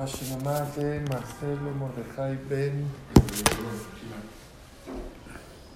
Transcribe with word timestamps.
De 0.00 0.06
Marcelo 1.10 1.74
Mordejai 1.78 2.38
Ben. 2.48 2.86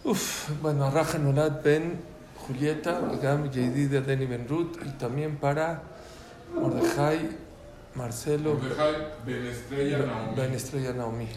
Uf, 0.02 0.48
bueno, 0.62 0.90
Raja 0.90 1.18
Nolad 1.18 1.62
Ben 1.62 2.00
Julieta, 2.46 3.02
Gam 3.21 3.50
Yedida 3.50 4.00
Deni 4.00 4.24
Ben 4.24 4.48
Ruth 4.48 4.79
y 4.82 4.96
también 4.96 5.37
para 5.37 5.82
Mordejai 6.54 7.37
Marcelo 7.96 8.54
Mordejai 8.54 8.95
Ben 9.26 9.45
Estrella 9.45 9.98
Naomi. 9.98 10.37
Ben 10.37 10.54
Estrella 10.54 10.93
Naomi. 10.95 11.29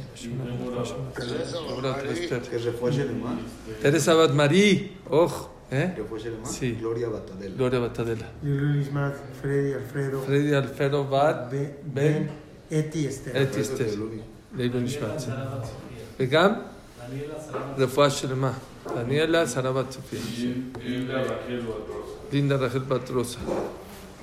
Que 2.50 2.58
refuerce 2.58 3.02
el 3.02 3.16
más. 3.18 3.40
Teresa 3.82 4.14
Bat 4.14 4.32
Marie, 4.32 4.94
oh, 5.10 5.50
¿eh? 5.72 5.94
Sí. 6.46 6.78
Gloria 6.80 7.10
Batadela. 7.10 7.54
Gloria 7.54 7.80
Batadela. 7.80 8.28
Luis 8.42 8.90
Mac, 8.94 9.14
Freddy, 9.42 9.74
Alfredo, 9.74 10.22
Freddy 10.22 10.54
Alfredo 10.54 11.04
Bat 11.04 11.52
Ben, 11.52 11.78
Ben 11.84 12.46
Eti, 12.71 13.07
Esther. 13.09 13.43
אתי 13.43 13.61
אסתר, 13.61 13.84
לעילוי 14.57 14.83
נשמת. 14.83 15.23
וגם 16.20 16.52
רפואה 17.79 18.11
שלמה. 18.11 18.52
דניאלה 18.95 19.48
שרה 19.48 19.73
בת 19.73 19.91
צופיה. 19.91 20.20
Y 20.20 20.79
Hilda 20.79 21.29
Raquel 21.29 21.62
Batrosa. 21.66 22.33
לינדה 22.33 22.56
רחל 22.56 22.79
בת 22.79 23.11
רוסה. 23.11 23.38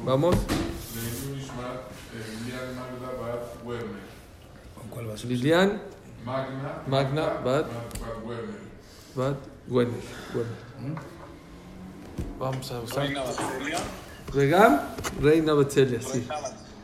vamos? 0.06 0.36
Leilun 0.36 1.40
Ishmat, 1.40 1.80
Emilian 2.16 2.70
Magda 2.80 3.10
Bat 3.22 3.44
Werner. 3.66 4.06
¿Con 4.76 4.88
cuál 4.90 5.06
vas? 5.06 5.26
ליליאן 5.26 5.70
Magna. 6.26 6.72
Magna 6.88 7.26
Bat 7.44 7.66
Bat 8.00 8.18
Werner. 8.26 8.62
בת 9.18 9.36
גוונר. 9.70 9.90
גוונר. 10.34 11.02
vamos 12.40 12.72
a 12.72 12.92
usar. 12.92 13.02
וגם 14.32 14.76
ריינה 15.22 15.56
בצליה, 15.56 16.00
sí. 16.02 16.34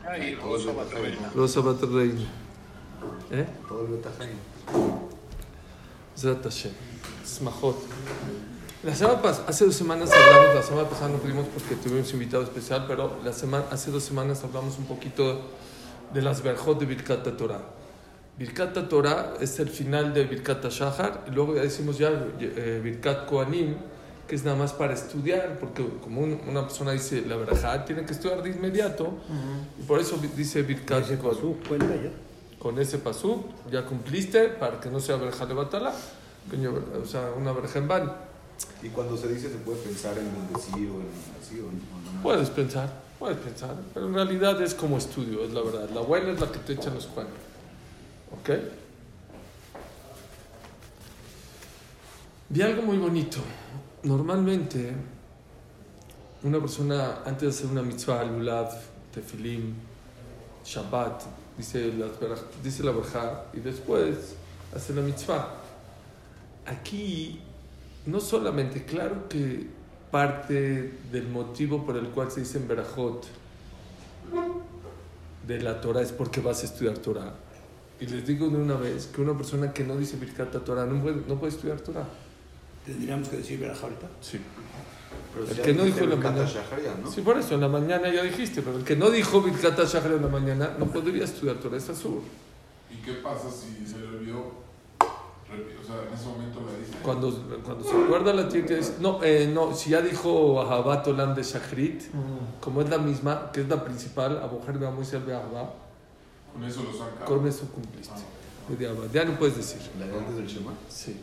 Ahí, 0.07 0.35
Rosa 0.35 0.71
¿Eh? 3.31 3.45
Todo 3.67 3.87
el 3.87 4.01
Zrat 6.17 6.43
Hashem. 6.43 6.71
Smajot. 7.25 7.77
La 8.83 8.95
semana 8.95 9.21
pas 9.21 9.43
hace 9.47 9.65
dos 9.65 9.75
semanas 9.75 10.09
hablamos, 10.11 10.55
la 10.55 10.63
semana 10.63 10.89
pasada 10.89 11.09
no 11.09 11.17
pudimos 11.19 11.45
porque 11.47 11.75
tuvimos 11.75 12.11
invitado 12.13 12.43
especial, 12.43 12.85
pero 12.87 13.19
la 13.23 13.31
semana, 13.31 13.65
hace 13.69 13.91
dos 13.91 14.03
semanas 14.03 14.43
hablamos 14.43 14.79
un 14.79 14.85
poquito 14.85 15.39
de 16.11 16.21
las 16.21 16.41
verjot 16.41 16.79
de 16.79 16.87
Birkat 16.87 17.37
Torah. 17.37 17.61
Birkat 18.39 18.89
Torah 18.89 19.33
es 19.39 19.59
el 19.59 19.69
final 19.69 20.15
de 20.15 20.23
Birkat 20.25 20.65
Shahar, 20.69 21.25
y 21.27 21.31
luego 21.31 21.55
ya 21.55 21.61
decimos 21.61 21.99
ya 21.99 22.09
eh, 22.39 22.81
Birkat 22.83 23.27
Koanim, 23.27 23.75
que 24.31 24.35
es 24.37 24.45
nada 24.45 24.55
más 24.55 24.71
para 24.71 24.93
estudiar, 24.93 25.57
porque 25.59 25.85
como 26.01 26.21
un- 26.21 26.39
una 26.47 26.61
persona 26.65 26.93
dice 26.93 27.21
la 27.27 27.35
verajá, 27.35 27.83
tiene 27.83 28.05
que 28.05 28.13
estudiar 28.13 28.41
de 28.41 28.49
inmediato, 28.51 29.11
y 29.77 29.83
por 29.83 29.99
eso 29.99 30.17
dice 30.37 30.61
Birkat 30.61 31.03
Ese 31.03 31.17
Koanim 31.17 31.35
pasú, 31.35 31.57
cuenta 31.67 31.93
ya. 31.97 32.11
con 32.57 32.79
ese 32.79 32.97
pasú 32.99 33.43
ya 33.69 33.85
cumpliste 33.85 34.47
para 34.47 34.79
que 34.79 34.89
no 34.89 35.01
sea 35.01 35.17
verja 35.17 35.45
de 35.45 35.53
batala, 35.53 35.91
o 37.03 37.05
sea, 37.05 37.29
una 37.37 37.51
verja 37.51 37.79
en 37.79 37.89
van. 37.89 38.13
Y 38.81 38.87
cuando 38.87 39.17
se 39.17 39.27
dice, 39.27 39.49
se 39.49 39.57
puede 39.57 39.79
pensar 39.79 40.17
en 40.17 40.31
bendecir 40.33 40.89
o 40.89 41.01
en 41.01 41.09
así 41.41 41.59
o 41.59 41.63
no. 41.63 42.23
Puedes 42.23 42.49
pensar, 42.51 42.89
puedes 43.19 43.37
pensar, 43.37 43.75
pero 43.93 44.07
en 44.07 44.13
realidad 44.13 44.61
es 44.61 44.73
como 44.73 44.97
estudio, 44.97 45.43
es 45.43 45.51
la 45.51 45.59
verdad. 45.61 45.89
La 45.89 45.99
buena 45.99 46.31
es 46.31 46.39
la 46.39 46.49
que 46.49 46.59
te 46.59 46.71
echan 46.71 46.93
los 46.93 47.07
cuernos. 47.07 47.35
¿Ok? 48.31 48.49
Vi 52.47 52.61
algo 52.61 52.81
muy 52.83 52.97
bonito. 52.97 53.39
Normalmente, 54.03 54.93
una 56.43 56.59
persona 56.59 57.19
antes 57.23 57.41
de 57.41 57.47
hacer 57.49 57.67
una 57.67 57.83
mitzvah, 57.83 58.23
lulav, 58.23 58.71
tefilim, 59.13 59.75
shabbat, 60.65 61.21
dice 61.55 61.93
la, 61.93 62.07
dice 62.63 62.83
la 62.83 62.91
verja 62.91 63.45
y 63.53 63.59
después 63.59 64.35
hace 64.75 64.93
la 64.95 65.01
mitzvah. 65.01 65.49
Aquí, 66.65 67.41
no 68.07 68.19
solamente, 68.19 68.85
claro 68.85 69.29
que 69.29 69.67
parte 70.09 70.99
del 71.11 71.27
motivo 71.27 71.85
por 71.85 71.95
el 71.95 72.07
cual 72.09 72.31
se 72.31 72.41
dice 72.41 72.57
en 72.57 72.67
Berajot 72.67 73.27
de 75.47 75.61
la 75.61 75.79
Torah 75.79 76.01
es 76.01 76.11
porque 76.11 76.41
vas 76.41 76.63
a 76.63 76.65
estudiar 76.65 76.97
Torah. 76.97 77.33
Y 77.99 78.07
les 78.07 78.25
digo 78.25 78.49
de 78.49 78.57
una 78.57 78.75
vez 78.75 79.05
que 79.05 79.21
una 79.21 79.37
persona 79.37 79.71
que 79.73 79.83
no 79.83 79.95
dice 79.95 80.17
Birkat 80.17 80.51
Torah 80.63 80.87
no 80.87 80.99
puede, 81.01 81.21
no 81.27 81.35
puede 81.35 81.53
estudiar 81.53 81.79
Torah. 81.81 82.07
Tendríamos 82.85 83.29
que 83.29 83.37
decir 83.37 83.59
verajá 83.59 83.83
ahorita. 83.83 84.07
Sí. 84.21 84.39
Pero 85.33 85.45
El 85.45 85.55
si 85.55 85.61
que 85.61 85.73
no 85.73 85.83
dijo 85.83 85.99
en 85.99 86.09
la 86.09 86.15
mañana. 86.17 86.49
¿no? 87.03 87.11
Sí, 87.11 87.21
por 87.21 87.37
eso, 87.37 87.55
en 87.55 87.61
la 87.61 87.67
mañana 87.67 88.11
ya 88.11 88.23
dijiste, 88.23 88.61
pero 88.61 88.77
el 88.77 88.83
que 88.83 88.95
no 88.95 89.09
dijo 89.09 89.41
Birkat 89.41 89.79
Shahar 89.85 90.11
en 90.13 90.21
la 90.23 90.27
mañana 90.27 90.75
no 90.77 90.85
podría 90.87 91.23
estudiar 91.23 91.57
Torah, 91.57 91.77
azul. 91.77 92.21
¿Y 92.89 92.95
qué 92.97 93.13
pasa 93.13 93.49
si 93.49 93.85
se 93.87 93.99
le 93.99 94.07
olvidó? 94.07 94.61
O 95.51 95.85
sea, 95.85 95.95
en 96.07 96.13
ese 96.13 96.25
momento 96.27 96.61
la 96.61 96.77
dice. 96.77 96.97
Cuando, 97.03 97.31
cuando 97.63 97.83
se 97.83 97.91
acuerda 98.03 98.33
la 98.33 98.47
tiene 98.47 98.65
que 98.67 98.75
decir, 98.75 98.95
no, 99.01 99.21
eh, 99.23 99.49
no, 99.53 99.73
si 99.75 99.89
ya 99.89 100.01
dijo 100.01 100.61
Ahabat 100.61 101.07
Olam 101.07 101.35
de 101.35 101.43
Shachrit, 101.43 102.03
como 102.61 102.81
es 102.81 102.89
la 102.89 102.97
misma, 102.97 103.51
que 103.51 103.61
es 103.61 103.67
la 103.69 103.83
principal, 103.83 104.37
Aboher 104.37 104.77
Beamuis 104.77 105.11
el 105.13 105.23
Beahaba, 105.23 105.73
Con 106.53 106.63
eso 106.63 106.83
lo 106.83 106.97
saca. 106.97 107.25
con 107.25 107.45
eso 107.47 107.65
cumpliste. 107.67 108.21
Beahaba. 108.77 109.03
Ya 109.13 109.25
no 109.25 109.37
puedes 109.37 109.57
decir. 109.57 109.81
La 109.99 110.07
de 110.07 110.17
antes 110.17 110.35
del 110.37 110.47
Shema. 110.47 110.71
Sí. 110.89 111.19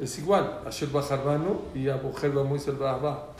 Es 0.00 0.18
igual, 0.18 0.60
Asher 0.66 0.88
Bajarbanu 0.88 1.62
y 1.74 1.88
Aboher 1.88 2.30
Beamuis 2.32 2.66
el 2.66 2.78
la. 2.78 3.34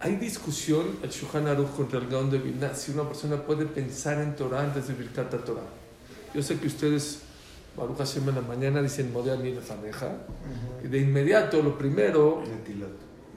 Hay 0.00 0.16
discusión, 0.16 0.98
el 1.02 1.10
Shulchan 1.10 1.46
Aruch 1.46 1.70
contra 1.76 1.98
el 1.98 2.08
Gaon 2.08 2.30
de 2.30 2.38
Vilna, 2.38 2.74
si 2.74 2.92
una 2.92 3.04
persona 3.04 3.36
puede 3.36 3.66
pensar 3.66 4.20
en 4.20 4.34
Torah 4.34 4.62
antes 4.62 4.88
de 4.88 4.94
Birkat 4.94 5.30
Torah. 5.44 5.62
Yo 6.34 6.42
sé 6.42 6.58
que 6.58 6.66
ustedes, 6.66 7.20
Baruch 7.76 7.98
Hashem, 7.98 8.28
en 8.28 8.34
la 8.34 8.40
mañana 8.40 8.82
dicen 8.82 9.12
Modea 9.12 9.36
ni 9.36 9.52
Lefaneja, 9.52 10.12
y 10.82 10.88
de 10.88 10.98
inmediato 10.98 11.62
lo 11.62 11.78
primero. 11.78 12.42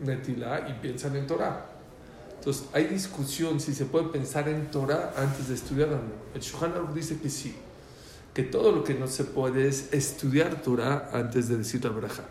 Netilá 0.02 0.67
y 0.67 0.73
piensan 0.81 1.16
en 1.16 1.28
Torah. 1.28 1.67
Entonces, 2.38 2.66
hay 2.73 2.85
discusión 2.85 3.59
si 3.59 3.73
se 3.73 3.85
puede 3.85 4.09
pensar 4.09 4.50
en 4.50 4.69
Torah 4.72 5.13
antes 5.17 5.47
de 5.47 5.56
estudiar 5.56 5.90
o 5.90 5.94
no. 5.94 6.13
El 6.34 6.41
Shulchan 6.41 6.73
Aruch 6.73 6.94
dice 6.94 7.19
que 7.19 7.29
sí, 7.29 7.56
que 8.35 8.44
todo 8.44 8.73
lo 8.73 8.84
que 8.84 8.94
no 8.94 9.07
se 9.07 9.23
puede 9.23 9.68
es 9.69 9.94
estudiar 9.94 10.62
Torah 10.62 11.09
antes 11.13 11.47
de 11.47 11.57
decir 11.57 11.84
la 11.85 11.90
braja. 11.91 12.23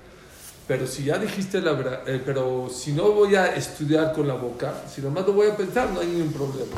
Pero 0.69 0.87
si 0.87 1.05
ya 1.05 1.19
dijiste 1.19 1.63
la 1.63 1.73
braja, 1.73 2.03
pero 2.27 2.69
si 2.69 2.93
no 2.93 3.11
voy 3.13 3.35
a 3.35 3.57
estudiar 3.57 4.13
con 4.13 4.29
la 4.29 4.35
boca, 4.35 4.85
si 4.87 5.01
nomás 5.01 5.27
lo 5.27 5.33
voy 5.33 5.49
a 5.49 5.57
pensar, 5.57 5.91
no 5.91 6.01
hay 6.01 6.09
ningún 6.09 6.33
problema. 6.33 6.77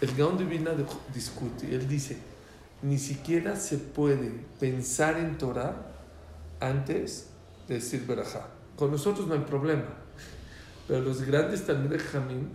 El 0.00 0.14
Gaon 0.14 0.38
de 0.38 0.44
Vilna 0.44 0.70
de- 0.70 0.86
discute, 1.12 1.74
él 1.74 1.88
dice, 1.88 2.16
ni 2.82 2.98
siquiera 2.98 3.56
se 3.56 3.78
puede 3.78 4.30
pensar 4.60 5.18
en 5.18 5.36
Torah 5.38 5.74
antes 6.60 7.26
de 7.66 7.74
decir 7.74 8.06
braja. 8.06 8.46
Con 8.76 8.92
nosotros 8.92 9.26
no 9.26 9.34
hay 9.34 9.40
problema. 9.40 9.86
Pero 10.86 11.00
los 11.00 11.22
grandes 11.22 11.66
Talmud 11.66 11.96
Jamín 12.12 12.48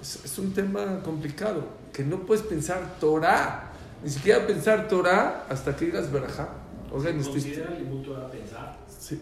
es, 0.00 0.24
es 0.24 0.38
un 0.38 0.54
tema 0.54 1.02
complicado, 1.02 1.64
que 1.92 2.02
no 2.02 2.20
puedes 2.20 2.44
pensar 2.44 2.96
Torah, 2.98 3.72
ni 4.04 4.10
siquiera 4.10 4.46
pensar 4.46 4.86
Torah 4.88 5.46
hasta 5.48 5.74
que 5.74 5.86
digas 5.86 6.12
Berajá. 6.12 6.48
Oigan, 6.92 7.18
este- 7.18 7.30
considera 7.32 7.76
el 7.76 7.84
mutuo 7.86 8.16
a 8.16 8.30
pensar. 8.30 8.76
sí, 8.88 9.20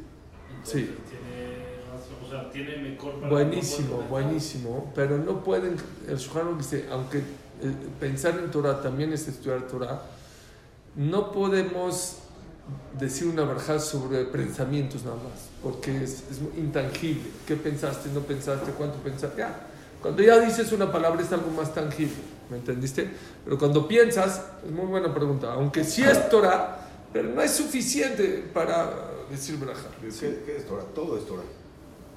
Entonces, 0.50 0.72
Sí. 0.72 0.94
Tiene, 1.08 2.26
o 2.26 2.30
sea, 2.30 2.50
tiene 2.50 2.76
mejor 2.90 3.14
para 3.20 3.28
buenísimo, 3.32 3.96
buenísimo, 4.10 4.92
pero 4.94 5.18
no 5.18 5.42
pueden, 5.42 5.76
el 6.08 6.14
Aruch 6.36 6.58
dice, 6.58 6.86
aunque 6.90 7.18
eh, 7.18 7.22
pensar 8.00 8.38
en 8.38 8.50
Torah 8.50 8.80
también 8.82 9.12
es 9.12 9.26
estudiar 9.28 9.62
Torah, 9.68 10.02
no 10.96 11.32
podemos 11.32 12.18
decir 12.98 13.28
una 13.28 13.44
verja 13.44 13.78
sobre 13.78 14.24
pensamientos 14.26 15.04
nada 15.04 15.16
más, 15.16 15.48
porque 15.62 16.02
es, 16.04 16.24
es 16.30 16.40
intangible. 16.56 17.22
¿Qué 17.46 17.56
pensaste? 17.56 18.08
¿No 18.12 18.20
pensaste? 18.20 18.70
¿Cuánto 18.72 18.98
pensaste? 18.98 19.38
Ya. 19.38 19.66
Cuando 20.00 20.22
ya 20.22 20.38
dices 20.40 20.70
una 20.72 20.90
palabra 20.92 21.22
es 21.22 21.32
algo 21.32 21.50
más 21.50 21.72
tangible, 21.74 22.14
¿me 22.52 22.58
entendiste? 22.58 23.10
Pero 23.44 23.58
cuando 23.58 23.88
piensas, 23.88 24.42
es 24.64 24.70
muy 24.70 24.86
buena 24.86 25.12
pregunta, 25.12 25.54
aunque 25.54 25.82
sí 25.82 26.04
es 26.04 26.28
Torah, 26.28 26.86
pero 27.12 27.28
no 27.30 27.40
es 27.42 27.50
suficiente 27.50 28.44
para 28.54 28.90
decir 29.30 29.56
verja. 29.58 29.88
¿Qué, 30.00 30.42
qué 30.46 30.56
es 30.58 30.66
Torah? 30.66 30.84
Todo 30.94 31.16
es 31.18 31.26
Torah. 31.26 31.42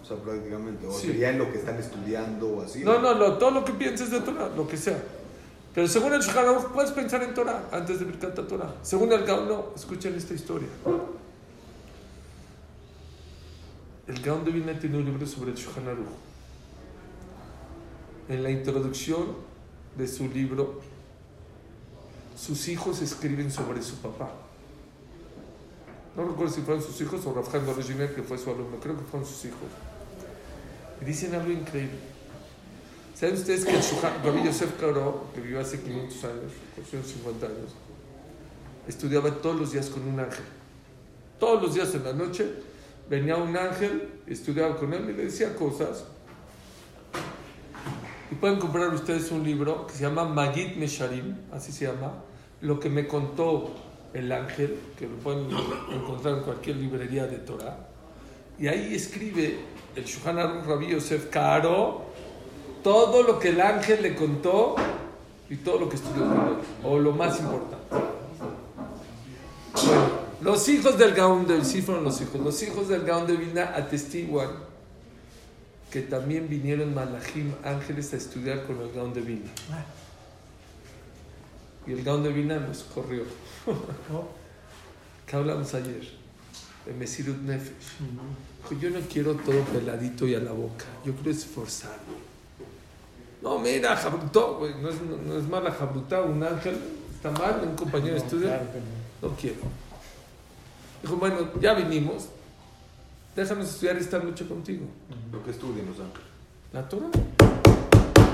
O 0.02 0.06
sea, 0.08 0.18
prácticamente. 0.18 0.86
O 0.86 0.92
Sí. 0.92 1.08
sería 1.08 1.32
en 1.32 1.40
lo 1.40 1.52
que 1.52 1.58
están 1.58 1.78
estudiando 1.80 2.58
o 2.58 2.62
así. 2.62 2.84
No, 2.84 3.00
no, 3.02 3.14
lo- 3.16 3.38
todo 3.40 3.50
lo 3.52 3.66
que 3.66 3.72
pienses 3.74 4.12
de 4.12 4.20
Torah, 4.20 4.50
lo 4.56 4.68
que 4.68 4.78
sea. 4.78 5.02
Pero 5.74 5.88
según 5.88 6.14
el 6.14 6.22
Shulchan 6.22 6.72
puedes 6.74 6.92
pensar 6.92 7.24
en 7.24 7.34
Torah 7.34 7.64
antes 7.72 8.00
de 8.00 8.06
Birkat 8.06 8.36
Torah. 8.48 8.76
Según 8.82 9.12
el 9.12 9.26
Gaon, 9.26 9.48
no. 9.48 9.66
Escuchen 9.76 10.14
esta 10.16 10.34
historia. 10.34 10.68
El 14.08 14.22
Gaon 14.22 14.46
de 14.46 14.52
Vilna 14.52 14.78
tiene 14.80 14.98
un 15.00 15.06
libro 15.06 15.26
sobre 15.26 15.52
el 15.52 15.58
Shulchan. 15.58 15.84
En 18.30 18.44
la 18.44 18.50
introducción 18.52 19.26
de 19.98 20.08
su 20.08 20.28
libro, 20.28 20.82
sus 22.38 22.68
hijos 22.68 23.02
escriben 23.02 23.52
sobre 23.52 23.82
su 23.82 23.96
papá. 23.98 24.30
No 26.16 26.24
recuerdo 26.24 26.54
si 26.54 26.62
fueron 26.62 26.82
sus 26.82 27.00
hijos 27.02 27.26
o 27.26 27.34
Rafjan 27.34 27.66
Dorjimer, 27.66 28.16
que 28.16 28.24
fue 28.24 28.38
su 28.38 28.50
alumno. 28.50 28.78
Creo 28.82 28.98
que 28.98 29.04
fueron 29.04 29.28
sus 29.28 29.46
hijos. 29.46 29.60
Y 31.02 31.06
dicen 31.06 31.34
algo 31.36 31.52
increíble. 31.52 32.16
¿Saben 33.14 33.36
ustedes 33.36 33.64
que 33.64 33.76
el 33.76 33.82
Shuhan, 33.82 34.24
Rabbi 34.24 34.44
Yosef 34.44 34.80
Karo, 34.80 35.28
que 35.34 35.42
vivió 35.42 35.60
hace 35.62 35.80
500 35.80 36.24
años, 36.26 36.52
450 36.76 37.46
años, 37.46 37.72
estudiaba 38.88 39.32
todos 39.32 39.60
los 39.60 39.72
días 39.72 39.90
con 39.90 40.08
un 40.08 40.20
ángel? 40.20 40.44
Todos 41.40 41.62
los 41.62 41.74
días 41.74 41.94
en 41.96 42.04
la 42.04 42.14
noche 42.14 42.50
venía 43.10 43.38
un 43.38 43.56
ángel, 43.56 44.10
estudiaba 44.28 44.78
con 44.78 44.94
él 44.94 45.10
y 45.10 45.14
le 45.14 45.26
decía 45.26 45.56
cosas. 45.56 46.06
Y 48.32 48.36
pueden 48.36 48.60
comprar 48.60 48.94
ustedes 48.94 49.32
un 49.32 49.44
libro 49.44 49.86
que 49.88 49.94
se 49.94 50.04
llama 50.04 50.26
Magid 50.26 50.76
Mesharim, 50.78 51.36
así 51.52 51.72
se 51.72 51.86
llama, 51.86 52.14
lo 52.62 52.80
que 52.80 52.90
me 52.90 53.08
contó 53.08 53.72
el 54.14 54.32
ángel, 54.32 54.80
que 54.98 55.08
lo 55.08 55.16
pueden 55.18 55.48
encontrar 55.92 56.38
en 56.38 56.44
cualquier 56.44 56.78
librería 56.78 57.28
de 57.28 57.38
Torah. 57.38 57.78
Y 58.58 58.68
ahí 58.68 58.96
escribe 58.96 59.60
el 59.96 60.06
Shuhan 60.06 60.40
Aruch 60.40 60.66
Rabbi 60.66 60.88
Yosef 60.88 61.30
Karo 61.30 62.06
todo 62.86 63.24
lo 63.24 63.40
que 63.40 63.50
el 63.50 63.62
ángel 63.62 64.04
le 64.04 64.16
contó 64.16 64.76
y 65.50 65.56
todo 65.56 65.80
lo 65.80 65.90
que 65.90 65.96
estudió 65.96 66.24
o 66.84 67.00
lo 67.00 67.12
más 67.14 67.40
importante. 67.40 67.84
Bueno, 69.86 70.02
los 70.42 70.70
hijos 70.70 70.96
del 70.98 71.16
Gaón 71.16 71.48
de 71.48 71.66
sí 71.66 71.82
fueron 71.82 72.04
los 72.04 72.22
hijos. 72.22 72.40
Los 72.42 72.62
hijos 72.62 72.88
del 72.88 73.04
Gaón 73.04 73.26
de 73.26 73.38
Vilna 73.38 73.74
atestiguan 73.76 74.50
que 75.92 76.02
también 76.02 76.50
vinieron 76.50 76.94
Malachim, 76.94 77.54
ángeles, 77.64 78.14
a 78.14 78.18
estudiar 78.18 78.64
con 78.64 78.82
el 78.82 78.92
Gaón 78.92 79.14
de 79.14 79.22
Vilna. 79.22 79.52
Y 81.88 81.94
el 81.94 82.04
Gaón 82.04 82.24
de 82.24 82.30
Vilna 82.30 82.60
nos 82.60 82.84
corrió. 82.84 83.24
¿Qué 85.26 85.36
hablamos 85.36 85.74
ayer? 85.74 86.08
De 86.86 86.94
Mesirut 86.94 87.38
Nefesh. 87.38 87.98
Dijo, 88.70 88.82
yo 88.82 88.90
no 88.90 89.00
quiero 89.08 89.36
todo 89.36 89.62
peladito 89.66 90.28
y 90.28 90.36
a 90.36 90.40
la 90.40 90.52
boca. 90.52 90.86
Yo 91.06 91.14
quiero 91.14 91.32
esforzarme. 91.32 92.26
No, 93.42 93.60
mira, 93.60 93.96
Jabrutó, 93.96 94.58
güey, 94.58 94.74
no 94.82 94.90
es, 94.90 95.02
no, 95.02 95.18
no 95.18 95.38
es 95.38 95.48
mala 95.48 95.72
Jabrutá, 95.72 96.22
un 96.22 96.42
ángel, 96.44 96.80
está 97.14 97.30
mal, 97.30 97.62
un 97.64 97.76
compañero 97.76 98.16
de 98.16 98.20
estudio. 98.20 98.50
No 99.22 99.30
quiero. 99.36 99.62
Dijo, 101.04 101.18
bueno, 101.18 101.52
ya 101.62 101.76
vinimos, 101.76 102.30
déjanos 103.36 103.70
estudiar 103.70 103.98
esta 103.98 104.20
noche 104.20 104.48
contigo. 104.48 104.86
Lo 105.32 105.44
que 105.44 105.52
estudian 105.52 105.86
los 105.86 106.00
ángeles. 106.00 106.28
La 106.72 106.88
Torah. 106.88 107.10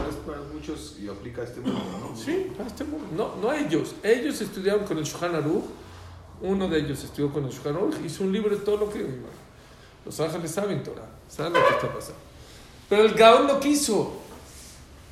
Es 0.10 0.16
para 0.26 0.42
muchos 0.54 0.98
y 1.00 1.08
aplica 1.10 1.42
a 1.42 1.46
este 1.46 1.62
mundo, 1.62 1.82
¿no? 2.00 2.16
Sí, 2.16 2.52
para 2.56 2.68
este 2.68 2.84
mundo. 2.84 3.08
No, 3.16 3.36
no 3.42 3.54
ellos. 3.54 3.96
Ellos 4.04 4.40
estudiaron 4.42 4.86
con 4.86 4.98
el 4.98 5.04
Shulchan 5.04 5.36
Aruch. 5.36 5.66
Uno 6.42 6.68
de 6.68 6.80
ellos 6.80 7.04
estudió 7.04 7.32
con 7.32 7.46
el 7.46 7.52
Shulchan 7.52 7.76
Aruch. 7.76 7.96
Hizo 8.06 8.24
un 8.24 8.32
libro 8.32 8.56
de 8.56 8.64
todo 8.64 8.78
lo 8.78 8.90
que... 8.90 9.06
Los 10.06 10.20
ángeles 10.20 10.52
saben 10.52 10.84
Torah. 10.84 11.10
Saben 11.28 11.54
lo 11.54 11.60
que 11.68 11.74
está 11.74 11.94
pasando. 11.94 12.20
Pero 12.90 13.04
el 13.04 13.14
Gaón 13.14 13.48
no 13.48 13.60
quiso. 13.60 14.14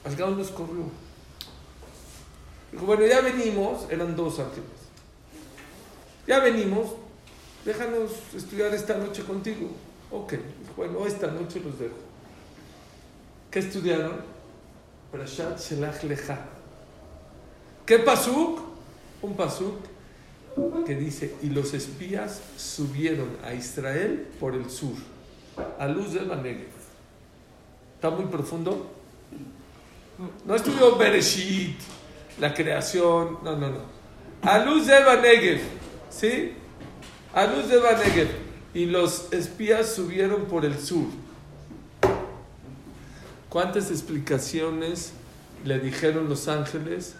El 0.03 0.15
Gaón 0.15 0.37
nos 0.37 0.49
corrió. 0.49 0.83
Dijo, 2.71 2.85
bueno, 2.85 3.05
ya 3.05 3.21
venimos. 3.21 3.85
Eran 3.89 4.15
dos 4.15 4.39
ángeles. 4.39 4.69
Ya 6.27 6.39
venimos. 6.39 6.87
Déjanos 7.69 8.09
estudiar 8.35 8.73
esta 8.73 8.97
noche 8.97 9.21
contigo. 9.21 9.69
Ok. 10.09 10.33
Bueno, 10.75 11.05
esta 11.05 11.27
noche 11.27 11.61
los 11.63 11.77
dejo. 11.77 11.93
¿Qué 13.51 13.59
estudiaron? 13.59 14.21
Parashat 15.11 15.59
Shelach. 15.59 16.01
¿Qué 17.85 17.99
pasuk? 17.99 18.61
Un 19.21 19.35
pasuk 19.35 19.75
que 20.83 20.95
dice, 20.95 21.35
y 21.43 21.51
los 21.51 21.75
espías 21.75 22.41
subieron 22.57 23.37
a 23.43 23.53
Israel 23.53 24.27
por 24.39 24.55
el 24.55 24.67
sur, 24.67 24.95
a 25.77 25.87
luz 25.87 26.13
del 26.13 26.27
Negev. 26.27 26.71
¿Está 27.93 28.09
muy 28.09 28.25
profundo? 28.25 28.89
No 30.43 30.55
estudió 30.55 30.97
Bereshit, 30.97 31.77
la 32.39 32.51
creación, 32.51 33.37
no, 33.43 33.55
no, 33.55 33.69
no. 33.69 33.81
A 34.41 34.57
luz 34.57 34.87
del 34.87 35.21
Negev, 35.21 35.61
¿sí? 36.09 36.55
A 37.33 37.45
luz 37.45 37.67
del 37.67 37.81
Negev. 37.81 38.29
Y 38.73 38.85
los 38.85 39.31
espías 39.33 39.93
subieron 39.93 40.45
por 40.45 40.65
el 40.65 40.77
sur. 40.79 41.05
¿Cuántas 43.49 43.89
explicaciones 43.89 45.13
le 45.65 45.79
dijeron 45.79 46.29
los 46.29 46.47
ángeles 46.47 47.15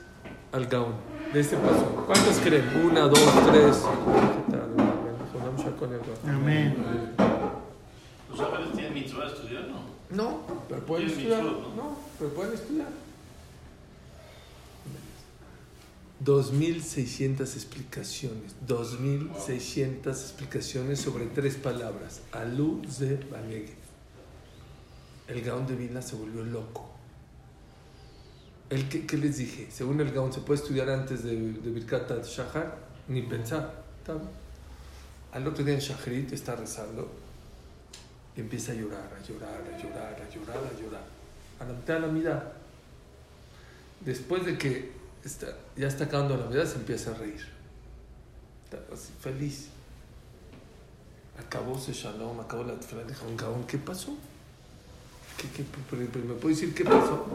al 0.52 0.68
Gaón 0.68 0.94
de 1.34 1.40
este 1.40 1.58
paso? 1.58 2.04
¿Cuántas 2.06 2.38
creen? 2.38 2.66
Una, 2.86 3.02
dos, 3.02 3.20
tres. 3.52 3.84
Amén. 6.28 6.76
¿Los 8.30 8.40
ángeles 8.40 8.74
tienen 8.74 8.94
mitzvah 8.94 9.26
de 9.26 9.34
estudiar? 9.34 9.64
No. 9.68 9.90
No, 10.12 10.40
pero 10.68 10.82
pueden 10.86 11.08
estudiar. 11.08 11.44
mitzvot, 11.44 11.76
¿no? 11.76 11.84
No, 11.84 11.98
pero 12.18 12.32
pueden 12.32 12.54
estudiar. 12.54 12.88
2.600 16.24 17.42
explicaciones, 17.42 18.56
2.600 18.68 20.08
explicaciones 20.08 21.00
sobre 21.00 21.28
tres 21.28 21.56
palabras. 21.56 22.22
Alú 22.32 22.82
ze 22.90 23.18
Banegev. 23.32 23.78
El 25.28 25.42
Gaón 25.42 25.68
de 25.68 25.76
Vilna 25.76 26.02
se 26.02 26.16
volvió 26.16 26.44
loco. 26.44 26.90
El 28.70 28.90
que, 28.90 29.06
¿Qué 29.06 29.18
les 29.18 29.38
dije? 29.38 29.68
Según 29.72 30.02
el 30.02 30.12
Gaón, 30.12 30.34
¿se 30.34 30.42
puede 30.42 30.62
estudiar 30.62 30.90
antes 30.90 31.24
de, 31.24 31.54
de 31.54 31.72
Birkat 31.72 32.24
Shahar? 32.26 32.78
Ni 33.08 33.22
pensar. 33.22 33.84
Bien. 34.06 34.20
Al 35.32 35.48
otro 35.48 35.64
día 35.64 35.76
en 35.76 35.80
Shaharit 35.80 36.32
está 36.34 36.56
rezando 36.56 37.08
y 38.36 38.42
empieza 38.42 38.72
a 38.72 38.76
llorar, 38.76 39.10
a 39.16 39.28
llorar, 39.28 39.62
a 39.62 39.78
llorar, 39.78 40.16
a 40.16 40.34
llorar, 40.34 40.58
a 40.58 40.82
llorar. 40.82 41.04
A 41.60 41.66
la 41.66 41.74
mitad 41.74 41.94
de 41.96 42.00
la 42.00 42.08
mirada. 42.08 42.54
Después 44.02 44.46
de 44.46 44.58
que 44.58 44.92
está, 45.24 45.48
ya 45.76 45.88
está 45.88 46.06
acabando 46.06 46.38
la 46.38 46.48
vida, 46.48 46.66
se 46.66 46.76
empieza 46.76 47.12
a 47.12 47.14
reír. 47.16 47.46
Está 48.66 48.78
así, 48.94 49.12
feliz. 49.20 49.68
Acabó 51.40 51.78
ese 51.78 51.94
shalom, 51.94 52.40
acabó 52.40 52.64
la 52.64 52.76
tefilá. 52.80 53.04
Dijo, 53.04 53.26
un 53.28 53.64
¿qué 53.66 53.78
pasó? 53.78 54.16
¿Qué, 55.38 55.48
qué, 55.50 55.64
¿Me 55.96 56.34
puede 56.34 56.56
decir 56.56 56.74
qué 56.74 56.84
pasó? 56.84 57.26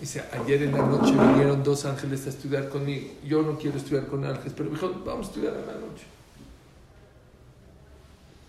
Dice, 0.00 0.24
ayer 0.32 0.62
en 0.62 0.72
la 0.72 0.86
noche 0.86 1.12
vinieron 1.12 1.62
dos 1.62 1.84
ángeles 1.84 2.26
a 2.26 2.30
estudiar 2.30 2.68
conmigo. 2.68 3.08
Yo 3.24 3.42
no 3.42 3.58
quiero 3.58 3.76
estudiar 3.76 4.06
con 4.06 4.24
ángeles, 4.24 4.52
pero 4.56 4.70
me 4.70 4.76
dijo, 4.76 5.02
vamos 5.04 5.26
a 5.26 5.30
estudiar 5.30 5.54
en 5.54 5.66
la 5.66 5.74
noche. 5.74 6.06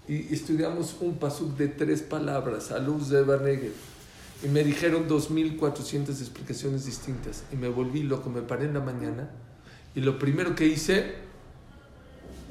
Y 0.08 0.34
estudiamos 0.34 0.96
un 1.02 1.18
pasuk 1.18 1.56
de 1.58 1.68
tres 1.68 2.02
palabras, 2.02 2.72
a 2.72 2.80
luz 2.80 3.10
de 3.10 3.22
Barnegev. 3.22 3.74
Y 4.44 4.47
me 4.47 4.63
dijeron 4.63 5.07
2.400 5.09 6.09
explicaciones 6.09 6.86
distintas. 6.86 7.44
Y 7.51 7.56
me 7.57 7.68
volví 7.68 8.03
loco, 8.03 8.30
me 8.30 8.41
paré 8.41 8.65
en 8.65 8.74
la 8.74 8.80
mañana. 8.80 9.30
Y 9.95 10.01
lo 10.01 10.18
primero 10.18 10.56
que 10.56 10.65
hice, 10.65 11.15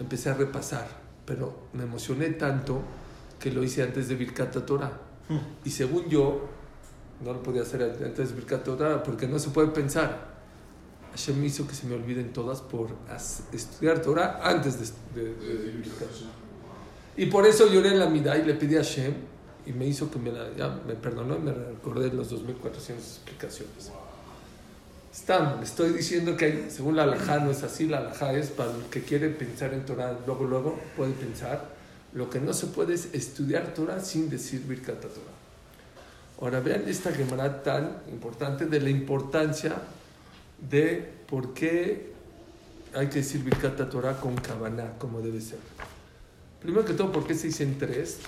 empecé 0.01 0.31
a 0.31 0.35
repasar. 0.35 0.87
Pero 1.25 1.69
me 1.73 1.85
emocioné 1.85 2.29
tanto 2.31 2.83
que 3.41 3.51
lo 3.51 3.63
hice 3.63 3.83
antes 3.83 4.09
de 4.09 4.17
Birkat 4.17 4.65
Torah. 4.67 5.01
Y 5.65 5.71
según 5.71 6.09
yo, 6.09 6.49
no 7.25 7.33
lo 7.33 7.43
podía 7.43 7.63
hacer 7.63 7.83
antes 7.83 8.31
de 8.31 8.35
Birkat 8.35 8.65
Torah 8.65 9.03
porque 9.03 9.27
no 9.27 9.39
se 9.39 9.51
puede 9.51 9.69
pensar. 9.69 10.37
Hashem 11.13 11.43
hizo 11.45 11.67
que 11.67 11.75
se 11.75 11.87
me 11.87 11.95
olviden 11.95 12.33
todas 12.33 12.61
por 12.61 12.91
estudiar 13.53 14.01
Torah 14.03 14.41
antes 14.43 14.79
de, 15.15 15.23
de, 15.23 15.35
de- 15.35 15.55
de. 15.73 15.73
Y 17.17 17.27
por 17.27 17.47
eso 17.47 17.67
lloré 17.73 17.89
en 17.91 17.99
la 17.99 18.09
mitad 18.09 18.37
y 18.37 18.43
le 18.45 18.55
pedí 18.55 18.77
a 18.77 18.81
Hashem 18.83 19.13
y 19.69 19.73
me 19.73 19.87
hizo 19.87 20.11
que 20.11 20.19
me, 20.19 20.33
la- 20.33 20.81
me 20.87 20.95
perdonó 20.95 21.37
y 21.37 21.41
me 21.41 21.53
recordé 21.53 22.11
los 22.13 22.33
2.400 22.33 22.91
explicaciones. 22.97 23.91
Está, 25.13 25.57
le 25.57 25.65
estoy 25.65 25.91
diciendo 25.91 26.37
que 26.37 26.71
según 26.71 26.97
la 26.97 27.03
alajá 27.03 27.39
no 27.41 27.51
es 27.51 27.63
así, 27.63 27.87
la 27.87 27.99
alajá 27.99 28.33
es 28.33 28.49
para 28.49 28.71
el 28.71 28.83
que 28.85 29.03
quiere 29.03 29.29
pensar 29.31 29.75
en 29.75 29.85
Torah, 29.85 30.17
luego, 30.27 30.45
luego 30.45 30.79
puede 30.97 31.13
pensar. 31.13 31.77
Lo 32.15 32.31
que 32.31 32.41
no 32.41 32.53
se 32.53 32.67
puede 32.69 32.95
es 32.95 33.09
estudiar 33.15 33.75
Torah 33.75 34.01
sin 34.01 34.31
decir 34.31 34.63
Birkat 34.67 35.01
Torah. 35.01 35.13
Ahora 36.41 36.61
vean 36.61 36.85
esta 36.89 37.13
Gemara 37.13 37.63
tan 37.63 37.99
importante 38.11 38.67
de 38.67 38.81
la 38.81 38.91
importancia 38.91 39.77
de 40.71 41.13
por 41.29 41.53
qué 41.53 42.13
hay 42.95 43.09
que 43.09 43.17
decir 43.17 43.43
Birkat 43.43 43.91
Torah 43.91 44.19
con 44.21 44.37
Kavaná, 44.37 44.95
como 44.99 45.21
debe 45.21 45.41
ser. 45.41 45.59
Primero 46.61 46.85
que 46.85 46.95
todo, 46.95 47.13
¿por 47.13 47.27
qué 47.27 47.35
se 47.35 47.49
dicen 47.49 47.77
tres? 47.79 48.19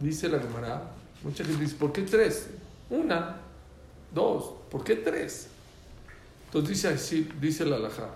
Dice 0.00 0.28
la 0.28 0.38
Gemara. 0.38 0.82
Mucha 1.22 1.44
gente 1.44 1.60
dice, 1.62 1.76
¿por 1.76 1.92
qué 1.92 2.02
tres? 2.02 2.46
Una, 2.90 3.36
dos, 4.14 4.52
¿por 4.70 4.84
qué 4.84 4.96
tres? 4.96 5.48
Entonces 6.46 6.70
dice 6.70 6.88
así, 6.88 7.28
dice 7.40 7.64
la 7.64 7.76
alajá. 7.76 8.08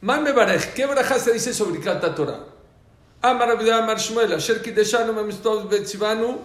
Man 0.00 0.22
me 0.22 0.32
barej, 0.32 0.74
¿qué 0.74 0.86
baraja 0.86 1.18
se 1.18 1.32
dice 1.32 1.54
sobre 1.54 1.80
Kata 1.80 2.14
Torah? 2.14 2.40
Amar 3.22 3.50
Abidá 3.50 3.82
Amar 3.82 3.98
Shmuel, 3.98 4.34
Asher 4.34 4.60
Kideshanu 4.60 5.12
Memistov 5.12 5.68
Betzivanu, 5.68 6.38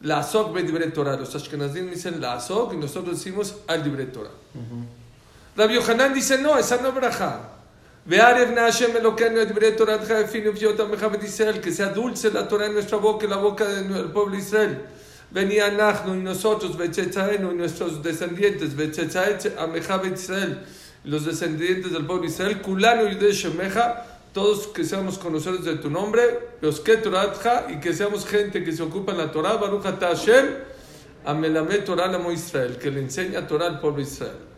la 0.00 0.18
Azok 0.18 0.52
Bedivre 0.52 0.90
Torah. 0.90 1.16
Los 1.16 1.34
Ashkenazim 1.34 1.90
dicen 1.90 2.20
la 2.20 2.34
Azok 2.34 2.72
y 2.72 2.76
nosotros 2.76 3.16
decimos 3.18 3.56
al 3.68 3.84
Dibre 3.84 4.06
Torah. 4.06 4.30
Rabbi 5.56 5.74
Yohanan 5.74 6.14
dice, 6.14 6.38
no, 6.38 6.58
esa 6.58 6.78
no 6.78 6.88
es 6.88 6.94
baraja. 6.94 7.50
Que 11.60 11.70
sea 11.70 11.90
dulce 11.90 12.32
la 12.32 12.48
Torah 12.48 12.66
en 12.66 12.72
nuestra 12.72 12.98
boca 12.98 13.26
y 13.26 13.28
la 13.28 13.36
boca 13.36 13.64
del 13.64 14.10
pueblo 14.10 14.32
de 14.32 14.38
Israel. 14.38 14.80
venía 15.30 15.70
Nachno 15.70 16.16
y 16.16 16.18
nosotros, 16.18 16.76
Bechetzaenu 16.76 17.52
y 17.52 17.54
nuestros 17.54 18.02
descendientes, 18.02 18.74
Bechetzaet 18.74 19.56
Ameja 19.56 20.02
Israel, 20.12 20.64
los 21.04 21.24
descendientes 21.26 21.92
del 21.92 22.04
pueblo 22.04 22.22
de 22.22 22.30
Israel, 22.30 22.60
Kulano 22.60 23.08
y 23.08 23.14
de 23.14 23.30
Shemeja, 23.30 24.04
todos 24.34 24.66
que 24.66 24.84
seamos 24.84 25.16
conocedores 25.18 25.64
de 25.64 25.76
tu 25.76 25.88
nombre, 25.88 26.56
los 26.60 26.80
que 26.80 27.00
y 27.70 27.76
que 27.78 27.92
seamos 27.92 28.26
gente 28.26 28.64
que 28.64 28.72
se 28.72 28.82
ocupa 28.82 29.12
en 29.12 29.18
la 29.18 29.30
Torah, 29.30 29.58
Baruch 29.58 29.84
Hashem, 29.84 30.46
Amelame 31.24 31.78
Torah 31.78 32.10
Israel, 32.32 32.78
que 32.78 32.90
le 32.90 33.00
enseña 33.00 33.46
Torah 33.46 33.66
al 33.66 33.80
pueblo 33.80 33.98
de 33.98 34.10
Israel. 34.10 34.51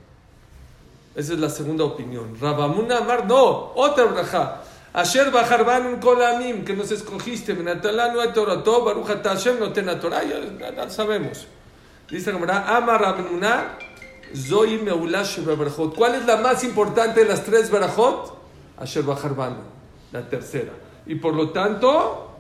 Esa 1.15 1.33
es 1.35 1.39
la 1.39 1.49
segunda 1.49 1.85
opinión. 1.85 2.37
Rabamuna 2.41 2.99
Amar, 2.99 3.27
no, 3.27 3.73
otra 3.75 4.05
braja. 4.05 4.63
Asher 4.93 5.31
Bajarban 5.31 6.01
Kolamim, 6.01 6.65
que 6.65 6.75
nos 6.75 6.91
escogiste, 6.91 7.53
Benatalanu 7.53 8.21
et 8.21 8.33
Torato, 8.33 8.85
Baruch 8.85 9.11
Ata 9.11 9.31
Hashem, 9.31 9.59
no 9.59 9.73
Torah, 9.73 10.23
ya, 10.23 10.89
sabemos. 10.89 11.47
Dice 12.09 12.33
la 12.33 12.39
Gemara, 12.39 12.77
Amar 12.77 13.01
Rabamuna, 13.01 13.79
Zoy 14.35 14.79
Meula 14.79 15.23
Shebeberjot. 15.25 15.95
¿Cuál 15.97 16.17
es 16.17 16.27
la 16.27 16.37
más 16.37 16.63
importante 16.63 17.21
de 17.21 17.29
las 17.29 17.45
tres 17.45 17.71
Berajot? 17.71 18.37
Asher 18.79 19.03
Bajarban, 19.03 19.57
la 20.13 20.29
tercera. 20.29 20.73
Y 21.07 21.17
por 21.17 21.35
lo 21.35 21.51
tanto, 21.51 22.31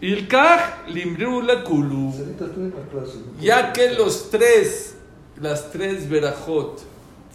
Ilkach 0.00 0.88
Limriu 0.88 1.42
Kulu. 1.64 2.12
Ya 3.40 3.72
que 3.72 3.92
los 3.92 4.30
tres, 4.30 4.96
las 5.40 5.70
tres 5.70 6.08
verajot 6.08 6.80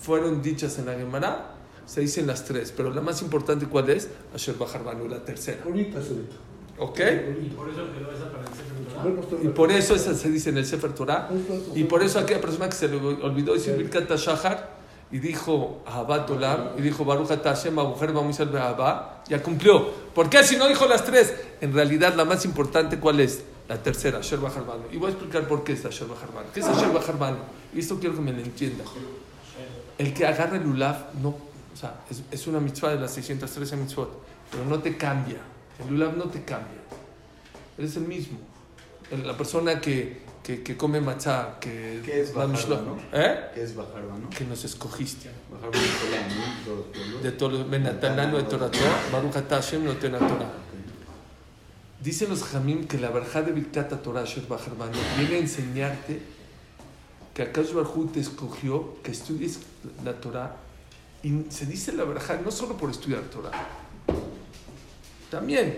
fueron 0.01 0.41
dichas 0.41 0.77
en 0.79 0.85
la 0.87 0.93
Gemara, 0.93 1.55
se 1.85 2.01
dicen 2.01 2.27
las 2.27 2.45
tres, 2.45 2.73
pero 2.75 2.93
la 2.93 3.01
más 3.01 3.21
importante 3.21 3.67
¿cuál 3.67 3.89
es? 3.89 4.09
Asher 4.33 4.55
Bajarbanu, 4.55 5.07
la 5.07 5.23
tercera. 5.23 5.63
Ahorita, 5.65 5.99
ahorita. 5.99 6.35
¿Ok? 6.79 6.99
Y 6.99 7.49
por 7.49 7.69
eso 7.69 7.81
quedó 7.93 8.11
esa 8.11 8.31
para 8.31 8.43
el 8.43 8.49
Sefer 8.49 9.25
Torah. 9.29 9.43
Y 9.43 9.47
por 9.49 9.71
eso 9.71 9.95
esa 9.95 10.15
se 10.15 10.29
dice 10.29 10.49
en 10.49 10.57
el 10.57 10.65
Sefer 10.65 10.93
Torah. 10.93 11.29
Y 11.75 11.83
por 11.83 12.03
eso 12.03 12.19
aquella 12.19 12.41
persona 12.41 12.67
que 12.67 12.75
se 12.75 12.87
le 12.87 12.97
olvidó 12.97 13.53
decir 13.53 13.75
Birkat 13.77 14.11
Shahar 14.17 14.73
y 15.11 15.19
dijo 15.19 15.83
Ahabat 15.85 16.29
Olam 16.31 16.69
y 16.77 16.81
dijo 16.81 17.05
Baruch 17.05 17.27
Hashem 17.27 17.75
mujer 17.75 18.11
vamos 18.11 18.39
a 18.39 18.43
Abba, 18.43 19.23
ya 19.27 19.43
cumplió. 19.43 19.91
¿Por 20.15 20.29
qué 20.29 20.43
si 20.43 20.57
no 20.57 20.67
dijo 20.67 20.87
las 20.87 21.05
tres? 21.05 21.33
En 21.61 21.73
realidad 21.73 22.15
la 22.15 22.25
más 22.25 22.43
importante 22.45 22.99
¿cuál 22.99 23.19
es? 23.19 23.43
La 23.67 23.81
tercera, 23.81 24.19
Asher 24.19 24.39
Bajarbanu. 24.39 24.83
Y 24.91 24.97
voy 24.97 25.07
a 25.07 25.13
explicar 25.13 25.47
por 25.47 25.63
qué 25.63 25.73
es 25.73 25.85
Asher 25.85 26.07
Bajarbanu. 26.07 26.47
¿Qué 26.53 26.59
es 26.59 26.65
Asher 26.65 26.91
Bajarbanu? 26.91 27.37
Y 27.73 27.79
esto 27.79 27.99
quiero 27.99 28.15
que 28.15 28.21
me 28.21 28.33
lo 28.33 28.39
entienda. 28.39 28.83
El 29.97 30.13
que 30.13 30.25
agarra 30.25 30.57
el 30.57 30.63
Lulav, 30.63 31.13
no, 31.21 31.29
o 31.29 31.77
sea, 31.79 32.01
es, 32.09 32.23
es 32.29 32.47
una 32.47 32.59
mitzvah 32.59 32.89
de 32.89 32.99
las 32.99 33.11
613 33.13 33.77
mitzvot, 33.77 34.09
pero 34.51 34.65
no 34.65 34.79
te 34.79 34.97
cambia. 34.97 35.37
El 35.79 35.93
Lulav 35.93 36.17
no 36.17 36.25
te 36.25 36.43
cambia. 36.43 36.81
Eres 37.77 37.95
el 37.95 38.03
mismo. 38.03 38.37
La 39.23 39.37
persona 39.37 39.79
que, 39.79 40.21
que, 40.43 40.63
que 40.63 40.75
come 40.75 40.99
matzah, 40.99 41.59
que 41.59 42.01
¿Qué 42.03 42.21
es 42.21 42.33
no? 42.35 42.97
¿Eh? 43.11 43.49
¿Qué 43.53 43.63
es 43.63 43.75
no? 43.75 43.85
Que 44.35 44.45
nos 44.45 44.63
escogiste. 44.65 45.29
De. 45.29 45.33
Todos 46.65 46.77
los 46.77 46.85
pueblos. 46.87 47.23
De 47.23 47.31
todo 47.31 47.49
lo 47.49 47.65
Benatanano 47.65 48.37
de 48.37 48.43
Torah, 48.43 48.69
Baruch 49.11 49.33
Hashem 49.49 49.85
no 49.85 49.93
Torah. 49.93 50.51
Dicen 52.03 52.29
los 52.29 52.43
jamim 52.43 52.85
que 52.85 52.97
la 52.97 53.09
verja 53.09 53.41
de 53.41 53.53
Birkat 53.53 54.01
Torah, 54.03 54.25
Sher 54.25 54.43
viene 55.17 55.35
a 55.35 55.37
enseñarte 55.37 56.21
que 57.33 57.43
Akash 57.43 57.71
Barhu 57.71 58.07
te 58.07 58.19
escogió 58.19 59.01
que 59.01 59.11
estudies 59.11 59.59
la 60.03 60.13
Torah. 60.19 60.57
Y 61.23 61.45
se 61.49 61.65
dice 61.65 61.93
la 61.93 62.03
verja 62.03 62.37
no 62.43 62.51
solo 62.51 62.75
por 62.75 62.89
estudiar 62.89 63.21
Torah, 63.21 63.51
también 65.31 65.77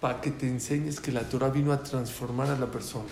para 0.00 0.20
que 0.20 0.32
te 0.32 0.48
enseñes 0.48 0.98
que 0.98 1.12
la 1.12 1.22
Torah 1.22 1.50
vino 1.50 1.72
a 1.72 1.80
transformar 1.80 2.50
a 2.50 2.58
la 2.58 2.66
persona. 2.66 3.06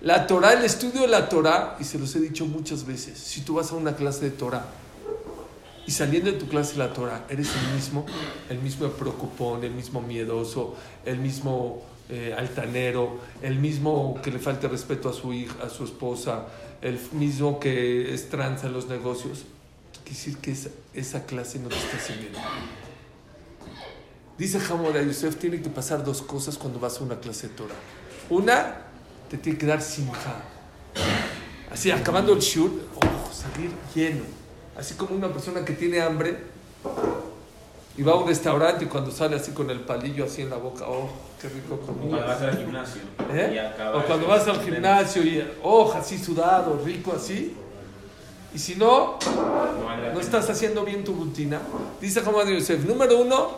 La 0.00 0.28
Torah, 0.28 0.52
el 0.52 0.64
estudio 0.64 1.00
de 1.02 1.08
la 1.08 1.28
Torah, 1.28 1.76
y 1.80 1.84
se 1.84 1.98
los 1.98 2.14
he 2.14 2.20
dicho 2.20 2.46
muchas 2.46 2.86
veces, 2.86 3.18
si 3.18 3.40
tú 3.40 3.54
vas 3.54 3.72
a 3.72 3.74
una 3.74 3.96
clase 3.96 4.26
de 4.26 4.30
Torah 4.30 4.64
y 5.86 5.90
saliendo 5.90 6.32
de 6.32 6.38
tu 6.38 6.46
clase 6.46 6.72
de 6.72 6.78
la 6.78 6.92
Torah 6.92 7.26
eres 7.28 7.50
el 7.54 7.74
mismo, 7.74 8.06
el 8.48 8.58
mismo 8.58 8.88
preocupón, 8.88 9.64
el 9.64 9.72
mismo 9.72 10.00
miedoso, 10.00 10.74
el 11.04 11.18
mismo 11.18 11.82
eh, 12.08 12.34
altanero, 12.36 13.18
el 13.42 13.58
mismo 13.58 14.18
que 14.22 14.30
le 14.30 14.38
falta 14.38 14.68
respeto 14.68 15.08
a 15.08 15.12
su 15.12 15.32
hija, 15.32 15.54
a 15.62 15.68
su 15.68 15.84
esposa, 15.84 16.46
el 16.80 16.98
mismo 17.12 17.60
que 17.60 18.14
es 18.14 18.28
tranza 18.28 18.66
en 18.66 18.72
los 18.72 18.88
negocios, 18.88 19.44
quiere 20.04 20.10
decir 20.10 20.36
que 20.38 20.52
esa, 20.52 20.70
esa 20.94 21.26
clase 21.26 21.58
no 21.58 21.68
te 21.68 21.76
está 21.76 21.98
sirviendo. 21.98 22.38
Dice 24.36 24.58
Hamora 24.68 25.02
Yosef, 25.02 25.36
tiene 25.36 25.62
que 25.62 25.70
pasar 25.70 26.04
dos 26.04 26.20
cosas 26.20 26.58
cuando 26.58 26.80
vas 26.80 27.00
a 27.00 27.04
una 27.04 27.20
clase 27.20 27.48
de 27.48 27.54
Torah. 27.54 27.74
Una, 28.30 28.78
te 29.30 29.38
tiene 29.38 29.58
que 29.58 29.66
dar 29.66 29.80
simja. 29.80 30.42
Así, 31.70 31.90
acabando 31.90 32.32
el 32.32 32.40
shur, 32.40 32.70
oh, 32.96 33.32
salir 33.32 33.70
lleno. 33.94 34.43
Así 34.76 34.94
como 34.94 35.14
una 35.14 35.28
persona 35.28 35.64
que 35.64 35.72
tiene 35.74 36.00
hambre 36.00 36.36
y 37.96 38.02
va 38.02 38.12
a 38.12 38.16
un 38.16 38.26
restaurante 38.26 38.84
y 38.84 38.88
cuando 38.88 39.10
sale 39.12 39.36
así 39.36 39.52
con 39.52 39.70
el 39.70 39.80
palillo 39.80 40.24
así 40.24 40.42
en 40.42 40.50
la 40.50 40.56
boca, 40.56 40.84
oh, 40.88 41.08
qué 41.40 41.48
rico 41.48 41.76
Cuando 41.78 42.16
vas 42.16 42.36
comida. 42.38 42.50
al 42.50 42.56
gimnasio. 42.58 43.00
¿Eh? 43.32 43.54
y 43.54 43.96
O 43.96 44.04
cuando 44.04 44.26
vas 44.26 44.48
al 44.48 44.60
gimnasio 44.62 45.22
y, 45.22 45.44
oh, 45.62 45.92
así 45.92 46.18
sudado, 46.18 46.80
rico 46.84 47.12
así. 47.16 47.54
Y 48.52 48.58
si 48.58 48.76
no, 48.76 49.18
No 50.12 50.20
estás 50.20 50.48
haciendo 50.50 50.84
bien 50.84 51.02
tu 51.04 51.14
rutina. 51.14 51.60
Dice 52.00 52.20
Hamad 52.20 52.46
Yosef, 52.48 52.84
número 52.84 53.20
uno, 53.20 53.50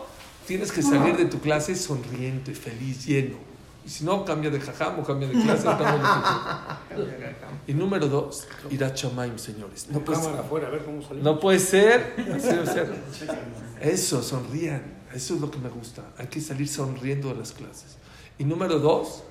tienes 0.47 0.71
que 0.71 0.81
salir 0.81 1.15
de 1.17 1.25
tu 1.25 1.39
clase 1.39 1.75
sonriente, 1.75 2.53
feliz, 2.53 3.05
lleno. 3.05 3.46
Y 3.87 3.89
si 3.89 4.03
no, 4.03 4.25
cambia 4.25 4.49
de 4.49 4.59
jajam 4.59 4.99
o 4.99 5.03
cambia 5.03 5.29
de 5.29 5.41
clase. 5.41 5.65
y 7.67 7.73
número 7.73 8.09
dos, 8.09 8.45
ir 8.69 8.83
a 8.83 8.93
Chamaim, 8.93 9.39
señores. 9.39 9.87
No 9.89 10.01
puede, 10.01 10.19
afuera, 10.19 10.67
a 10.67 10.71
ver 10.71 10.83
cómo 10.83 10.99
no 11.23 11.39
puede 11.39 11.57
ser. 11.57 12.13
ser. 12.37 12.93
Eso, 13.79 14.21
sonrían. 14.21 14.83
Eso 15.13 15.35
es 15.35 15.39
lo 15.39 15.49
que 15.49 15.59
me 15.59 15.69
gusta. 15.69 16.03
Hay 16.17 16.27
que 16.27 16.41
salir 16.41 16.67
sonriendo 16.67 17.29
de 17.29 17.35
las 17.35 17.53
clases. 17.53 17.95
Y 18.37 18.43
número 18.43 18.77
dos, 18.77 19.23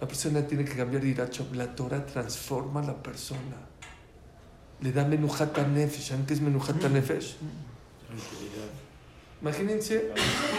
la 0.00 0.08
persona 0.08 0.44
tiene 0.48 0.64
que 0.64 0.74
cambiar 0.74 1.00
de 1.00 1.08
ir 1.08 1.20
a 1.20 1.30
Chamaim. 1.30 1.58
La 1.58 1.72
Torah 1.72 2.04
transforma 2.04 2.80
a 2.80 2.86
la 2.86 3.00
persona. 3.00 3.68
Le 4.80 4.90
da 4.90 5.04
menujata 5.04 5.64
nefesh. 5.64 6.08
¿Saben 6.08 6.26
qué 6.26 6.34
es 6.34 6.40
menujata 6.40 6.88
nefesh? 6.88 7.36
Imagínense, 9.40 10.12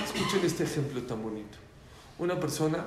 escuchen 0.06 0.46
este 0.46 0.64
ejemplo 0.64 1.02
tan 1.02 1.22
bonito. 1.22 1.58
Una 2.20 2.40
persona 2.40 2.86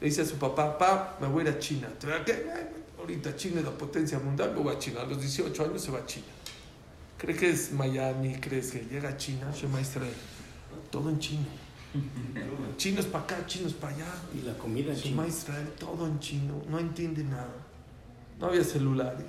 le 0.00 0.06
dice 0.08 0.22
a 0.22 0.24
su 0.24 0.36
papá, 0.36 0.78
papá, 0.78 1.16
me 1.20 1.28
voy 1.28 1.46
a 1.46 1.50
ir 1.50 1.54
a 1.56 1.58
China. 1.58 1.88
¿Te 1.98 2.12
a 2.12 2.24
qué? 2.24 2.46
Ahorita 2.98 3.36
China 3.36 3.60
es 3.60 3.66
la 3.66 3.72
potencia 3.72 4.18
mundial, 4.18 4.52
me 4.54 4.60
voy 4.60 4.74
a 4.74 4.78
China. 4.78 5.00
A 5.02 5.04
los 5.04 5.20
18 5.20 5.64
años 5.64 5.82
se 5.82 5.90
va 5.90 5.98
a 5.98 6.06
China. 6.06 6.26
¿Cree 7.18 7.36
que 7.36 7.50
es 7.50 7.72
Miami? 7.72 8.34
¿Crees 8.36 8.72
que 8.72 8.80
llega 8.80 9.10
a 9.10 9.16
China? 9.16 9.50
Shema 9.54 9.80
Israel. 9.80 10.14
Todo 10.90 11.10
en 11.10 11.18
chino. 11.18 11.46
Chinos 12.76 13.06
para 13.06 13.24
acá, 13.24 13.46
chinos 13.46 13.72
para 13.72 13.94
allá. 13.94 14.06
Y 14.34 14.42
la 14.44 14.54
comida 14.58 14.92
en 14.92 14.96
Shema 14.96 15.24
China. 15.24 15.28
Israel, 15.28 15.68
todo 15.78 16.06
en 16.06 16.18
chino. 16.18 16.62
No 16.68 16.78
entiende 16.78 17.22
nada. 17.24 17.54
No 18.40 18.46
había 18.46 18.64
celulares. 18.64 19.26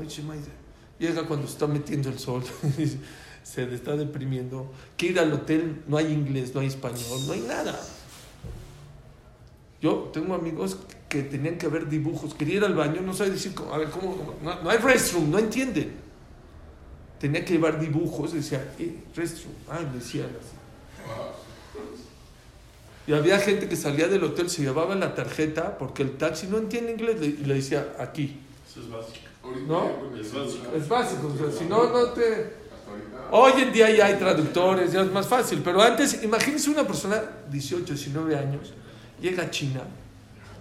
Ay, 0.00 0.06
Shema 0.06 0.36
Israel. 0.36 0.58
Llega 0.98 1.26
cuando 1.26 1.46
se 1.46 1.52
está 1.54 1.66
metiendo 1.66 2.08
el 2.08 2.18
sol. 2.18 2.42
se 3.44 3.74
está 3.74 3.96
deprimiendo. 3.96 4.72
Que 4.96 5.06
ir 5.06 5.20
al 5.20 5.32
hotel, 5.32 5.82
no 5.86 5.98
hay 5.98 6.12
inglés, 6.12 6.54
no 6.54 6.60
hay 6.60 6.68
español, 6.68 7.20
no 7.26 7.32
hay 7.32 7.40
nada. 7.42 7.78
Yo 9.84 10.08
tengo 10.14 10.34
amigos 10.34 10.78
que 11.10 11.22
tenían 11.24 11.58
que 11.58 11.68
ver 11.68 11.90
dibujos. 11.90 12.32
Quería 12.32 12.54
ir 12.56 12.64
al 12.64 12.74
baño, 12.74 13.02
no 13.02 13.12
sabe 13.12 13.32
decir, 13.32 13.54
cómo- 13.54 13.74
a 13.74 13.76
ver, 13.76 13.90
¿cómo? 13.90 14.16
cómo? 14.16 14.34
No, 14.42 14.62
no 14.62 14.70
hay 14.70 14.78
restroom, 14.78 15.30
no 15.30 15.38
entienden. 15.38 15.92
Tenía 17.20 17.44
que 17.44 17.52
llevar 17.52 17.78
dibujos, 17.78 18.32
decía, 18.32 18.66
eh, 18.78 18.94
restroom. 19.14 19.52
Ah, 19.68 19.80
decían 19.94 20.30
así. 20.40 20.56
Y 23.06 23.12
había 23.12 23.38
gente 23.38 23.68
que 23.68 23.76
salía 23.76 24.08
del 24.08 24.24
hotel, 24.24 24.48
se 24.48 24.62
llevaba 24.62 24.94
la 24.94 25.14
tarjeta 25.14 25.76
porque 25.76 26.02
el 26.02 26.16
taxi 26.16 26.46
no 26.46 26.56
entiende 26.56 26.92
inglés 26.92 27.20
le- 27.20 27.26
y 27.26 27.44
le 27.44 27.54
decía 27.56 27.94
aquí. 27.98 28.40
Eso 28.66 28.80
es 28.80 28.88
básico. 28.88 29.18
¿No? 29.68 29.90
Es 30.18 30.32
básico. 30.32 30.74
Es 30.74 30.88
básico, 30.88 31.26
o 31.34 31.36
sea, 31.36 31.58
si 31.58 31.66
no, 31.66 31.90
no 31.90 32.06
te... 32.12 32.64
Hoy 33.30 33.52
en 33.60 33.70
día 33.70 33.90
ya 33.94 34.06
hay 34.06 34.14
traductores, 34.14 34.92
ya 34.92 35.02
es 35.02 35.12
más 35.12 35.26
fácil, 35.28 35.60
pero 35.62 35.82
antes, 35.82 36.22
imagínense 36.22 36.70
una 36.70 36.86
persona, 36.86 37.22
18, 37.50 37.92
19 37.92 38.34
años, 38.36 38.72
llega 39.20 39.50
China, 39.50 39.82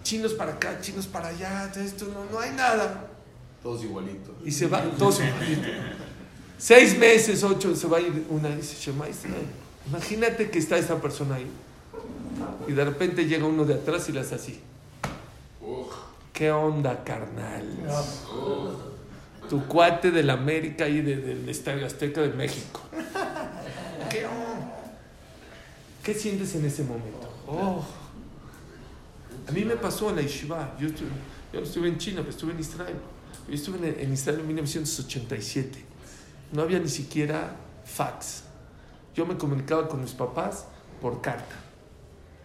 chinos 0.04 0.34
para 0.34 0.54
acá, 0.54 0.80
chinos 0.82 1.08
para 1.08 1.30
allá, 1.30 1.72
esto 1.76 2.06
no, 2.08 2.26
no 2.32 2.40
hay 2.40 2.52
nada. 2.52 3.08
Todos 3.62 3.84
igualitos. 3.84 4.36
Y 4.46 4.52
se 4.52 4.68
va, 4.68 4.82
todos 4.98 5.20
igualitos. 5.22 5.66
Seis 6.58 6.98
meses, 6.98 7.44
ocho, 7.44 7.76
se 7.76 7.88
va 7.88 7.98
a 7.98 8.02
ir 8.02 8.26
una 8.30 8.50
y 8.50 8.56
dice, 8.56 8.76
Shema 8.80 9.08
Israel. 9.10 9.46
Imagínate 9.88 10.50
que 10.50 10.60
está 10.60 10.78
esa 10.78 11.00
persona 11.02 11.36
ahí. 11.36 11.48
Y 12.68 12.72
de 12.74 12.84
repente 12.86 13.26
llega 13.26 13.46
uno 13.46 13.64
de 13.66 13.74
atrás 13.76 14.08
y 14.10 14.12
le 14.12 14.20
hace 14.22 14.36
así. 14.36 14.60
¿Qué 16.34 16.52
onda, 16.52 17.04
carnal? 17.04 17.64
Tu 19.50 19.66
cuate 19.68 20.10
del 20.12 20.30
América 20.30 20.88
y 20.88 21.02
de- 21.02 21.18
del 21.18 21.48
Estadio 21.50 21.86
Azteca 21.86 22.22
de 22.22 22.30
México. 22.30 22.82
¿Qué 24.10 24.26
onda? 24.26 24.80
¿Qué 26.04 26.14
sientes 26.14 26.56
en 26.56 26.66
ese 26.66 26.84
momento? 26.84 27.30
Oh, 27.48 27.84
A 29.48 29.52
mí 29.52 29.66
me 29.66 29.76
pasó 29.76 30.10
en 30.10 30.18
la 30.18 30.22
Yeshiva. 30.22 30.76
Yo, 30.80 30.88
estuve, 30.88 31.10
yo 31.52 31.60
no 31.60 31.66
estuve 31.66 31.88
en 31.88 31.98
China, 31.98 32.18
pero 32.20 32.30
estuve 32.30 32.54
en 32.54 32.60
Israel. 32.60 32.96
Yo 33.48 33.54
estuve 33.54 33.78
en, 33.78 34.00
en 34.00 34.14
Israel 34.14 34.40
en 34.40 34.48
1987. 34.48 35.86
No 36.52 36.62
había 36.62 36.80
ni 36.80 36.90
siquiera 36.90 37.56
fax. 37.86 38.44
Yo 39.16 39.26
me 39.26 39.38
comunicaba 39.38 39.88
con 39.88 40.02
mis 40.02 40.12
papás 40.12 40.66
por 41.02 41.22
carta. 41.22 41.56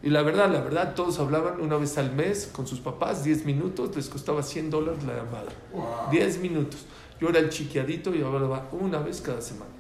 Y 0.03 0.11
la 0.11 0.23
verdad, 0.23 0.51
la 0.51 0.61
verdad, 0.61 0.95
todos 0.95 1.19
hablaban 1.19 1.61
una 1.61 1.77
vez 1.77 1.99
al 1.99 2.13
mes 2.13 2.49
con 2.53 2.67
sus 2.67 2.79
papás, 2.79 3.25
10 3.25 3.45
minutos, 3.45 3.97
les 3.97 4.09
costaba 4.09 4.43
100 4.43 4.71
dólares 4.71 5.03
la 5.05 5.17
llamada. 5.17 5.49
Wow. 5.73 6.11
10 6.11 6.39
minutos. 6.39 6.87
Yo 7.21 7.29
era 7.31 7.41
el 7.41 7.49
chiquiadito 7.49 8.15
y 8.15 8.23
hablaba 8.23 8.69
una 8.73 8.99
vez 8.99 9.21
cada 9.21 9.41
semana. 9.41 9.73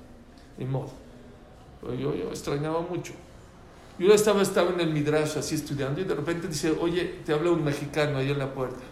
Ni 0.58 0.64
modo. 0.64 0.90
Yo, 1.82 2.14
yo 2.14 2.30
extrañaba 2.30 2.80
mucho. 2.80 3.12
Yo 3.98 4.14
estaba, 4.14 4.42
estaba 4.42 4.70
en 4.72 4.80
el 4.80 4.90
Midrash 4.92 5.36
así 5.38 5.56
estudiando 5.56 6.00
y 6.00 6.04
de 6.04 6.14
repente 6.14 6.46
dice, 6.46 6.70
oye, 6.70 7.20
te 7.24 7.32
habla 7.32 7.50
un 7.50 7.64
mexicano 7.64 8.18
ahí 8.18 8.30
en 8.30 8.38
la 8.38 8.52
puerta. 8.54 8.82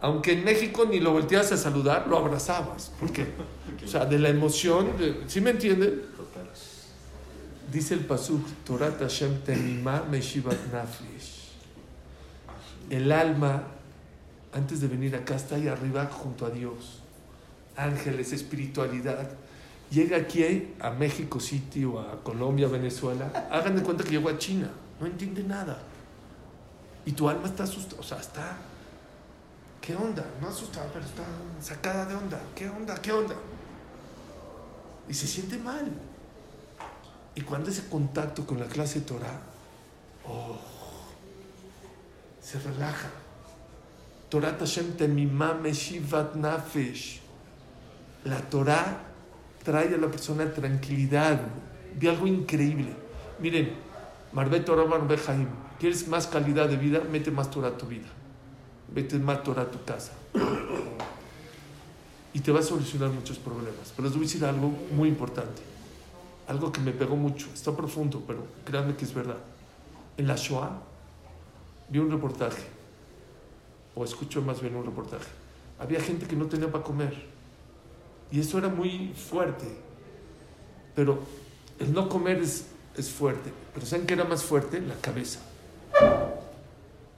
Aunque 0.00 0.32
en 0.32 0.44
México 0.44 0.84
ni 0.88 1.00
lo 1.00 1.12
volteas 1.12 1.50
a 1.52 1.56
saludar, 1.56 2.06
lo 2.08 2.18
abrazabas. 2.18 2.92
¿Por 3.00 3.10
qué? 3.10 3.26
O 3.84 3.88
sea, 3.88 4.04
de 4.04 4.18
la 4.18 4.28
emoción, 4.28 4.96
de- 4.98 5.22
¿sí 5.26 5.40
me 5.40 5.50
entienden? 5.50 6.02
Dice 7.72 7.94
el 7.94 8.00
pasuk, 8.00 8.46
Torat 8.64 9.00
Hashem 9.00 9.40
temimah 9.40 10.02
meshivat 10.10 10.58
nafesh. 10.72 11.48
El 12.90 13.10
alma, 13.10 13.64
antes 14.52 14.80
de 14.80 14.86
venir 14.88 15.16
acá, 15.16 15.34
está 15.34 15.56
ahí 15.56 15.66
arriba 15.66 16.06
junto 16.06 16.46
a 16.46 16.50
Dios. 16.50 17.00
Ángeles, 17.76 18.32
espiritualidad. 18.32 19.30
Llega 19.90 20.16
aquí 20.16 20.74
a 20.80 20.90
México 20.90 21.38
City 21.38 21.84
o 21.84 22.00
a 22.00 22.22
Colombia, 22.22 22.68
Venezuela. 22.68 23.30
Hagan 23.50 23.76
de 23.76 23.82
cuenta 23.82 24.04
que 24.04 24.10
llegó 24.10 24.28
a 24.28 24.38
China. 24.38 24.70
No 25.00 25.06
entiende 25.06 25.42
nada. 25.42 25.78
Y 27.06 27.12
tu 27.12 27.28
alma 27.28 27.46
está 27.46 27.64
asustada. 27.64 28.00
O 28.00 28.04
sea, 28.04 28.18
está. 28.18 28.56
¿Qué 29.80 29.94
onda? 29.94 30.24
No 30.40 30.48
asustada, 30.48 30.88
pero 30.92 31.04
está 31.04 31.24
sacada 31.60 32.06
de 32.06 32.14
onda. 32.14 32.40
¿Qué 32.54 32.68
onda? 32.68 32.94
¿Qué 32.96 33.12
onda? 33.12 33.34
Y 35.08 35.14
se 35.14 35.26
siente 35.26 35.58
mal. 35.58 35.92
Y 37.34 37.42
cuando 37.42 37.70
ese 37.70 37.88
contacto 37.88 38.46
con 38.46 38.58
la 38.58 38.66
clase 38.66 39.00
Torah, 39.00 39.40
oh, 40.26 40.58
se 42.40 42.58
relaja. 42.60 43.10
Torah 44.28 44.56
Hashem 44.58 44.96
temimah 44.96 45.54
meshivat 45.54 46.34
nafesh. 46.36 47.20
La 48.24 48.40
Torah 48.40 49.13
trae 49.64 49.94
a 49.94 49.98
la 49.98 50.08
persona 50.08 50.52
tranquilidad. 50.52 51.40
Vi 51.98 52.06
algo 52.06 52.26
increíble. 52.26 52.94
Miren, 53.40 53.72
Marbet 54.32 54.64
Torah 54.64 54.84
Haim. 55.28 55.48
¿Quieres 55.80 56.06
más 56.06 56.26
calidad 56.26 56.68
de 56.68 56.76
vida? 56.76 57.00
Mete 57.10 57.30
más 57.30 57.50
Torah 57.50 57.68
a 57.68 57.76
tu 57.76 57.86
vida. 57.86 58.06
Mete 58.94 59.18
más 59.18 59.42
Torah 59.42 59.62
a 59.62 59.70
tu 59.70 59.82
casa. 59.84 60.12
Y 62.32 62.40
te 62.40 62.52
va 62.52 62.60
a 62.60 62.62
solucionar 62.62 63.10
muchos 63.10 63.38
problemas. 63.38 63.92
Pero 63.96 64.08
les 64.08 64.16
voy 64.16 64.24
a 64.24 64.26
decir 64.26 64.44
algo 64.44 64.72
muy 64.92 65.08
importante. 65.08 65.62
Algo 66.46 66.70
que 66.70 66.80
me 66.80 66.92
pegó 66.92 67.16
mucho. 67.16 67.46
Está 67.54 67.74
profundo, 67.74 68.22
pero 68.26 68.46
créanme 68.64 68.94
que 68.96 69.04
es 69.04 69.14
verdad. 69.14 69.38
En 70.16 70.26
la 70.26 70.36
Shoah 70.36 70.82
vi 71.88 71.98
un 71.98 72.10
reportaje. 72.10 72.62
O 73.94 74.04
escucho 74.04 74.42
más 74.42 74.60
bien 74.60 74.74
un 74.74 74.84
reportaje. 74.84 75.28
Había 75.78 76.00
gente 76.00 76.26
que 76.26 76.36
no 76.36 76.46
tenía 76.46 76.70
para 76.70 76.84
comer. 76.84 77.33
Y 78.30 78.40
eso 78.40 78.58
era 78.58 78.68
muy 78.68 79.12
fuerte. 79.14 79.66
Pero 80.94 81.18
el 81.78 81.92
no 81.92 82.08
comer 82.08 82.38
es, 82.38 82.66
es 82.96 83.10
fuerte. 83.10 83.52
Pero 83.74 83.86
¿saben 83.86 84.06
qué 84.06 84.14
era 84.14 84.24
más 84.24 84.42
fuerte? 84.44 84.80
La 84.80 84.94
cabeza. 84.96 85.40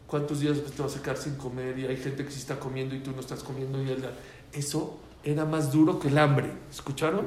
¿Cuántos 0.06 0.40
días 0.40 0.58
te 0.74 0.82
vas 0.82 0.96
a 0.96 1.02
quedar 1.02 1.16
sin 1.16 1.34
comer? 1.36 1.78
Y 1.78 1.86
hay 1.86 1.96
gente 1.96 2.24
que 2.24 2.30
sí 2.30 2.38
está 2.38 2.58
comiendo 2.58 2.94
y 2.94 3.00
tú 3.00 3.12
no 3.12 3.20
estás 3.20 3.42
comiendo. 3.42 3.82
Y 3.82 3.90
el- 3.90 4.04
eso 4.52 4.98
era 5.24 5.44
más 5.44 5.72
duro 5.72 5.98
que 5.98 6.08
el 6.08 6.18
hambre. 6.18 6.52
¿Escucharon? 6.70 7.26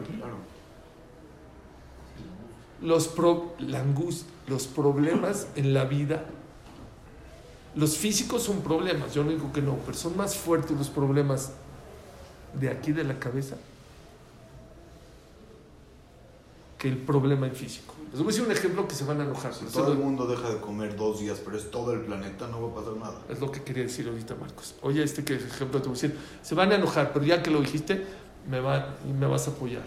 Los, 2.82 3.08
pro- 3.10 3.56
la 3.60 3.82
angustia, 3.82 4.32
los 4.48 4.68
problemas 4.68 5.48
en 5.56 5.74
la 5.74 5.84
vida. 5.86 6.26
Los 7.76 7.98
físicos 7.98 8.44
son 8.44 8.62
problemas, 8.62 9.14
yo 9.14 9.24
no 9.24 9.30
digo 9.32 9.52
que 9.54 9.62
no, 9.62 9.76
pero 9.86 9.96
son 9.98 10.18
más 10.18 10.36
fuertes 10.36 10.76
los 10.78 10.90
problemas 10.90 11.52
de 12.54 12.70
aquí 12.70 12.92
de 12.94 13.04
la 13.04 13.20
cabeza 13.20 13.58
que 16.80 16.88
el 16.88 16.98
problema 16.98 17.46
en 17.46 17.56
físico. 17.56 17.94
Les 18.12 18.20
voy 18.20 18.30
a 18.30 18.32
decir 18.32 18.44
un 18.44 18.52
ejemplo 18.52 18.88
que 18.88 18.96
se 18.96 19.04
van 19.04 19.20
a 19.22 19.26
enojar. 19.26 19.54
Si 19.54 19.66
todo 19.66 19.92
el 19.92 20.00
mundo 20.00 20.26
deja 20.26 20.50
de 20.50 20.60
comer 20.60 20.96
dos 20.96 21.20
días, 21.20 21.40
pero 21.44 21.58
es 21.58 21.70
todo 21.70 21.94
el 21.94 22.00
planeta, 22.00 22.48
no 22.48 22.62
va 22.62 22.72
a 22.72 22.76
pasar 22.76 22.98
nada. 22.98 23.22
Es 23.30 23.40
lo 23.40 23.52
que 23.52 23.62
quería 23.62 23.84
decir 23.84 24.08
ahorita, 24.08 24.34
Marcos. 24.36 24.74
Oye, 24.82 25.04
este 25.04 25.24
que 25.24 25.36
ejemplo 25.36 25.80
te 25.82 25.90
voy 25.90 25.98
a 25.98 26.02
decir. 26.02 26.18
Se 26.42 26.56
van 26.56 26.72
a 26.72 26.76
enojar, 26.76 27.14
pero 27.14 27.26
ya 27.26 27.44
que 27.44 27.52
lo 27.52 27.60
dijiste, 27.60 28.04
me, 28.50 28.62
va, 28.62 28.96
me 29.06 29.28
vas 29.28 29.48
a 29.48 29.52
apoyar. 29.52 29.84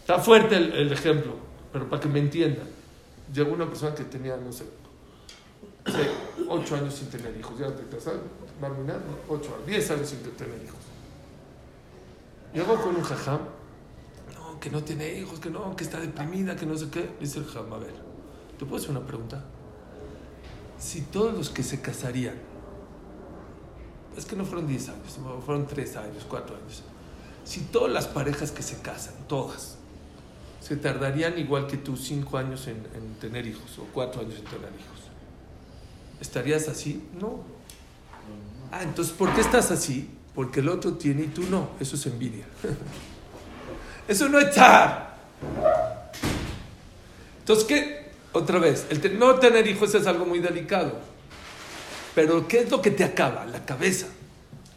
Está 0.00 0.18
fuerte 0.18 0.56
el, 0.56 0.72
el 0.72 0.92
ejemplo, 0.92 1.34
pero 1.72 1.88
para 1.88 2.00
que 2.02 2.08
me 2.08 2.18
entiendan. 2.18 2.66
Llegó 3.32 3.52
una 3.52 3.68
persona 3.68 3.94
que 3.94 4.04
tenía, 4.04 4.36
no 4.36 4.50
sé, 4.50 4.64
ocho 6.48 6.74
años 6.74 6.94
sin 6.94 7.08
tener 7.08 7.36
hijos. 7.36 7.56
Ya 7.58 7.68
te 7.68 7.84
casas, 7.94 8.14
Marminá, 8.60 8.96
ocho 9.28 9.56
diez 9.66 9.88
años 9.90 10.08
sin 10.08 10.22
tener 10.22 10.60
hijos. 10.64 10.80
Llegó 12.52 12.82
con 12.82 12.96
un 12.96 13.02
jajam. 13.02 13.40
Que 14.62 14.70
no 14.70 14.82
tiene 14.82 15.18
hijos, 15.18 15.40
que 15.40 15.50
no, 15.50 15.76
que 15.76 15.84
está 15.84 16.00
deprimida, 16.00 16.56
que 16.56 16.64
no 16.64 16.78
sé 16.78 16.88
qué. 16.88 17.10
Dice 17.20 17.40
el 17.40 17.44
jajam, 17.44 17.70
a 17.74 17.78
ver, 17.78 17.92
¿te 18.58 18.64
puedo 18.64 18.76
hacer 18.76 18.92
una 18.92 19.06
pregunta? 19.06 19.44
si 20.82 21.02
todos 21.02 21.32
los 21.32 21.48
que 21.50 21.62
se 21.62 21.80
casarían, 21.80 22.34
es 24.16 24.26
que 24.26 24.34
no 24.34 24.44
fueron 24.44 24.66
10 24.66 24.88
años, 24.88 25.18
fueron 25.46 25.66
3 25.66 25.96
años, 25.96 26.26
4 26.28 26.56
años, 26.56 26.82
si 27.44 27.60
todas 27.60 27.92
las 27.92 28.08
parejas 28.08 28.50
que 28.50 28.62
se 28.62 28.80
casan, 28.80 29.14
todas, 29.28 29.76
se 30.60 30.76
tardarían 30.76 31.38
igual 31.38 31.68
que 31.68 31.76
tú 31.76 31.96
5 31.96 32.36
años 32.36 32.66
en, 32.66 32.78
en 32.96 33.14
tener 33.20 33.46
hijos 33.46 33.78
o 33.78 33.86
4 33.94 34.22
años 34.22 34.34
en 34.34 34.44
tener 34.44 34.70
hijos, 34.70 35.00
¿estarías 36.20 36.68
así? 36.68 37.04
No. 37.18 37.44
Ah, 38.72 38.82
entonces, 38.82 39.14
¿por 39.14 39.32
qué 39.34 39.40
estás 39.40 39.70
así? 39.70 40.10
Porque 40.34 40.60
el 40.60 40.68
otro 40.68 40.94
tiene 40.94 41.24
y 41.24 41.26
tú 41.28 41.42
no. 41.42 41.70
Eso 41.78 41.94
es 41.94 42.06
envidia. 42.06 42.46
Eso 44.12 44.28
no 44.28 44.38
es 44.38 44.48
estar. 44.48 45.16
Entonces, 47.38 47.64
¿qué? 47.64 48.10
Otra 48.32 48.58
vez, 48.58 48.86
el 48.90 49.18
no 49.18 49.36
tener 49.36 49.66
hijos 49.66 49.94
es 49.94 50.06
algo 50.06 50.26
muy 50.26 50.38
delicado. 50.38 51.00
Pero 52.14 52.46
¿qué 52.46 52.60
es 52.60 52.70
lo 52.70 52.82
que 52.82 52.90
te 52.90 53.04
acaba? 53.04 53.46
La 53.46 53.64
cabeza, 53.64 54.06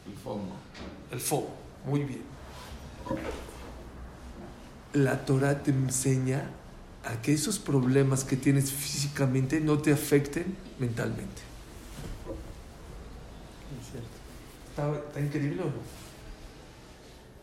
El 0.07 0.17
fondo. 0.23 0.55
el 1.11 1.19
fuego. 1.19 1.49
Muy 1.85 2.05
bien. 2.05 2.21
La 4.93 5.25
Torah 5.25 5.61
te 5.61 5.71
enseña 5.71 6.49
a 7.03 7.21
que 7.21 7.33
esos 7.33 7.59
problemas 7.59 8.23
que 8.23 8.37
tienes 8.37 8.71
físicamente 8.71 9.59
no 9.59 9.79
te 9.79 9.91
afecten 9.91 10.55
mentalmente. 10.79 11.41
¿Está, 14.69 14.93
está 14.93 15.19
increíble 15.19 15.61
o 15.61 15.65
no? 15.65 16.05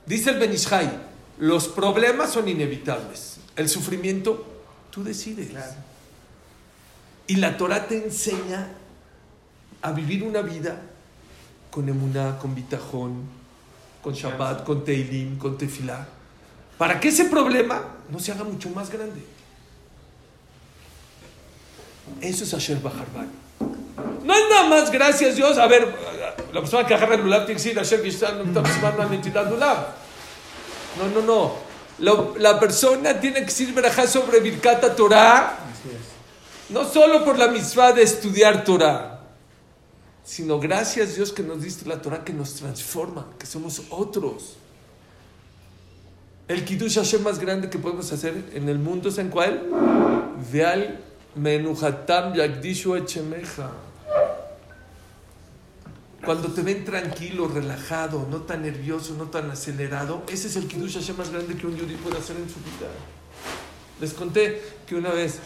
Dice 0.07 0.31
el 0.31 0.38
Benishai, 0.38 1.12
los 1.42 1.66
problemas 1.66 2.31
son 2.31 2.46
inevitables. 2.46 3.38
El 3.57 3.68
sufrimiento, 3.68 4.46
tú 4.92 5.02
decides. 5.02 5.50
Y 7.26 7.35
la 7.35 7.57
Torah 7.57 7.88
te 7.88 7.96
enseña 7.96 8.68
a 9.83 9.90
vivir 9.90 10.22
una 10.22 10.40
vida 10.40 10.81
con 11.68 11.88
emuná, 11.88 12.38
con 12.38 12.55
bitajón, 12.55 13.24
con 14.05 14.14
Shabbat, 14.14 14.62
con 14.62 14.85
Teilim, 14.85 15.37
con 15.37 15.59
Tefilá, 15.59 16.07
para 16.78 17.00
que 17.00 17.09
ese 17.09 17.24
problema 17.24 17.87
no 18.09 18.20
se 18.20 18.31
haga 18.31 18.44
mucho 18.44 18.70
más 18.70 18.88
grande. 18.88 19.20
Eso 22.20 22.44
es 22.44 22.55
Asher 22.55 22.81
Baharban. 22.81 23.28
No 24.24 24.33
es 24.33 24.44
nada 24.48 24.68
más 24.68 24.92
gracias 24.92 25.35
Dios. 25.35 25.59
A 25.59 25.66
ver, 25.66 25.92
la 26.52 26.61
persona 26.61 26.87
que 26.87 26.94
agarra 26.94 27.16
el 27.16 27.22
lulav 27.22 27.46
tiene 27.46 27.61
que 27.61 27.64
decir 27.64 27.81
Asher 27.81 28.00
Gishtan, 28.05 28.38
no 28.38 28.62
No, 30.98 31.09
no, 31.09 31.22
no. 31.26 31.52
La, 31.98 32.52
la 32.52 32.61
persona 32.61 33.18
tiene 33.20 33.40
que 33.40 33.46
decir 33.46 33.72
verajá 33.72 34.07
sobre 34.07 34.40
Birkata 34.40 34.94
Torah. 34.94 35.59
No 36.68 36.88
solo 36.88 37.24
por 37.24 37.38
la 37.38 37.48
misma 37.48 37.92
de 37.92 38.02
estudiar 38.02 38.64
Torah, 38.64 39.20
sino 40.24 40.59
gracias 40.59 41.16
Dios 41.16 41.33
que 41.33 41.42
nos 41.42 41.61
diste 41.61 41.87
la 41.87 42.00
Torah 42.00 42.24
que 42.24 42.33
nos 42.33 42.55
transforma, 42.55 43.26
que 43.38 43.44
somos 43.44 43.83
otros. 43.90 44.57
El 46.48 46.64
Kiddush 46.64 46.96
Hashem 46.96 47.22
más 47.22 47.38
grande 47.38 47.68
que 47.68 47.78
podemos 47.78 48.11
hacer 48.12 48.35
en 48.55 48.68
el 48.68 48.78
mundo 48.78 49.11
es 49.11 49.18
en 49.18 49.28
cuál? 49.28 49.68
Veal 50.50 50.98
menuhatam 51.35 52.35
yagdishu 52.35 52.96
echemeja. 52.96 53.70
Cuando 56.24 56.48
te 56.52 56.62
ven 56.62 56.85
tranquilo, 56.85 57.48
relajado, 57.48 58.26
no 58.30 58.42
tan 58.42 58.62
nervioso, 58.62 59.14
no 59.18 59.24
tan 59.26 59.50
acelerado, 59.50 60.22
ese 60.28 60.46
es 60.46 60.56
el 60.56 60.68
Kiddush 60.68 60.94
Hashem 60.94 61.16
más 61.16 61.30
grande 61.30 61.56
que 61.56 61.66
un 61.66 61.76
yudí 61.76 61.94
puede 61.96 62.18
hacer 62.18 62.37
en 62.37 62.48
su 62.48 62.61
vida. 62.61 62.88
Les 64.00 64.12
conté 64.14 64.62
que 64.87 64.94
una 64.94 65.11
vez 65.11 65.40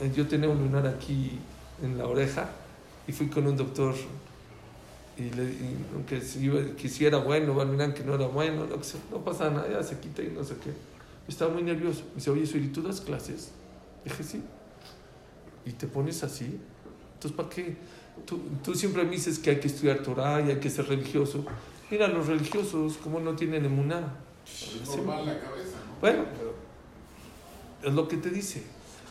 eh, 0.00 0.12
yo 0.14 0.26
tenía 0.26 0.48
un 0.48 0.58
lunar 0.58 0.86
aquí 0.86 1.38
en 1.82 1.96
la 1.96 2.06
oreja 2.06 2.50
y 3.06 3.12
fui 3.12 3.28
con 3.28 3.46
un 3.46 3.56
doctor 3.56 3.94
y, 5.16 5.30
le, 5.30 5.44
y 5.44 5.76
aunque 5.94 6.20
si 6.20 6.40
iba- 6.44 6.74
quisiera 6.76 7.18
bueno, 7.18 7.54
miran 7.64 7.94
que 7.94 8.02
no 8.04 8.14
era 8.14 8.26
bueno, 8.26 8.68
que 8.68 8.84
sea, 8.84 9.00
no 9.10 9.18
pasa 9.24 9.48
nada, 9.48 9.68
ya 9.70 9.82
se 9.82 9.98
quita 10.00 10.22
y 10.22 10.28
no 10.28 10.44
sé 10.44 10.56
qué. 10.62 10.70
Estaba 11.26 11.52
muy 11.54 11.62
nervioso. 11.62 12.02
Me 12.10 12.16
dice, 12.16 12.30
oye, 12.30 12.46
Suri, 12.46 12.68
¿tú 12.68 12.82
das 12.82 13.00
clases? 13.00 13.50
Dije, 14.04 14.22
sí. 14.22 14.42
¿Y 15.64 15.72
te 15.72 15.86
pones 15.86 16.22
así? 16.22 16.58
Entonces, 17.14 17.32
¿para 17.36 17.48
qué? 17.48 17.76
Tú, 18.26 18.40
tú 18.62 18.74
siempre 18.74 19.04
me 19.04 19.10
dices 19.10 19.38
que 19.38 19.50
hay 19.50 19.60
que 19.60 19.68
estudiar 19.68 19.98
Torah 19.98 20.40
y 20.40 20.50
hay 20.50 20.60
que 20.60 20.70
ser 20.70 20.86
religioso. 20.86 21.44
Mira, 21.90 22.08
los 22.08 22.26
religiosos, 22.26 22.96
como 22.96 23.20
no 23.20 23.36
tienen 23.36 23.64
emuná. 23.64 24.00
La 24.00 25.40
cabeza, 25.40 25.78
¿no? 25.86 26.00
Bueno, 26.00 26.24
es 27.82 27.92
lo 27.92 28.08
que 28.08 28.16
te 28.16 28.30
dice, 28.30 28.62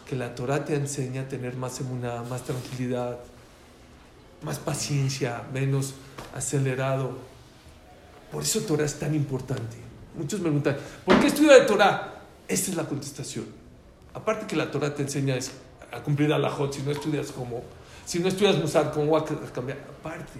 que 0.07 0.15
la 0.15 0.35
Torah 0.35 0.65
te 0.65 0.75
enseña 0.75 1.21
a 1.21 1.27
tener 1.27 1.55
más 1.55 1.79
emuná, 1.79 2.23
más 2.23 2.43
tranquilidad, 2.43 3.19
más 4.43 4.59
paciencia, 4.59 5.43
menos 5.53 5.93
acelerado. 6.35 7.17
Por 8.31 8.43
eso 8.43 8.61
Torah 8.61 8.85
es 8.85 8.97
tan 8.99 9.13
importante. 9.15 9.77
Muchos 10.15 10.39
me 10.39 10.45
preguntan, 10.45 10.77
¿por 11.05 11.19
qué 11.19 11.27
estudia 11.27 11.53
de 11.53 11.61
Torah? 11.61 12.21
Esta 12.47 12.71
es 12.71 12.77
la 12.77 12.85
contestación. 12.85 13.45
Aparte 14.13 14.45
que 14.45 14.55
la 14.55 14.69
Torah 14.69 14.93
te 14.93 15.01
enseña 15.01 15.35
a 15.91 16.01
cumplir 16.01 16.33
a 16.33 16.37
la 16.37 16.51
si 16.71 16.81
no 16.81 16.91
estudias 16.91 17.31
como, 17.31 17.63
si 18.05 18.19
no 18.19 18.27
estudias 18.27 18.57
Musar, 18.57 18.91
¿cómo 18.91 19.11
va 19.11 19.19
a 19.19 19.51
cambiar? 19.53 19.79
Aparte, 19.99 20.39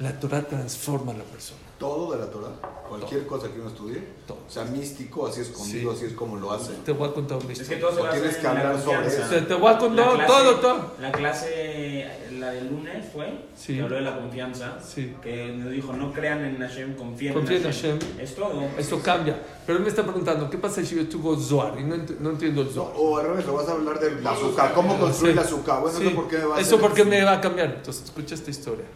la 0.00 0.18
Torah 0.18 0.42
transforma 0.42 1.12
a 1.12 1.16
la 1.16 1.24
persona. 1.24 1.60
Todo 1.84 2.12
de 2.12 2.18
la 2.18 2.30
Torah, 2.30 2.48
cualquier 2.88 3.26
cosa 3.26 3.52
que 3.52 3.60
uno 3.60 3.68
estudie, 3.68 4.02
Todo. 4.26 4.38
o 4.48 4.50
sea, 4.50 4.64
místico, 4.64 5.26
así 5.26 5.42
escondido, 5.42 5.90
Sí. 5.92 5.96
así 5.98 6.06
es 6.06 6.12
como 6.14 6.36
lo 6.36 6.50
hace. 6.50 6.72
Te 6.82 6.92
voy 6.92 7.10
a 7.10 7.12
contar 7.12 7.36
una 7.36 7.52
Es 7.52 7.58
que 7.58 7.74
historia. 7.74 7.80
todo 7.80 8.06
se 8.06 8.10
tienes 8.18 8.34
en 8.36 8.40
que 8.40 8.46
hablar 8.46 8.64
la 8.74 8.80
sobre 8.80 8.96
confianza. 9.02 9.26
O 9.26 9.28
sea, 9.28 9.46
te 9.48 9.54
voy 9.54 9.72
a 9.74 9.78
contar 9.78 10.06
La 10.06 10.12
clase- 10.14 10.26
todo, 10.32 10.54
todo. 10.60 10.92
La 11.00 11.12
clase, 11.12 12.08
la 12.38 12.50
del 12.52 12.68
lunes 12.68 13.06
fue, 13.12 13.38
Sí. 13.54 13.74
que 13.76 13.82
habló 13.82 13.96
de 13.96 14.00
la 14.00 14.16
confianza, 14.18 14.78
Sí. 14.82 15.14
que 15.22 15.46
nos 15.48 15.70
dijo, 15.72 15.92
no 15.92 16.10
crean 16.10 16.42
en 16.42 16.56
Hashem, 16.58 16.94
confíen 16.96 17.34
Confía 17.34 17.56
en 17.58 17.62
en 17.66 17.68
Hashem. 17.70 17.98
Hashem. 18.00 18.20
Es 18.20 18.34
todo. 18.34 18.62
Esto 18.78 19.00
cambia. 19.02 19.42
Pero 19.66 19.76
él 19.78 19.84
me 19.84 19.90
está 19.90 20.02
preguntando, 20.04 20.48
¿qué 20.48 20.56
pasa 20.56 20.82
si 20.82 20.94
yo 20.96 21.02
estuvo 21.02 21.36
Zohar? 21.36 21.78
Y 21.78 21.84
no, 21.84 21.96
ent- 21.96 22.16
no 22.18 22.30
entiendo 22.30 22.62
el 22.62 22.68
No, 22.68 22.72
Zohar. 22.72 22.92
o 22.96 23.18
al 23.18 23.26
revés, 23.26 23.44
lo 23.46 23.54
vas 23.56 23.68
a 23.68 23.72
hablar 23.72 24.00
del 24.00 24.26
azúcar, 24.26 24.72
cómo 24.74 24.98
construir 24.98 25.34
Sí. 25.34 25.38
el 25.38 25.44
azúcar. 25.44 25.80
Bueno, 25.82 25.98
Sí. 25.98 26.06
eso 26.06 26.16
por 26.16 26.28
qué 26.28 26.38
me 26.38 26.44
va 26.46 26.56
a 26.56 26.60
Eso 26.60 26.78
porque 26.80 27.00
eso? 27.02 27.10
me 27.10 27.24
va 27.24 27.32
a 27.34 27.40
cambiar. 27.42 27.74
Entonces, 27.76 28.04
escucha 28.04 28.34
esta 28.34 28.50
historia. 28.50 28.86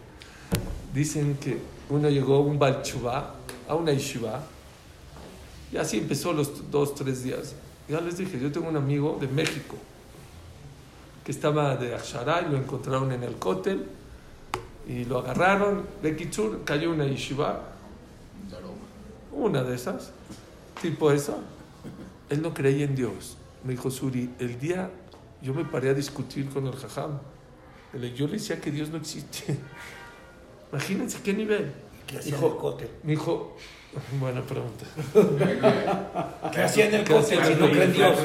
Dicen 0.95 1.37
que 1.41 1.59
uno 1.91 2.09
llegó, 2.09 2.41
un 2.41 2.59
Balchubá, 2.59 3.35
a 3.69 3.75
una 3.75 3.93
Yeshiva, 3.93 4.43
y 5.73 5.77
así 5.77 5.99
empezó 5.99 6.33
los 6.33 6.71
dos, 6.71 6.95
tres 6.95 7.23
días. 7.23 7.55
Ya 7.89 8.01
les 8.01 8.19
dije, 8.19 8.39
yo 8.41 8.51
tengo 8.51 8.69
un 8.69 8.77
amigo 8.77 9.19
de 9.21 9.29
México 9.29 9.77
que 11.25 11.33
estaba 11.33 11.77
de 11.77 11.95
Ashara 11.95 12.43
y 12.43 12.51
lo 12.51 12.57
encontraron 12.57 13.13
en 13.13 13.23
el 13.23 13.37
cótel 13.37 13.87
y 14.87 15.05
lo 15.05 15.19
agarraron. 15.19 15.85
De 16.03 16.17
Kitsur 16.17 16.65
cayó 16.65 16.91
una 16.91 17.05
Yeshiva, 17.07 17.63
una 19.33 19.63
de 19.63 19.75
esas, 19.75 20.11
tipo 20.81 21.13
esa. 21.13 21.37
Él 22.31 22.43
no 22.43 22.55
creía 22.55 22.85
en 22.85 22.95
Dios. 22.95 23.37
Me 23.65 23.73
dijo, 23.73 23.91
Suri, 23.91 24.31
el 24.39 24.59
día 24.59 24.91
yo 25.43 25.55
me 25.55 25.65
paré 25.65 25.91
a 25.91 25.95
discutir 25.95 26.49
con 26.49 26.67
el 26.67 26.75
jajam. 26.75 27.19
Yo 28.15 28.27
le 28.27 28.33
decía 28.33 28.61
que 28.61 28.71
Dios 28.71 28.91
no 28.91 28.97
existe. 28.99 29.57
Imagínense 30.73 31.21
qué 31.23 31.33
nivel. 31.33 31.73
¿Qué 32.07 32.19
hacía 32.19 32.35
en 32.35 32.41
Dijo- 32.41 32.53
el 32.53 32.57
cótel? 32.59 32.91
Me 33.03 33.11
dijo, 33.13 33.57
buena 34.21 34.43
pregunta. 34.43 34.85
¿Qué 36.53 36.63
hacía 36.63 36.87
en 36.87 36.95
el 36.95 37.05
¿Qué 37.05 37.13
cótel 37.15 37.41
hacía 37.41 37.55
si 37.55 37.61
no 37.61 37.71
creen 37.71 37.93
Dios? 37.93 38.19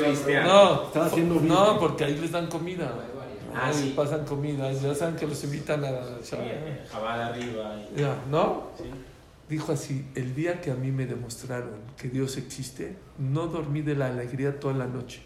No, 0.45 0.84
Estaba 0.84 1.06
haciendo 1.06 1.36
no, 1.41 1.79
porque 1.79 2.06
ahí 2.06 2.17
les 2.17 2.32
dan 2.32 2.47
comida. 2.47 2.93
Ah, 3.56 3.67
Ahí 3.67 3.73
sí. 3.73 3.93
pasan 3.95 4.25
comida. 4.25 4.71
Ya 4.71 4.95
saben 4.95 5.15
que 5.15 5.27
los 5.27 5.43
invitan 5.43 5.84
a... 5.86 5.91
Sí, 6.23 6.36
eh, 6.39 6.86
arriba. 6.91 7.75
Ya, 7.95 8.15
¿no? 8.32 8.69
sí. 8.77 8.86
Dijo 9.47 9.73
así, 9.73 10.08
el 10.15 10.34
día 10.34 10.60
que 10.62 10.71
a 10.71 10.73
mí 10.75 10.91
me 10.91 11.06
demostraron 11.06 11.75
que 11.97 12.08
Dios 12.08 12.38
existe, 12.38 12.95
no 13.19 13.45
dormí 13.47 13.82
de 13.82 13.93
la 13.95 14.08
alegría 14.08 14.60
toda 14.60 14.73
la 14.73 14.88
noche. 14.88 15.21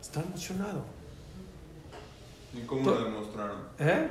Estaba 0.00 0.26
emocionado. 0.26 0.82
¿Y 2.54 2.62
cómo 2.66 2.90
lo 2.90 3.04
demostraron? 3.04 3.58
¿Eh? 3.78 4.08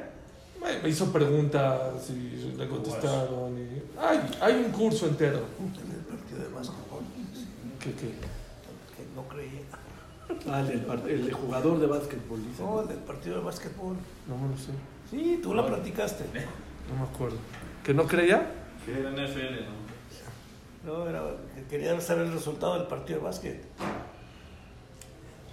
Me 0.61 0.79
me 0.83 0.89
hizo 0.89 1.11
preguntas 1.11 2.09
y 2.09 2.53
le 2.57 2.67
contestaron. 2.67 3.57
y- 3.57 3.81
Hay, 3.99 4.19
hay 4.41 4.63
un 4.65 4.71
curso 4.71 5.07
entero. 5.07 5.39
En 5.59 5.91
el 5.91 5.97
partido 6.05 6.39
de 6.39 6.49
básquetbol, 6.53 7.01
¿Qué, 7.79 7.91
qué? 7.93 8.07
que 8.07 9.05
no 9.15 9.27
creía. 9.27 9.61
Ah, 10.49 10.61
el, 10.61 11.09
el 11.09 11.33
jugador 11.33 11.79
de 11.79 11.87
básquetbol, 11.87 12.39
dice. 12.47 12.63
No, 12.63 12.81
el 12.81 12.87
del 12.87 12.97
partido 12.99 13.37
de 13.39 13.43
básquetbol. 13.43 13.95
No 14.27 14.37
me 14.37 14.49
lo 14.49 14.57
sé. 14.57 14.71
Sí, 15.09 15.39
tú 15.43 15.53
la 15.53 15.65
platicaste. 15.65 16.23
No 16.89 17.03
me 17.03 17.09
acuerdo. 17.11 17.37
¿Que 17.83 17.93
no 17.93 18.05
creía? 18.07 18.49
Era 18.87 19.09
NFL, 19.11 19.65
¿no? 19.65 19.81
No, 20.93 21.07
era, 21.07 21.21
que 21.55 21.63
quería 21.65 21.99
saber 22.01 22.27
el 22.27 22.33
resultado 22.33 22.75
del 22.77 22.87
partido 22.87 23.19
de 23.19 23.25
básquet. 23.25 23.63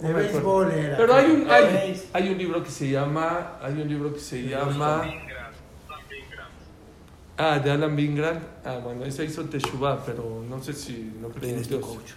No 0.01 0.09
De 0.09 0.15
béisbol 0.15 0.71
era. 0.71 0.97
Pero 0.97 1.15
hay 1.15 1.31
un, 1.31 1.51
hay, 1.51 2.03
hay 2.13 2.29
un 2.31 2.39
libro 2.39 2.63
que 2.63 2.71
se 2.71 2.91
llama. 2.91 3.59
Hay 3.61 3.73
un 3.81 3.89
libro 3.89 4.13
que 4.13 4.21
se 4.21 4.43
llama. 4.43 5.03
Ah, 7.37 7.59
de 7.59 7.71
Alan 7.71 7.95
Bingram. 7.95 8.39
Ah, 8.65 8.79
bueno, 8.83 9.05
ese 9.05 9.25
hizo 9.25 9.45
Teshuvah, 9.45 10.05
pero 10.05 10.45
no 10.49 10.63
sé 10.63 10.73
si 10.73 11.13
no 11.21 11.29
creo 11.29 11.41
¿Quién 11.43 11.57
en 11.59 11.69
Dios. 11.69 11.81
coach? 11.87 12.11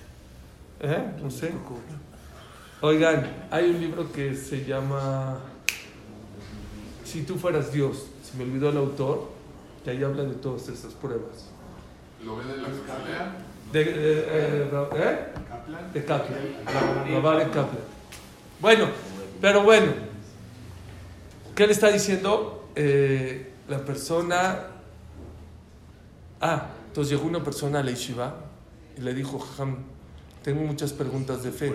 ¿Eh? 0.80 1.06
No 1.22 1.30
sé. 1.30 1.52
Oigan, 2.82 3.46
hay 3.52 3.70
un 3.70 3.80
libro 3.80 4.12
que 4.12 4.36
se 4.36 4.66
llama 4.66 5.40
Si 7.04 7.22
tú 7.22 7.38
fueras 7.38 7.72
Dios. 7.72 8.08
Se 8.24 8.36
me 8.38 8.44
olvidó 8.46 8.70
el 8.70 8.78
autor, 8.78 9.30
que 9.84 9.92
ahí 9.92 10.04
habla 10.04 10.24
de 10.24 10.34
todas 10.36 10.68
esas 10.70 10.94
pruebas. 10.94 11.50
¿Lo 12.24 12.38
ven 12.38 12.50
en 12.50 12.64
la 12.64 12.70
escalera? 12.70 13.36
De, 13.72 13.84
de- 13.86 14.20
eh, 14.28 14.70
¿eh? 14.96 15.20
De 15.94 16.06
Kaplan. 16.06 16.40
Kaplan. 17.52 17.80
Bueno, 18.60 18.88
pero 19.40 19.64
bueno. 19.64 19.92
¿Qué 21.56 21.66
le 21.68 21.74
está 21.74 21.90
diciendo? 21.92 22.70
Eh, 22.76 23.52
la 23.68 23.80
persona. 23.84 24.60
Ah, 26.40 26.68
entonces 26.88 27.12
llegó 27.14 27.28
una 27.28 27.44
persona 27.44 27.80
a 27.80 27.84
la 27.84 27.92
Yeshiva 27.92 28.36
y 28.98 29.02
le 29.02 29.14
dijo, 29.14 29.38
Jajam, 29.40 29.78
tengo 30.44 30.62
muchas 30.64 30.92
preguntas 30.94 31.44
de 31.44 31.52
fe. 31.52 31.74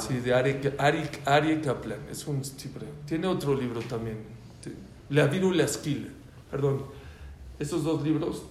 Sí, 0.00 0.18
de 0.18 0.34
Ari, 0.34 0.60
Ari, 0.78 1.02
Ari 1.24 1.60
Kaplan. 1.60 2.00
Es 2.10 2.26
un 2.26 2.42
tipo. 2.42 2.80
Tiene 3.06 3.26
otro 3.28 3.54
libro 3.54 3.80
también. 3.82 4.18
Leavinu 5.10 5.52
Leaskil. 5.52 6.12
Perdón. 6.50 6.84
Esos 7.58 7.84
dos 7.84 8.02
libros, 8.02 8.42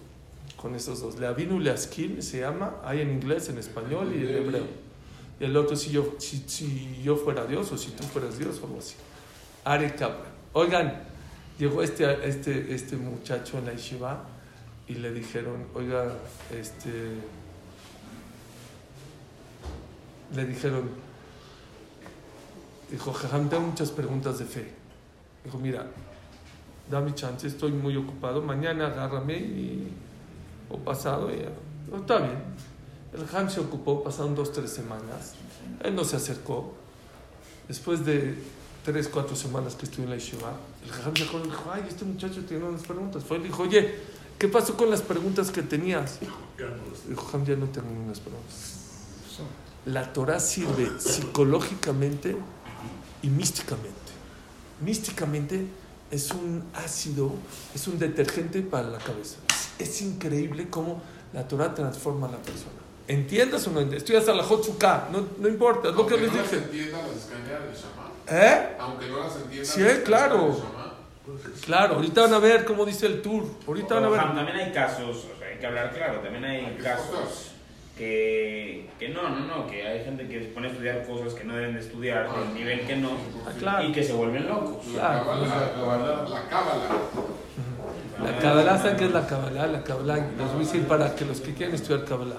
con 0.64 0.74
esos 0.76 1.02
dos. 1.02 1.20
Leavinu 1.20 1.60
Leaskil 1.60 2.24
se 2.24 2.40
llama. 2.40 2.78
Hay 2.86 3.02
en 3.02 3.12
inglés, 3.12 3.50
en 3.50 3.58
español 3.58 4.14
y 4.16 4.26
en 4.26 4.30
hebreo. 4.30 4.66
Y 5.40 5.44
el 5.44 5.58
otro, 5.58 5.76
si 5.76 5.92
yo, 5.92 6.16
si, 6.20 6.46
si 6.48 7.02
yo 7.04 7.18
fuera 7.18 7.46
Dios 7.46 7.70
o 7.74 7.78
si 7.78 7.92
tú 7.92 8.04
fueras 8.04 8.40
Dios 8.40 8.60
o 8.62 8.68
algo 8.68 8.80
así. 8.80 8.96
Ari 9.66 9.92
Kaplan. 9.92 10.32
Oigan, 10.54 11.04
llegó 11.60 11.84
este, 11.84 12.28
este, 12.28 12.74
este 12.74 12.96
muchacho 12.96 13.58
en 13.58 13.66
la 13.66 13.74
yeshiva 13.74 14.24
y 14.88 14.96
le 14.96 15.12
dijeron, 15.12 15.68
oiga, 15.76 16.14
este. 16.50 16.90
Le 20.34 20.46
dijeron, 20.46 20.90
Dijo, 22.90 23.12
Jajam, 23.12 23.50
tengo 23.50 23.64
muchas 23.64 23.92
preguntas 23.92 24.38
de 24.38 24.46
fe. 24.46 24.68
Dijo, 25.44 25.58
mira, 25.58 25.88
dame 26.92 27.16
chance, 27.16 27.48
estoy 27.48 27.72
muy 27.72 27.98
ocupado. 27.98 28.42
Mañana 28.42 28.86
agárrame 28.86 29.36
y, 29.36 29.92
o 30.74 30.78
pasado. 30.78 31.30
Y, 31.32 31.46
"No, 31.90 31.98
está 31.98 32.18
bien. 32.20 32.38
El 33.14 33.26
Jajam 33.28 33.50
se 33.50 33.60
ocupó, 33.60 34.04
pasaron 34.04 34.34
dos, 34.36 34.52
tres 34.52 34.72
semanas. 34.72 35.34
Él 35.84 35.96
no 35.96 36.04
se 36.04 36.16
acercó. 36.16 36.74
Después 37.68 38.04
de 38.06 38.36
tres, 38.84 39.08
cuatro 39.08 39.36
semanas 39.36 39.76
que 39.76 39.86
estuve 39.86 40.06
en 40.06 40.10
la 40.10 40.18
Yeshiva, 40.18 40.52
el 40.84 40.92
Jajam 40.92 41.16
se 41.16 41.24
acordó 41.24 41.46
y 41.46 41.50
dijo, 41.50 41.72
ay, 41.72 41.86
este 41.88 42.06
muchacho 42.06 42.44
tiene 42.46 42.66
unas 42.66 42.82
preguntas. 42.82 43.24
Fue 43.24 43.38
y 43.38 43.42
le 43.42 43.48
dijo, 43.48 43.64
oye, 43.64 43.96
¿qué 44.40 44.48
pasó 44.48 44.76
con 44.76 44.90
las 44.90 45.02
preguntas 45.02 45.52
que 45.52 45.62
tenías? 45.62 46.20
Dijo, 46.20 47.26
Jajam, 47.26 47.46
ya 47.46 47.56
no 47.56 47.68
tengo 47.68 47.88
ninguna 47.90 48.14
preguntas. 48.14 48.80
La 49.86 50.12
Torah 50.14 50.40
sirve 50.40 50.90
psicológicamente 51.00 52.36
y 53.22 53.28
místicamente. 53.28 53.92
Místicamente 54.82 55.68
es 56.10 56.32
un 56.32 56.64
ácido, 56.74 57.32
es 57.76 57.88
un 57.88 58.00
detergente 58.00 58.62
para 58.62 58.90
la 58.90 58.98
cabeza. 58.98 59.38
Es, 59.84 60.02
increíble 60.02 60.68
cómo 60.70 61.02
la 61.34 61.48
Torah 61.48 61.74
transforma 61.74 62.28
a 62.28 62.32
la 62.32 62.38
persona. 62.38 62.72
¿Entiendas 63.08 63.68
o 63.68 63.72
no 63.72 63.80
entiendas? 63.82 64.04
Estudias 64.04 64.28
a 64.30 64.34
la 64.34 64.44
Hotzuka, 64.44 65.10
no, 65.12 65.26
no 65.40 65.48
importa, 65.48 65.90
es 65.90 65.96
lo 65.96 66.06
que 66.08 66.14
Aunque 66.14 66.28
les 66.28 66.34
no 66.34 66.42
de 66.42 66.50
Shama. 66.50 68.12
¿Eh? 68.30 68.76
Aunque 68.80 69.08
no 69.10 69.20
las 69.20 69.36
entiendan 69.36 69.66
Sí, 69.66 69.82
las 69.82 69.98
claro. 70.00 70.58
Claro, 71.66 71.96
ahorita 71.96 72.22
van 72.22 72.34
a 72.34 72.40
ver 72.40 72.66
cómo 72.66 72.86
dice 72.86 73.06
el 73.08 73.22
tour. 73.22 73.46
Ahorita 73.68 73.96
van 73.96 74.04
a 74.06 74.10
ver. 74.10 74.22
También 74.22 74.58
hay 74.58 74.72
casos, 74.74 75.26
o 75.34 75.38
sea, 75.40 75.48
hay 75.48 75.58
que 75.58 75.66
hablar 75.66 75.94
claro, 75.94 76.20
también 76.20 76.44
hay 76.46 76.66
Hay 76.66 76.78
casos 76.78 77.52
que, 77.98 78.90
que 79.00 79.10
no, 79.10 79.30
no, 79.30 79.40
no, 79.46 79.68
que 79.68 79.88
hay 79.88 80.04
gente 80.04 80.28
que 80.28 80.40
se 80.40 80.46
pone 80.48 80.68
a 80.68 80.72
estudiar 80.72 81.06
cosas 81.06 81.34
que 81.34 81.44
no 81.44 81.56
deben 81.56 81.74
de 81.76 81.80
estudiar, 81.80 82.28
del 82.34 82.54
nivel 82.54 82.82
que 82.88 82.96
no, 82.96 83.12
Ah, 83.46 83.52
claro. 83.58 83.88
y 83.88 83.92
que 83.92 84.04
se 84.04 84.14
vuelven 84.14 84.48
locos. 84.48 84.86
La 84.88 84.94
Claro. 84.94 85.26
cábala, 85.26 85.48
la 85.48 85.74
cábala, 85.74 86.24
la 86.30 86.48
cábala. 86.50 86.90
La 88.24 88.40
Kabbalah, 88.40 88.78
¿saben 88.78 88.98
qué 88.98 89.06
es 89.06 89.12
la 89.12 89.26
Kabbalah? 89.28 89.68
La 89.68 89.84
Kabbalah, 89.84 90.16
les 90.18 90.48
voy 90.48 90.56
a 90.56 90.60
decir 90.60 90.88
para 90.88 91.14
que 91.16 91.26
los 91.26 91.42
que 91.42 91.54
quieren 91.54 91.76
estudiar 91.76 92.06
Kabbalah. 92.06 92.38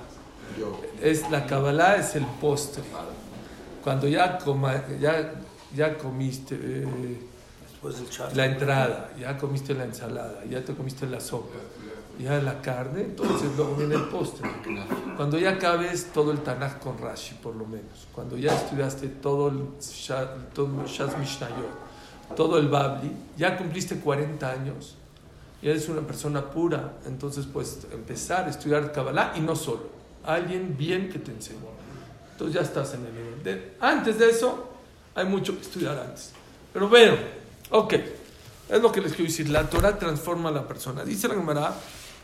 Es, 1.03 1.31
la 1.31 1.47
Kabbalah 1.47 1.97
es 1.97 2.15
el 2.17 2.25
postre. 2.41 2.83
Cuando 3.83 4.09
ya, 4.09 4.39
coma- 4.39 4.83
ya, 5.01 5.33
ya 5.75 5.99
comiste 5.99 6.57
eh, 6.59 7.19
la 8.35 8.47
entrada, 8.47 9.11
ya 9.21 9.37
comiste 9.37 9.75
la 9.75 9.85
ensalada, 9.85 10.43
ya 10.49 10.65
te 10.65 10.73
comiste 10.75 11.07
la 11.07 11.21
sopa, 11.21 11.59
ya 12.19 12.41
la 12.41 12.63
carne, 12.63 13.03
entonces 13.03 13.51
luego 13.57 13.75
viene 13.75 13.97
el 13.97 14.05
postre. 14.05 14.49
Cuando 15.17 15.39
ya 15.39 15.51
acabes 15.51 16.07
todo 16.15 16.33
el 16.33 16.39
Tanakh 16.39 16.79
con 16.79 16.97
Rashi, 16.97 17.35
por 17.35 17.55
lo 17.57 17.67
menos. 17.67 18.07
Cuando 18.15 18.39
ya 18.39 18.55
estudiaste 18.55 19.09
todo 19.09 19.49
el 19.49 19.79
Sha- 19.81 20.35
todo 20.55 20.69
el 20.83 20.87
Shas 20.89 21.19
Mishnayot, 21.19 22.35
todo 22.37 22.59
el 22.59 22.69
Babli, 22.69 23.11
ya 23.37 23.57
cumpliste 23.59 23.99
40 23.99 24.51
años, 24.51 24.97
ya 25.65 25.71
eres 25.71 25.89
una 25.89 26.03
persona 26.03 26.51
pura, 26.51 26.99
entonces 27.07 27.47
puedes 27.47 27.79
empezar 27.93 28.45
a 28.45 28.51
estudiar 28.51 28.93
Kabbalah 28.93 29.33
y 29.35 29.41
no 29.41 29.57
solo, 29.57 29.89
alguien 30.25 30.77
bien 30.77 31.09
que 31.09 31.19
te 31.19 31.33
enseñe. 31.33 31.57
Entonces 32.33 32.55
ya 32.55 32.61
estás 32.61 32.93
en 32.95 33.07
el 33.07 33.15
nivel. 33.15 33.43
De- 33.43 33.73
antes 33.81 34.19
de 34.19 34.29
eso, 34.29 34.69
hay 35.15 35.25
mucho 35.25 35.55
que 35.57 35.63
estudiar 35.63 35.99
antes. 35.99 36.33
Pero 36.73 36.89
bueno, 36.89 37.15
ok, 37.71 37.95
es 38.69 38.83
lo 38.83 38.93
que 38.93 39.01
les 39.01 39.13
quiero 39.13 39.31
decir. 39.31 39.49
La 39.49 39.69
Torah 39.71 39.99
transforma 39.99 40.49
a 40.51 40.53
la 40.53 40.67
persona. 40.69 41.05
Dice 41.05 41.29
la 41.29 41.35
Gemara, 41.35 41.75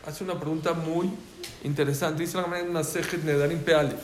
hace 0.05 0.23
una 0.23 0.39
pregunta 0.39 0.73
muy 0.73 1.09
interesante. 1.63 2.21
Dice 2.23 2.37
la 2.37 2.43
Gemara 2.43 2.61
en 2.61 3.25
Nedarim 3.25 3.59
Peale. 3.59 3.95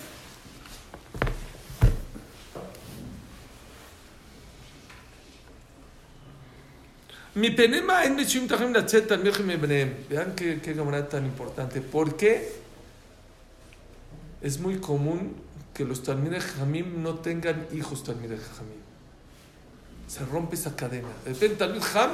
Vean 10.09 10.33
qué, 10.35 10.59
qué 10.59 10.73
Gemara 10.73 11.07
tan 11.07 11.23
importante. 11.23 11.81
¿Por 11.81 12.17
qué 12.17 12.51
es 14.41 14.59
muy 14.59 14.77
común 14.77 15.35
que 15.71 15.85
los 15.85 16.01
Talmidei 16.01 16.39
Jamim 16.39 17.03
no 17.03 17.19
tengan 17.19 17.67
hijos 17.73 18.03
Talmidei 18.03 18.39
Jamim? 18.39 18.81
Se 20.07 20.25
rompe 20.25 20.55
esa 20.55 20.75
cadena. 20.75 21.09
De 21.25 21.49
Talmid 21.49 21.81
Jam 21.81 22.09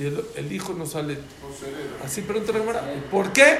y 0.00 0.06
el, 0.06 0.24
el 0.34 0.52
hijo 0.52 0.74
no 0.74 0.84
sale. 0.84 1.18
Así 2.04 2.22
pregunta 2.22 2.50
la 2.52 2.58
Gemara. 2.58 2.82
¿Por 3.08 3.32
qué? 3.32 3.58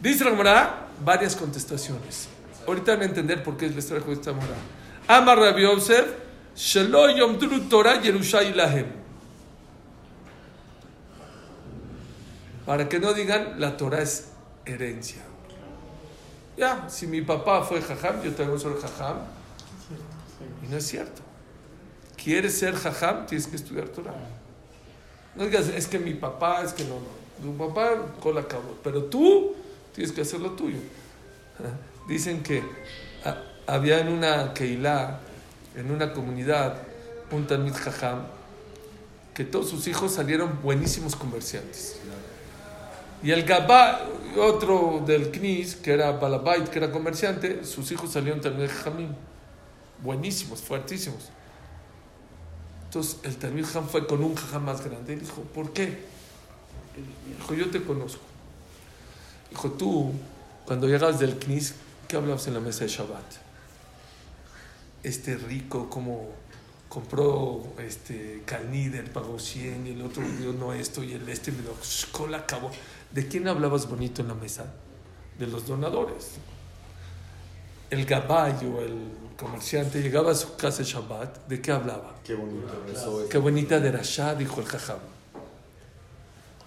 Dice 0.00 0.22
la 0.22 0.30
Gemara 0.30 0.90
varias 1.04 1.34
contestaciones. 1.34 2.28
Ahorita 2.68 2.92
van 2.92 3.02
a 3.02 3.06
entender 3.06 3.42
por 3.42 3.56
qué 3.56 3.68
les 3.68 3.84
trajo 3.86 4.12
esta 4.12 4.32
Gemara. 4.32 4.54
Amar 5.08 5.38
Rabbi 5.38 5.62
Yosef, 5.62 6.06
Shelo 6.54 7.10
Yomdru 7.10 7.68
Torah 7.68 8.00
Yerushay 8.00 8.54
Lahem. 8.54 9.03
Para 12.66 12.88
que 12.88 12.98
no 12.98 13.12
digan 13.12 13.60
la 13.60 13.76
Torah 13.76 14.02
es 14.02 14.28
herencia. 14.64 15.22
Ya, 16.56 16.88
si 16.88 17.06
mi 17.06 17.20
papá 17.20 17.62
fue 17.62 17.82
jajam, 17.82 18.22
yo 18.22 18.32
también 18.32 18.58
soy 18.58 18.74
jajam. 18.80 19.18
Y 20.62 20.68
no 20.68 20.76
es 20.76 20.86
cierto. 20.86 21.22
¿Quieres 22.16 22.58
ser 22.58 22.74
jajam? 22.74 23.26
Tienes 23.26 23.46
que 23.46 23.56
estudiar 23.56 23.88
Torah. 23.88 24.14
No 25.34 25.44
digas, 25.44 25.68
es 25.68 25.88
que 25.88 25.98
mi 25.98 26.14
papá, 26.14 26.62
es 26.62 26.72
que 26.72 26.84
no, 26.84 26.94
no. 26.94 27.24
Tu 27.42 27.56
papá 27.58 27.90
con 28.20 28.34
la 28.34 28.46
cabo. 28.46 28.78
Pero 28.82 29.04
tú 29.04 29.54
tienes 29.92 30.12
que 30.12 30.22
hacer 30.22 30.40
lo 30.40 30.52
tuyo. 30.52 30.78
Dicen 32.08 32.42
que 32.42 32.62
ah, 33.24 33.42
había 33.66 33.98
en 33.98 34.08
una 34.08 34.54
Keilah, 34.54 35.20
en 35.74 35.90
una 35.90 36.12
comunidad, 36.12 36.76
un 37.30 37.46
Talmid 37.46 37.74
Jajam, 37.74 38.26
que 39.34 39.44
todos 39.44 39.68
sus 39.68 39.88
hijos 39.88 40.14
salieron 40.14 40.60
buenísimos 40.62 41.16
comerciantes. 41.16 41.96
Y 43.24 43.30
el 43.30 43.44
Gabá, 43.44 44.02
otro 44.36 45.02
del 45.06 45.30
Knis, 45.30 45.76
que 45.76 45.94
era 45.94 46.12
Balabait, 46.12 46.68
que 46.68 46.78
era 46.78 46.92
comerciante, 46.92 47.64
sus 47.64 47.90
hijos 47.90 48.12
salieron 48.12 48.42
Talmid 48.42 48.68
Jajamim. 48.68 49.14
Buenísimos, 50.02 50.60
fuertísimos. 50.60 51.30
Entonces 52.84 53.20
el 53.22 53.36
Talmid 53.36 53.64
Jajam 53.64 53.88
fue 53.88 54.06
con 54.06 54.22
un 54.22 54.34
Jajam 54.34 54.66
más 54.66 54.84
grande 54.84 55.14
y 55.14 55.16
dijo, 55.16 55.40
¿por 55.40 55.72
qué? 55.72 56.04
Dijo, 57.38 57.54
yo 57.54 57.70
te 57.70 57.82
conozco. 57.82 58.20
Dijo, 59.48 59.70
tú, 59.70 60.12
cuando 60.66 60.86
llegabas 60.86 61.18
del 61.18 61.38
Knis, 61.38 61.76
¿qué 62.06 62.16
hablabas 62.16 62.46
en 62.46 62.52
la 62.52 62.60
mesa 62.60 62.84
de 62.84 62.90
Shabbat? 62.90 63.24
Este 65.02 65.36
rico, 65.38 65.88
como 65.88 66.28
compró 66.90 67.72
este 67.78 68.42
Calnider, 68.44 69.10
pagó 69.10 69.38
100, 69.38 69.86
y 69.86 69.90
el 69.92 70.02
otro 70.02 70.22
dio 70.38 70.52
no 70.52 70.74
esto, 70.74 71.02
y 71.02 71.14
el 71.14 71.26
este 71.30 71.52
me 71.52 71.64
cola 72.12 72.38
acabó. 72.38 72.70
¿De 73.14 73.28
quién 73.28 73.46
hablabas 73.46 73.88
bonito 73.88 74.22
en 74.22 74.28
la 74.28 74.34
mesa? 74.34 74.66
De 75.38 75.46
los 75.46 75.68
donadores. 75.68 76.32
El 77.88 78.04
caballo, 78.06 78.82
el 78.82 79.08
comerciante, 79.38 80.02
llegaba 80.02 80.32
a 80.32 80.34
su 80.34 80.56
casa 80.56 80.78
de 80.78 80.84
Shabbat, 80.84 81.46
¿de 81.46 81.62
qué 81.62 81.70
hablaba? 81.70 82.16
Qué 82.24 82.34
bonito 82.34 82.84
eso. 82.92 83.28
Qué 83.30 83.38
bonita 83.38 83.78
de 83.78 83.92
Rasha, 83.92 84.34
dijo 84.34 84.60
el 84.60 84.66
jajam. 84.66 84.98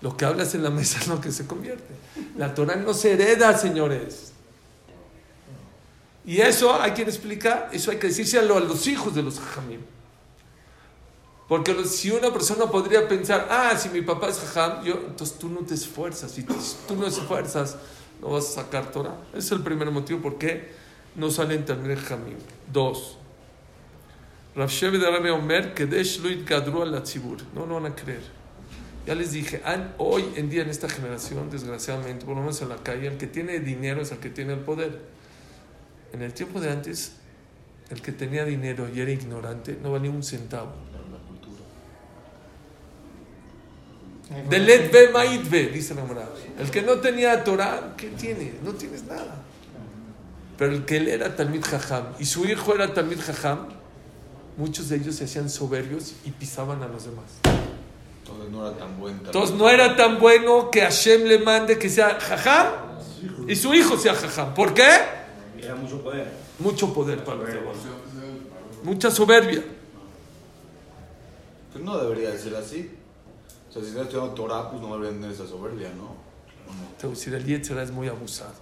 Lo 0.01 0.15
que 0.15 0.23
hablas 0.23 0.55
en 0.55 0.63
la 0.63 0.69
mesa 0.69 0.99
es 1.01 1.09
lo 1.09 1.19
que 1.19 1.33
se 1.33 1.45
convierte. 1.45 1.93
La 2.37 2.55
Torah 2.55 2.77
no 2.77 2.93
se 2.93 3.11
hereda, 3.11 3.57
señores. 3.57 4.31
Y 6.25 6.39
eso 6.39 6.81
hay 6.81 6.91
quien 6.91 7.09
explica, 7.09 7.67
eso 7.73 7.91
hay 7.91 7.97
que 7.97 8.07
decírselo 8.07 8.55
a 8.55 8.61
los 8.61 8.87
hijos 8.87 9.13
de 9.13 9.21
los 9.21 9.37
jajamim. 9.37 9.81
Porque 11.47 11.73
si 11.85 12.11
una 12.11 12.31
persona 12.31 12.65
podría 12.65 13.07
pensar, 13.07 13.47
ah, 13.49 13.73
si 13.77 13.89
mi 13.89 14.01
papá 14.01 14.27
es 14.27 14.39
jajam, 14.39 14.83
yo, 14.83 14.95
entonces 15.07 15.37
tú 15.37 15.49
no 15.49 15.61
te 15.61 15.75
esfuerzas. 15.75 16.31
Si 16.31 16.43
tú 16.43 16.55
no 16.95 17.07
esfuerzas, 17.07 17.77
no 18.21 18.29
vas 18.29 18.49
a 18.49 18.63
sacar 18.63 18.91
Torah. 18.91 19.15
Ese 19.29 19.39
es 19.39 19.51
el 19.53 19.61
primer 19.61 19.89
motivo 19.91 20.21
por 20.21 20.37
qué 20.37 20.71
no 21.15 21.31
salen 21.31 21.65
también 21.65 21.97
jajamim. 21.97 22.37
Dos. 22.71 23.17
Rav 24.55 24.69
de 24.69 25.11
Rabbi 25.11 25.29
Omer, 25.29 25.73
Kedesh 25.73 26.19
lo 26.19 26.29
gadru 26.45 26.81
al 26.81 27.01
tzibur. 27.03 27.37
No 27.53 27.65
lo 27.65 27.75
van 27.75 27.85
a 27.85 27.95
creer. 27.95 28.23
Ya 29.05 29.15
les 29.15 29.31
dije, 29.31 29.61
hoy 29.99 30.25
en 30.35 30.49
día 30.49 30.63
en 30.63 30.69
esta 30.69 30.89
generación, 30.89 31.49
desgraciadamente, 31.49 32.25
por 32.25 32.35
lo 32.35 32.41
menos 32.41 32.61
en 32.61 32.67
la 32.67 32.75
calle, 32.75 33.07
el 33.07 33.17
que 33.17 33.27
tiene 33.27 33.59
dinero 33.59 34.01
es 34.01 34.11
el 34.11 34.17
que 34.17 34.29
tiene 34.29 34.51
el 34.51 34.59
poder. 34.59 34.99
En 36.11 36.21
el 36.21 36.33
tiempo 36.33 36.59
de 36.59 36.71
antes, 36.71 37.13
el 37.89 38.01
que 38.01 38.11
tenía 38.11 38.43
dinero 38.43 38.89
y 38.93 38.99
era 38.99 39.11
ignorante 39.11 39.77
no 39.81 39.93
valía 39.93 40.11
un 40.11 40.23
centavo. 40.23 40.73
De 44.49 44.59
let 44.59 44.91
ve 44.91 45.09
mait 45.13 45.49
ve, 45.49 45.67
dice 45.67 45.95
la 45.95 46.01
Gemara. 46.01 46.27
El 46.59 46.69
que 46.69 46.81
no 46.81 46.95
tenía 46.95 47.43
Torah, 47.43 47.93
¿qué 47.95 48.09
tiene? 48.09 48.55
No 48.63 48.73
tienes 48.73 49.03
nada. 49.05 49.43
Pero 50.57 50.73
el 50.73 50.85
que 50.85 50.97
él 50.97 51.07
era 51.07 51.35
Talmid 51.35 51.63
Jajam 51.63 52.05
y 52.19 52.25
su 52.25 52.45
hijo 52.45 52.73
era 52.73 52.93
Talmid 52.93 53.19
Jajam, 53.21 53.67
muchos 54.57 54.89
de 54.89 54.97
ellos 54.97 55.15
se 55.15 55.25
hacían 55.25 55.49
soberbios 55.49 56.13
y 56.25 56.31
pisaban 56.31 56.81
a 56.83 56.87
los 56.87 57.05
demás. 57.05 57.25
Entonces 58.23 58.51
no 58.51 58.67
era 58.67 58.77
tan 58.77 58.99
buen. 58.99 59.17
tal 59.19 59.27
Entonces 59.27 59.55
no 59.55 59.69
era 59.69 59.95
tan 59.95 60.19
bueno 60.19 60.71
que 60.71 60.81
Hashem 60.81 61.23
le 61.23 61.39
mande 61.39 61.77
que 61.77 61.89
sea 61.89 62.19
Jajam 62.19 62.67
y 63.47 63.55
su 63.55 63.73
hijo 63.73 63.97
sea 63.97 64.13
Jajam. 64.13 64.53
¿Por 64.53 64.73
qué? 64.73 64.89
Era 65.61 65.75
mucho 65.75 66.01
poder. 66.01 66.27
Mucho 66.59 66.93
poder 66.93 67.23
para 67.23 67.37
los 67.37 67.47
demás. 67.47 67.75
Mucha 68.83 69.11
soberbia. 69.11 69.63
Pues 71.71 71.83
no 71.83 71.97
debería 71.97 72.31
de 72.31 72.39
ser 72.39 72.55
así. 72.55 72.91
O 73.69 73.71
sea, 73.71 73.81
si 73.81 73.89
estás 73.89 74.03
estudiando 74.03 74.33
Torah, 74.33 74.69
pues 74.69 74.81
no 74.81 74.93
deberían 74.93 75.21
tener 75.21 75.31
esa 75.35 75.47
soberbia, 75.47 75.89
¿no? 75.95 76.15
Te 76.97 77.07
voy 77.07 77.15
a 77.15 77.17
decir, 77.17 77.33
el 77.33 77.45
Yetzirah 77.45 77.83
es 77.83 77.91
muy 77.91 78.07
abusado. 78.07 78.53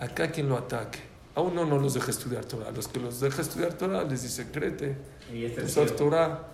Acá 0.00 0.30
quien 0.30 0.48
lo 0.48 0.56
ataque. 0.56 1.00
A 1.34 1.40
uno 1.40 1.64
no 1.64 1.78
los 1.78 1.94
deja 1.94 2.10
estudiar 2.10 2.44
Torah. 2.44 2.68
A 2.68 2.72
los 2.72 2.88
que 2.88 2.98
los 3.00 3.20
deja 3.20 3.42
estudiar 3.42 3.74
Torah 3.74 4.02
les 4.04 4.22
dice, 4.22 4.50
créete, 4.50 4.96
Y 5.32 5.44
este 5.44 5.62
Torah. 5.92 6.48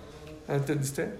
¿Entendiste? 0.49 1.15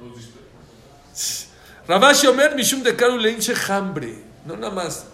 Los 0.00 0.18
disper- 0.18 1.46
Rabashi 1.86 2.26
Omer 2.28 2.54
Mishum 2.54 2.82
de 2.82 2.94
Karu 2.96 3.18
Leinche 3.18 3.54
Hambre. 3.68 4.16
No 4.46 4.56
nada 4.56 4.72
más 4.72 5.06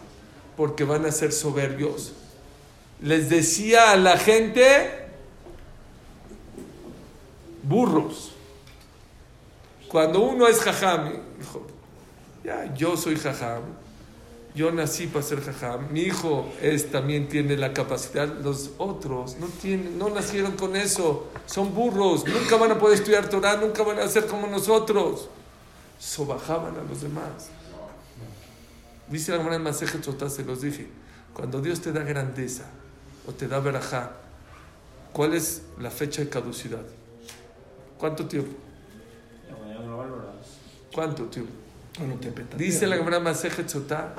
porque 0.56 0.84
van 0.84 1.06
a 1.06 1.12
ser 1.12 1.32
soberbios. 1.32 2.12
Les 3.00 3.28
decía 3.30 3.92
a 3.92 3.96
la 3.96 4.16
gente 4.18 4.97
burros. 7.62 8.32
Cuando 9.88 10.20
uno 10.20 10.46
es 10.46 10.60
jajam, 10.60 11.12
dijo, 11.38 11.66
ya, 12.44 12.74
yo 12.74 12.96
soy 12.96 13.16
jajam, 13.16 13.62
yo 14.54 14.70
nací 14.72 15.06
para 15.06 15.24
ser 15.24 15.40
jajam, 15.40 15.92
mi 15.92 16.00
hijo 16.00 16.46
es, 16.60 16.90
también 16.90 17.28
tiene 17.28 17.56
la 17.56 17.72
capacidad, 17.72 18.28
los 18.42 18.70
otros 18.78 19.36
no, 19.38 19.46
tienen, 19.46 19.98
no 19.98 20.10
nacieron 20.10 20.52
con 20.52 20.76
eso, 20.76 21.28
son 21.46 21.74
burros, 21.74 22.26
nunca 22.26 22.56
van 22.56 22.72
a 22.72 22.78
poder 22.78 22.98
estudiar 22.98 23.28
Torah, 23.28 23.56
nunca 23.56 23.82
van 23.82 23.98
a 23.98 24.08
ser 24.08 24.26
como 24.26 24.46
nosotros 24.46 25.28
sobajaban 25.98 26.76
a 26.76 26.82
los 26.82 27.02
demás. 27.02 27.50
Dice 29.08 29.32
la 29.32 29.38
Gemara 29.38 29.56
en 29.56 29.62
Masejet 29.62 30.04
Sotá, 30.04 30.28
se 30.28 30.44
los 30.44 30.60
dije. 30.60 30.86
Cuando 31.32 31.60
Dios 31.60 31.80
te 31.80 31.92
da 31.92 32.02
grandeza 32.02 32.64
o 33.26 33.32
te 33.32 33.48
da 33.48 33.60
verajá, 33.60 34.12
¿cuál 35.12 35.34
es 35.34 35.62
la 35.78 35.90
fecha 35.90 36.22
de 36.22 36.28
caducidad? 36.28 36.84
¿Cuánto 37.98 38.26
tiempo? 38.26 38.52
¿Cuánto 40.94 41.24
tiempo? 41.24 41.52
Dice 42.56 42.86
la 42.86 42.96
Gemara 42.96 43.20
Masejet 43.20 43.68
Sotá, 43.68 44.14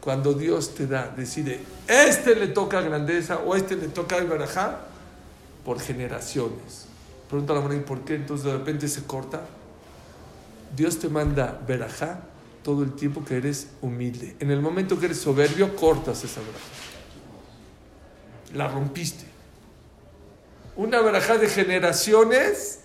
cuando 0.00 0.32
Dios 0.32 0.74
te 0.74 0.86
da, 0.86 1.12
decide, 1.14 1.60
este 1.88 2.36
le 2.36 2.48
toca 2.48 2.80
grandeza 2.80 3.38
o 3.38 3.56
este 3.56 3.76
le 3.76 3.88
toca 3.88 4.16
el 4.16 4.26
verajá, 4.26 4.86
por 5.64 5.80
generaciones. 5.80 6.86
Pregunta 7.28 7.52
la 7.52 7.60
Gemara, 7.60 7.80
¿y 7.80 7.84
por 7.84 8.00
qué 8.00 8.14
entonces 8.14 8.46
de 8.46 8.52
repente 8.52 8.88
se 8.88 9.04
corta? 9.04 9.42
Dios 10.74 10.98
te 10.98 11.08
manda 11.08 11.60
verajá 11.66 12.20
todo 12.62 12.82
el 12.82 12.92
tiempo 12.92 13.24
que 13.24 13.36
eres 13.36 13.68
humilde. 13.80 14.36
En 14.40 14.50
el 14.50 14.60
momento 14.60 14.98
que 14.98 15.06
eres 15.06 15.18
soberbio, 15.18 15.74
cortas 15.76 16.24
esa 16.24 16.40
verajá. 16.40 16.64
La 18.54 18.68
rompiste. 18.68 19.24
Una 20.76 21.00
verajá 21.00 21.38
de 21.38 21.48
generaciones, 21.48 22.79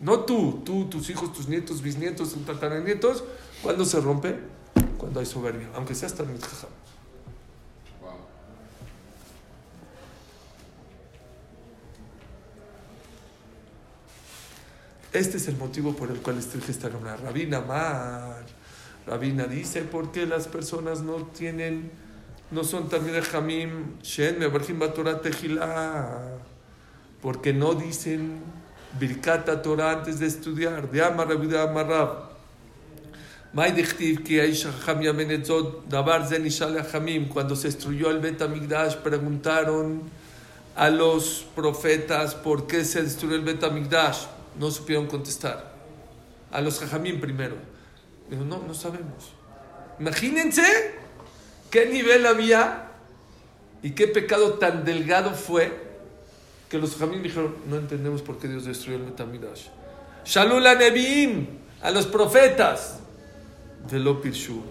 no 0.00 0.20
tú, 0.20 0.62
tú, 0.64 0.86
tus 0.86 1.08
hijos, 1.08 1.32
tus 1.32 1.48
nietos, 1.48 1.80
bisnietos, 1.80 2.32
tus 2.32 2.44
tataranietos, 2.44 3.24
¿cuándo 3.62 3.84
se 3.84 4.00
rompe? 4.00 4.36
Cuando 4.98 5.20
hay 5.20 5.26
soberbia, 5.26 5.68
aunque 5.74 5.94
seas 5.94 6.14
tan 6.14 6.26
jajam. 6.38 6.70
Wow. 8.02 8.10
Este 15.12 15.38
es 15.38 15.48
el 15.48 15.56
motivo 15.56 15.94
por 15.94 16.10
el 16.10 16.18
cual 16.18 16.38
estoy 16.38 16.60
esta 16.68 16.90
Gemara. 16.90 17.16
Rabina 17.16 17.60
Mar. 17.60 18.44
Rabina 19.06 19.44
dice, 19.44 19.82
¿por 19.82 20.12
qué 20.12 20.26
las 20.26 20.48
personas 20.48 21.00
no 21.00 21.26
tienen, 21.26 21.90
no 22.50 22.64
son 22.64 22.88
también 22.88 23.22
Jamim, 23.22 23.98
Shen, 24.02 24.38
Mebarjim 24.38 24.78
Batorah 24.78 25.22
Tejilá? 25.22 26.38
Porque 27.22 27.54
no 27.54 27.74
dicen 27.74 28.42
Birkata 28.98 29.60
Torah 29.60 29.98
antes 29.98 30.18
de 30.18 30.26
estudiar. 30.26 30.88
De 30.88 31.02
Amar 31.02 31.28
Rabbi 31.28 31.46
de 31.46 31.58
Amar 31.58 31.86
Rab. 31.86 32.36
May 33.52 33.72
dichtiv 33.72 34.24
ki 34.24 34.40
Aish 34.40 34.66
Hacham 34.66 35.00
yamen 35.00 35.30
et 35.30 35.46
zot, 35.46 35.88
davar 35.88 36.26
ze 36.26 36.38
nishal 36.38 36.76
Hamim. 36.92 37.28
Cuando 37.28 37.54
se 37.56 37.68
destruyó 37.68 38.10
el 38.10 38.20
Bet 38.20 38.42
Amigdash, 38.42 38.96
preguntaron 38.96 40.02
a 40.74 40.90
los 40.90 41.46
profetas 41.54 42.34
por 42.34 42.66
qué 42.66 42.84
se 42.84 43.02
destruyó 43.02 43.36
el 43.36 43.42
Bet 43.42 43.64
Amigdash. 43.64 44.26
No 44.58 44.70
supieron 44.70 45.06
contestar. 45.06 45.72
A 46.52 46.60
los 46.60 46.80
Jajamim 46.80 47.20
primero. 47.20 47.56
Dijo, 48.28 48.44
no, 48.44 48.62
no 48.66 48.74
sabemos. 48.74 49.32
Imagínense 50.00 50.94
qué 51.70 51.86
nivel 51.86 52.26
había 52.26 52.88
y 53.82 53.90
qué 53.92 54.06
pecado 54.06 54.54
tan 54.54 54.84
delgado 54.84 55.32
fue 55.32 55.85
que 56.68 56.78
los 56.78 56.92
Jajamim 56.92 57.22
dijeron, 57.22 57.54
no 57.68 57.76
entendemos 57.76 58.22
por 58.22 58.38
qué 58.38 58.48
Dios 58.48 58.64
destruyó 58.64 58.98
el 58.98 59.04
Bet 59.04 59.20
Amigdash. 59.20 59.66
Shalul 60.24 60.66
a 60.66 60.74
Nevi'im, 60.74 61.46
a 61.82 61.90
los 61.90 62.06
profetas. 62.06 62.98
Velo 63.90 64.20
Pirshu. 64.20 64.62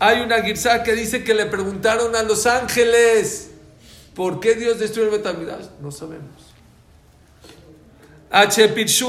Hay 0.00 0.20
una 0.20 0.42
girsá 0.42 0.82
que 0.82 0.94
dice 0.94 1.22
que 1.22 1.34
le 1.34 1.46
preguntaron 1.46 2.14
a 2.16 2.22
los 2.22 2.46
ángeles 2.46 3.50
por 4.14 4.40
qué 4.40 4.54
Dios 4.54 4.78
destruyó 4.78 5.08
el 5.08 5.18
Bet 5.18 5.26
Amigdash. 5.26 5.66
No 5.80 5.92
sabemos. 5.92 6.48
H. 8.30 8.68
Pirshu 8.68 9.08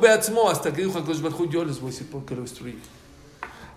Beatzmo, 0.00 0.48
hasta 0.48 0.72
que 0.72 0.82
dijo 0.82 0.98
Akash 0.98 1.20
Barhu, 1.20 1.50
yo 1.50 1.64
les 1.64 1.80
voy 1.80 1.90
a 1.90 1.92
decir 1.92 2.10
por 2.10 2.24
qué 2.24 2.34
lo 2.34 2.42
destruí. 2.42 2.78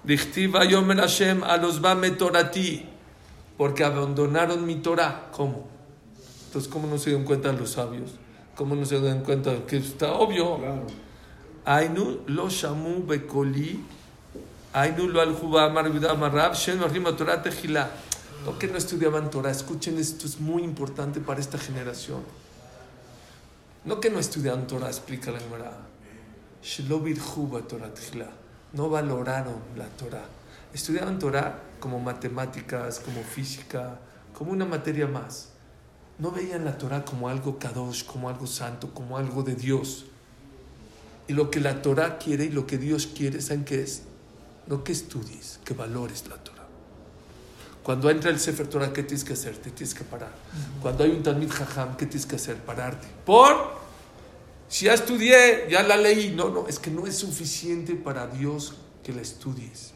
Dichtiva 0.04 0.64
Yomer 0.64 0.98
Hashem 0.98 1.44
a 1.44 1.58
los 1.58 1.82
Bame 1.82 2.12
Torati, 2.12 2.88
porque 3.58 3.84
abandonaron 3.84 4.66
mi 4.66 4.76
Torah. 4.76 5.30
¿Cómo? 5.32 5.71
Entonces, 6.52 6.70
¿cómo 6.70 6.86
no 6.86 6.98
se 6.98 7.12
dieron 7.12 7.26
cuenta 7.26 7.50
los 7.54 7.72
sabios? 7.72 8.12
¿Cómo 8.58 8.76
no 8.76 8.84
se 8.84 9.00
dieron 9.00 9.22
cuenta 9.22 9.66
que 9.66 9.78
está 9.78 10.12
obvio? 10.12 10.60
Ainu 11.64 12.24
lo 12.28 12.50
shamu 12.50 13.08
bekoli, 13.08 13.82
Ainu 14.74 15.08
lo 15.08 15.22
al 15.22 16.18
marab, 16.18 16.54
shen 16.54 16.82
Torah 17.16 17.42
tejilá. 17.42 17.90
¿Por 18.44 18.58
qué 18.58 18.68
no 18.68 18.78
estudiaban 18.78 19.30
Torah? 19.30 19.50
Escuchen, 19.50 19.98
esto 19.98 20.26
es 20.28 20.42
muy 20.42 20.64
importante 20.64 21.22
para 21.22 21.40
esta 21.40 21.58
generación. 21.58 22.20
No 23.86 24.02
que 24.02 24.10
no 24.10 24.20
estudiaban 24.20 24.68
Torah, 24.68 24.88
explica 24.88 25.32
la 25.32 25.40
Gemara. 25.40 25.72
Torah. 27.66 28.32
No 28.74 28.90
valoraron 28.90 29.56
la 29.78 29.86
Torah. 29.86 30.26
Estudiaban 30.74 31.18
Torah 31.18 31.62
como 31.80 32.02
matemáticas, 32.02 33.00
como 33.00 33.24
física, 33.24 34.00
como 34.34 34.52
una 34.52 34.66
materia 34.66 35.08
más. 35.08 35.51
No 36.20 36.32
veían 36.32 36.66
la 36.66 36.78
Torah 36.78 37.04
como 37.04 37.30
algo 37.30 37.58
kadosh, 37.58 38.06
como 38.06 38.30
algo 38.30 38.48
santo, 38.48 38.94
como 38.94 39.18
algo 39.18 39.44
de 39.44 39.56
Dios. 39.56 40.06
Y 41.28 41.34
lo 41.34 41.50
que 41.50 41.60
la 41.60 41.82
Torah 41.82 42.18
quiere 42.18 42.46
y 42.46 42.50
lo 42.50 42.68
que 42.68 42.78
Dios 42.78 43.08
quiere, 43.08 43.42
¿saben 43.42 43.66
qué 43.66 43.82
es? 43.82 44.04
No 44.68 44.84
que 44.84 44.92
estudies, 44.92 45.60
que 45.64 45.74
valores 45.74 46.28
la 46.28 46.38
Torah. 46.38 46.62
Cuando 47.84 48.10
entra 48.10 48.30
el 48.30 48.40
Sefer 48.40 48.68
Torah, 48.68 48.94
¿qué 48.94 49.04
tienes 49.04 49.24
que 49.24 49.34
hacer? 49.34 49.58
Te 49.58 49.72
tienes 49.72 49.96
que 49.96 50.04
parar. 50.04 50.32
Cuando 50.82 51.04
hay 51.04 51.12
un 51.12 51.24
Talmid 51.24 51.50
Jajam, 51.50 51.98
¿qué 51.98 52.06
tienes 52.06 52.28
que 52.28 52.36
hacer? 52.36 52.58
Pararte. 52.58 53.08
¿Por? 53.26 53.82
Si 54.68 54.86
ya 54.86 54.94
estudié, 54.94 55.68
ya 55.70 55.82
la 55.84 55.98
leí. 55.98 56.32
No, 56.36 56.50
no, 56.50 56.68
es 56.68 56.78
que 56.78 56.92
no 56.92 57.08
es 57.08 57.16
suficiente 57.16 57.96
para 57.96 58.28
Dios 58.28 58.76
que 59.04 59.14
la 59.14 59.22
estudies. 59.22 59.94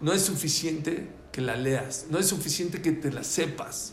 No 0.00 0.12
es 0.12 0.22
suficiente 0.22 1.08
que 1.30 1.42
la 1.42 1.54
leas. 1.54 2.06
No 2.10 2.18
es 2.18 2.26
suficiente 2.26 2.80
que 2.80 2.92
te 2.92 3.12
la 3.12 3.24
sepas. 3.24 3.92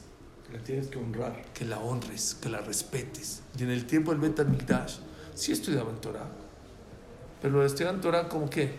La 0.54 0.60
tienes 0.60 0.88
que 0.88 0.98
honrar. 0.98 1.44
Que 1.54 1.66
la 1.66 1.80
honres, 1.80 2.36
que 2.42 2.50
la 2.50 2.60
respetes. 2.62 3.42
Y 3.58 3.64
en 3.64 3.70
el 3.72 3.86
tiempo 3.86 4.12
del 4.12 4.20
Bet 4.20 4.46
Mikdash, 4.46 4.96
sí 5.36 5.52
estudiaban 5.52 6.00
Torah. 6.02 6.28
Pero 7.42 7.64
estudiaban 7.66 8.02
Torah 8.02 8.28
como 8.28 8.50
qué? 8.50 8.74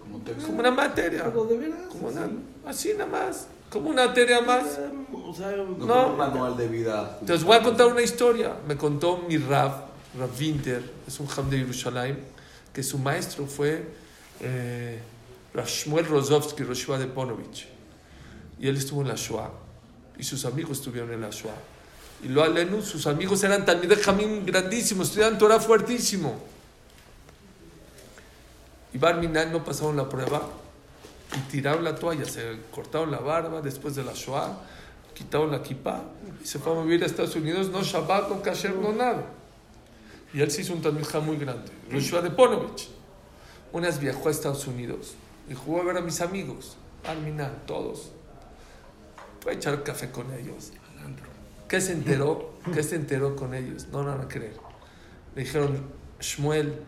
Como 0.00 0.18
texto. 0.18 0.46
Como 0.46 0.58
una 0.60 0.70
materia. 0.70 1.24
Pero 1.24 1.44
de 1.46 1.56
veras. 1.56 1.78
Como 1.90 2.08
así. 2.08 2.18
una, 2.18 2.30
así 2.70 2.92
nada 2.92 3.06
más. 3.06 3.46
Como 3.70 3.90
una 3.90 4.06
materia 4.06 4.40
más. 4.42 4.78
O 5.12 5.34
sea, 5.34 5.50
No, 5.56 5.64
No. 5.64 5.76
como 5.86 6.06
un 6.10 6.16
manual 6.18 6.56
de 6.56 6.68
vida. 6.68 7.16
Entonces 7.20 7.44
voy 7.44 7.56
a 7.56 7.62
contar 7.62 7.86
una 7.86 8.02
historia. 8.02 8.54
Me 8.68 8.76
contó 8.76 9.24
mi 9.26 9.38
Rav, 9.38 9.86
Rav 10.18 10.30
Winter, 10.38 10.92
es 11.06 11.18
un 11.18 11.26
Ham 11.36 11.48
de 11.50 11.58
Jerusalén, 11.58 12.18
que 12.72 12.82
su 12.82 12.98
maestro 12.98 13.46
fue 13.46 13.84
eh, 14.40 15.00
Rav 15.54 15.66
Shmuel 15.66 16.06
Rozovsky, 16.06 16.62
Rosh 16.62 16.86
Hashanah 16.86 16.98
de 16.98 17.06
Ponovich. 17.06 17.66
Y 18.60 18.68
él 18.68 18.76
estuvo 18.76 19.02
en 19.02 19.08
la 19.08 19.14
Shoah. 19.16 19.50
Y 20.18 20.24
sus 20.24 20.44
amigos 20.44 20.78
estuvieron 20.78 21.12
en 21.12 21.20
la 21.20 21.30
Shoah. 21.30 21.54
Y 22.22 22.28
lo 22.28 22.42
alenu, 22.42 22.80
sus 22.80 23.06
amigos 23.06 23.42
eran 23.44 23.64
Talmidei 23.64 24.00
Jamim 24.00 24.46
grandísimos, 24.46 25.08
estudiaban 25.08 25.38
Torah 25.38 25.60
fuertísimo. 25.60 26.40
Y 28.92 28.98
Barminan 28.98 29.52
no 29.52 29.64
pasaron 29.64 29.96
la 29.96 30.08
prueba 30.08 30.48
y 31.36 31.40
tiraron 31.50 31.82
la 31.82 31.94
toalla, 31.96 32.24
se 32.24 32.58
cortaron 32.70 33.10
la 33.10 33.18
barba 33.18 33.60
después 33.60 33.96
de 33.96 34.04
la 34.04 34.12
Shoah, 34.14 34.56
quitaron 35.14 35.50
la 35.50 35.62
kippah 35.62 36.02
y 36.42 36.46
se 36.46 36.58
fue 36.58 36.72
a 36.78 36.82
vivir 36.82 37.02
a 37.02 37.06
Estados 37.06 37.34
Unidos, 37.34 37.68
no 37.70 37.82
Shabbat, 37.82 38.28
no 38.28 38.40
Kasher, 38.40 38.74
no 38.74 38.92
nada. 38.92 39.24
Y 40.32 40.40
él 40.40 40.50
se 40.50 40.62
hizo 40.62 40.72
un 40.72 40.82
Talmid 40.82 41.04
Jam 41.04 41.26
muy 41.26 41.36
grande, 41.36 41.70
Roshua 41.90 42.22
de 42.22 42.30
Ponovich. 42.30 42.88
Unas 43.72 43.98
viajó 43.98 44.28
a 44.28 44.30
Estados 44.30 44.66
Unidos 44.66 45.14
y 45.48 45.54
jugó 45.54 45.80
a 45.80 45.84
ver 45.84 45.96
a 45.96 46.00
mis 46.00 46.20
amigos, 46.20 46.76
Barminan, 47.04 47.62
todos. 47.66 48.10
Fue 49.44 49.52
a 49.52 49.56
echar 49.56 49.82
café 49.82 50.10
con 50.10 50.32
ellos. 50.32 50.72
¿Qué 51.68 51.78
se 51.78 51.92
enteró? 51.92 52.54
¿Qué 52.72 52.82
se 52.82 52.96
enteró 52.96 53.36
con 53.36 53.54
ellos? 53.54 53.88
No, 53.92 54.02
no 54.02 54.12
van 54.12 54.22
a 54.22 54.28
creer. 54.28 54.56
Le 55.34 55.42
dijeron, 55.42 55.82
Shmuel, 56.18 56.80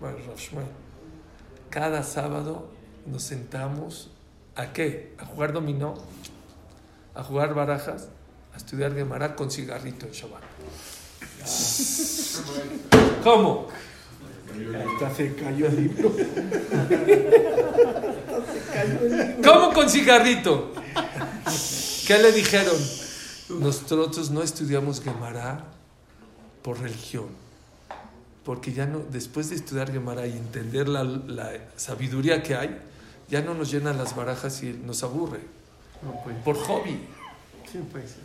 bueno, 0.00 0.16
Shmuel, 0.34 0.66
cada 1.68 2.02
sábado 2.02 2.70
nos 3.04 3.22
sentamos 3.22 4.10
a 4.56 4.72
qué? 4.72 5.14
A 5.18 5.26
jugar 5.26 5.52
dominó, 5.52 5.94
a 7.14 7.22
jugar 7.22 7.52
barajas, 7.52 8.08
a 8.54 8.56
estudiar 8.56 8.94
Gemara 8.94 9.36
con 9.36 9.50
cigarrito 9.50 10.06
en 10.06 10.12
Shabbat. 10.12 10.42
¿Cómo? 13.22 13.68
hasta 14.92 15.14
se 15.14 15.34
cayó 15.34 15.66
el 15.66 15.76
libro. 15.76 16.12
¿Cómo 19.44 19.72
con 19.72 19.88
cigarrito? 19.88 20.72
¿Qué 22.06 22.18
le 22.18 22.32
dijeron? 22.32 22.76
Nosotros 23.48 24.30
no 24.30 24.42
estudiamos 24.42 25.00
Gemara 25.02 25.64
por 26.62 26.80
religión. 26.80 27.26
Porque 28.44 28.72
ya 28.72 28.86
no, 28.86 29.00
después 29.10 29.50
de 29.50 29.56
estudiar 29.56 29.92
Gemara 29.92 30.26
y 30.26 30.32
entender 30.32 30.88
la, 30.88 31.04
la 31.04 31.50
sabiduría 31.76 32.42
que 32.42 32.54
hay, 32.54 32.80
ya 33.28 33.42
no 33.42 33.54
nos 33.54 33.70
llenan 33.70 33.98
las 33.98 34.16
barajas 34.16 34.62
y 34.62 34.72
nos 34.72 35.02
aburre. 35.02 35.40
No 36.02 36.22
puede. 36.22 36.36
Por 36.38 36.56
hobby, 36.56 36.98
Sí, 37.70 37.78
puede 37.92 38.08
ser. 38.08 38.22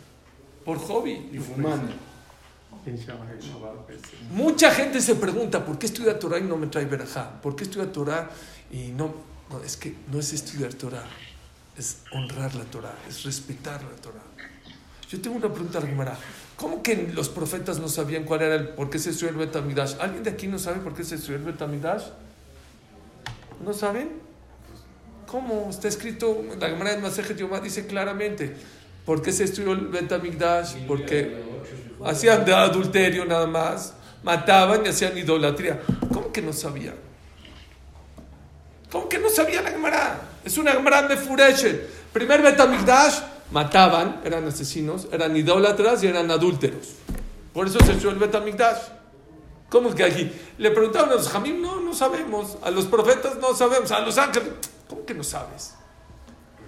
por 0.64 0.78
hobby. 0.78 1.28
Y 1.32 1.38
fumando. 1.38 1.92
Mucha 4.30 4.70
gente 4.70 5.00
se 5.00 5.16
pregunta, 5.16 5.64
¿por 5.64 5.78
qué 5.78 5.86
estudia 5.86 6.18
Torah 6.18 6.38
y 6.38 6.42
no 6.42 6.56
me 6.56 6.68
trae 6.68 6.84
verajá? 6.84 7.40
¿Por 7.40 7.56
qué 7.56 7.64
estudia 7.64 7.90
Torah 7.90 8.30
y 8.70 8.88
no... 8.88 9.36
No, 9.50 9.62
es 9.62 9.76
que 9.76 9.94
no 10.10 10.18
es 10.18 10.32
estudiar 10.32 10.74
Torah, 10.74 11.04
es 11.78 11.98
honrar 12.10 12.56
la 12.56 12.64
Torah, 12.64 12.96
es 13.08 13.22
respetar 13.22 13.80
la 13.80 13.94
Torah. 13.94 14.22
Yo 15.08 15.20
tengo 15.20 15.36
una 15.36 15.52
pregunta 15.52 15.80
Gemara. 15.80 16.18
¿Cómo 16.56 16.82
que 16.82 17.12
los 17.14 17.28
profetas 17.28 17.78
no 17.78 17.88
sabían 17.88 18.24
cuál 18.24 18.42
era 18.42 18.56
el, 18.56 18.68
por 18.70 18.90
qué 18.90 18.98
se 18.98 19.10
estudió 19.10 19.30
el 19.30 19.36
Betamidash? 19.36 19.94
¿Alguien 20.00 20.24
de 20.24 20.30
aquí 20.30 20.48
no 20.48 20.58
sabe 20.58 20.80
por 20.80 20.94
qué 20.94 21.04
se 21.04 21.14
estudió 21.14 21.36
el 21.36 21.44
Betamidash? 21.44 22.06
¿No 23.64 23.72
saben? 23.72 24.10
¿Cómo? 25.26 25.68
Está 25.70 25.86
escrito, 25.86 26.42
la 26.58 26.68
Gemara 26.68 26.96
de 26.96 27.02
Masejet 27.02 27.36
Yomá 27.36 27.60
dice 27.60 27.86
claramente, 27.86 28.56
¿por 29.06 29.22
qué 29.22 29.32
se 29.32 29.44
estudió 29.44 29.72
el 29.72 29.86
Betamidash? 29.86 30.74
Porque 30.86 31.42
hacían 32.04 32.48
adulterio 32.50 33.24
nada 33.24 33.46
más, 33.46 33.94
mataban 34.22 34.84
y 34.84 34.88
hacían 34.88 35.16
idolatría. 35.16 35.80
¿Cómo 36.12 36.30
que 36.32 36.42
no 36.42 36.52
sabían? 36.52 36.96
¿Cómo 38.90 39.08
que 39.08 39.18
no 39.18 39.30
sabía 39.30 39.62
la 39.62 39.70
Gemara? 39.70 40.20
Es 40.44 40.58
una 40.58 40.72
Gemara 40.72 41.02
de 41.08 41.16
Fureshet. 41.16 41.88
Primer 42.12 42.42
Betamigdash, 42.42 43.20
mataban, 43.50 44.20
eran 44.24 44.46
asesinos, 44.46 45.08
eran 45.12 45.36
idólatras 45.36 46.02
y 46.02 46.08
eran 46.08 46.30
adúlteros. 46.30 46.94
Por 47.52 47.66
eso 47.66 47.78
se 47.84 47.92
echó 47.92 48.10
el 48.10 48.16
Betamigdash. 48.16 48.78
¿Cómo 49.68 49.94
que 49.94 50.04
aquí? 50.04 50.30
Le 50.58 50.70
preguntaron 50.70 51.10
a 51.10 51.14
los 51.14 51.28
Jamim, 51.28 51.60
no, 51.60 51.80
no 51.80 51.92
sabemos. 51.92 52.58
A 52.62 52.70
los 52.70 52.86
profetas 52.86 53.36
no 53.36 53.54
sabemos. 53.54 53.90
A 53.90 54.00
los 54.00 54.16
ángeles, 54.16 54.50
¿cómo 54.88 55.04
que 55.04 55.14
no 55.14 55.24
sabes? 55.24 55.74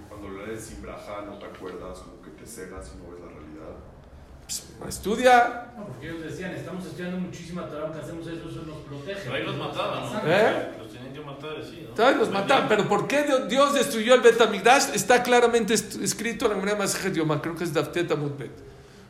Cuando 0.09 0.29
lees 0.45 0.65
sin 0.65 0.81
braja 0.81 1.21
no 1.25 1.37
te 1.37 1.45
acuerdas, 1.45 1.99
cegas 2.49 2.91
y 2.93 2.97
no 3.03 3.11
ves 3.11 3.19
la 3.21 3.27
realidad. 3.27 3.75
Pues, 4.79 4.95
estudia. 4.95 5.71
No, 5.77 5.85
porque 5.87 6.09
ellos 6.09 6.23
decían, 6.23 6.51
estamos 6.55 6.85
estudiando 6.85 7.19
muchísima 7.19 7.67
Torah, 7.67 7.85
aunque 7.85 7.99
hacemos 7.99 8.25
eso, 8.27 8.49
eso 8.49 8.63
nos 8.65 8.77
protege. 8.79 9.19
Pero 9.23 9.35
ahí 9.35 9.43
los 9.43 9.57
mataban, 9.57 10.03
¿no? 10.11 10.21
¿Eh? 10.25 10.69
Los 10.79 10.91
tenían 10.91 11.13
que 11.13 11.19
matar, 11.21 11.63
sí, 11.63 11.85
¿no? 11.87 11.93
Todavía 11.93 12.17
los 12.19 12.31
mataban, 12.31 12.67
pero 12.67 12.87
¿por 12.87 13.07
qué 13.07 13.25
Dios 13.47 13.73
destruyó 13.73 14.15
el 14.15 14.21
Betamigdash? 14.21 14.95
Está 14.95 15.21
claramente 15.21 15.73
escrito 15.75 16.45
en 16.45 16.51
la 16.51 16.57
manera 16.57 16.77
más 16.77 16.97
Yomá, 17.13 17.41
creo 17.41 17.55
que 17.55 17.63
es 17.63 17.73
Dafteta 17.73 18.15
Mutbet. 18.15 18.51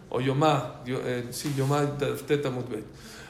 O 0.09 0.19
Yomá, 0.19 0.81
yo- 0.85 0.99
eh, 1.05 1.27
sí, 1.31 1.53
Yomá 1.55 1.83
Dafteta 1.85 2.49
Mutbet. 2.49 2.83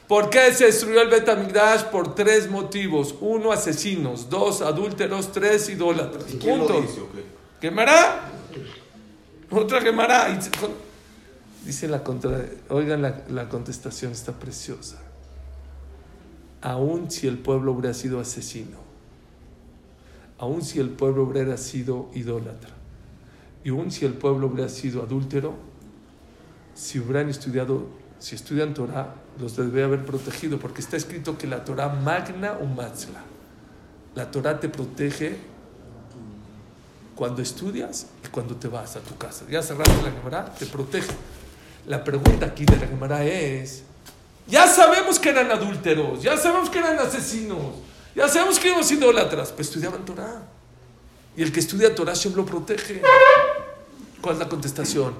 ¿Por 0.07 0.31
qué 0.31 0.51
se 0.53 0.65
destruyó 0.65 1.01
el 1.01 1.09
Betamigdash? 1.09 1.83
Por 1.83 2.15
tres 2.15 2.49
motivos. 2.49 3.13
Uno, 3.21 3.51
asesinos. 3.51 4.27
Dos, 4.27 4.61
adúlteros. 4.63 5.31
Tres, 5.31 5.69
idólatras. 5.69 6.23
¿Y 6.33 6.37
quién 6.39 6.57
lo 6.57 6.65
Punto. 6.65 6.81
dice 6.81 7.01
o 7.01 7.11
qué? 7.11 7.23
¿Quemará? 7.61 8.31
Otra 9.51 9.79
con- 10.59 10.89
Dice 11.65 11.87
la 11.87 12.03
contra... 12.03 12.45
Oigan, 12.69 13.01
la, 13.01 13.23
la 13.29 13.49
contestación 13.49 14.11
está 14.11 14.33
preciosa. 14.33 14.97
Aún 16.61 17.09
si 17.11 17.27
el 17.27 17.37
pueblo 17.37 17.73
hubiera 17.73 17.93
sido 17.93 18.19
asesino, 18.19 18.77
aún 20.37 20.61
si 20.61 20.79
el 20.79 20.89
pueblo 20.89 21.23
hubiera 21.23 21.57
sido 21.57 22.09
idólatra, 22.13 22.71
y 23.63 23.69
aún 23.69 23.91
si 23.91 24.05
el 24.05 24.13
pueblo 24.13 24.47
hubiera 24.47 24.69
sido 24.69 25.03
adúltero, 25.03 25.53
si 26.75 26.99
hubieran 26.99 27.29
estudiado, 27.29 27.87
si 28.19 28.35
estudian 28.35 28.73
Torah, 28.73 29.15
los 29.39 29.55
debe 29.55 29.83
haber 29.83 30.05
protegido, 30.05 30.59
porque 30.59 30.81
está 30.81 30.97
escrito 30.97 31.37
que 31.37 31.47
la 31.47 31.63
Torah 31.65 31.89
magna 31.89 32.53
o 32.61 32.65
matzla. 32.65 33.21
La 34.15 34.31
Torah 34.31 34.59
te 34.59 34.69
protege 34.69 35.37
cuando 37.19 37.41
estudias 37.41 38.05
y 38.23 38.29
cuando 38.29 38.55
te 38.55 38.69
vas 38.69 38.95
a 38.95 39.01
tu 39.01 39.17
casa. 39.17 39.43
Ya 39.49 39.61
cerraste 39.61 40.01
la 40.03 40.09
Gemara, 40.09 40.55
te 40.57 40.65
protege. 40.65 41.11
La 41.85 42.01
pregunta 42.01 42.45
aquí 42.45 42.63
de 42.63 42.77
la 42.77 42.87
Gemara 42.87 43.25
es, 43.25 43.83
ya 44.47 44.65
sabemos 44.67 45.19
que 45.19 45.27
eran 45.27 45.51
adúlteros, 45.51 46.23
ya 46.23 46.37
sabemos 46.37 46.69
que 46.69 46.79
eran 46.79 46.97
asesinos, 46.97 47.75
ya 48.15 48.29
sabemos 48.29 48.57
que 48.57 48.69
eran 48.69 48.85
idólatras, 48.89 49.49
pero 49.49 49.63
estudiaban 49.63 50.05
Torah. 50.05 50.43
Y 51.35 51.43
el 51.43 51.51
que 51.51 51.59
estudia 51.59 51.93
Torah 51.93 52.13
Shem 52.13 52.35
lo 52.35 52.45
protege. 52.45 53.01
¿Cuál 54.21 54.35
es 54.35 54.39
la 54.39 54.47
contestación? 54.47 55.13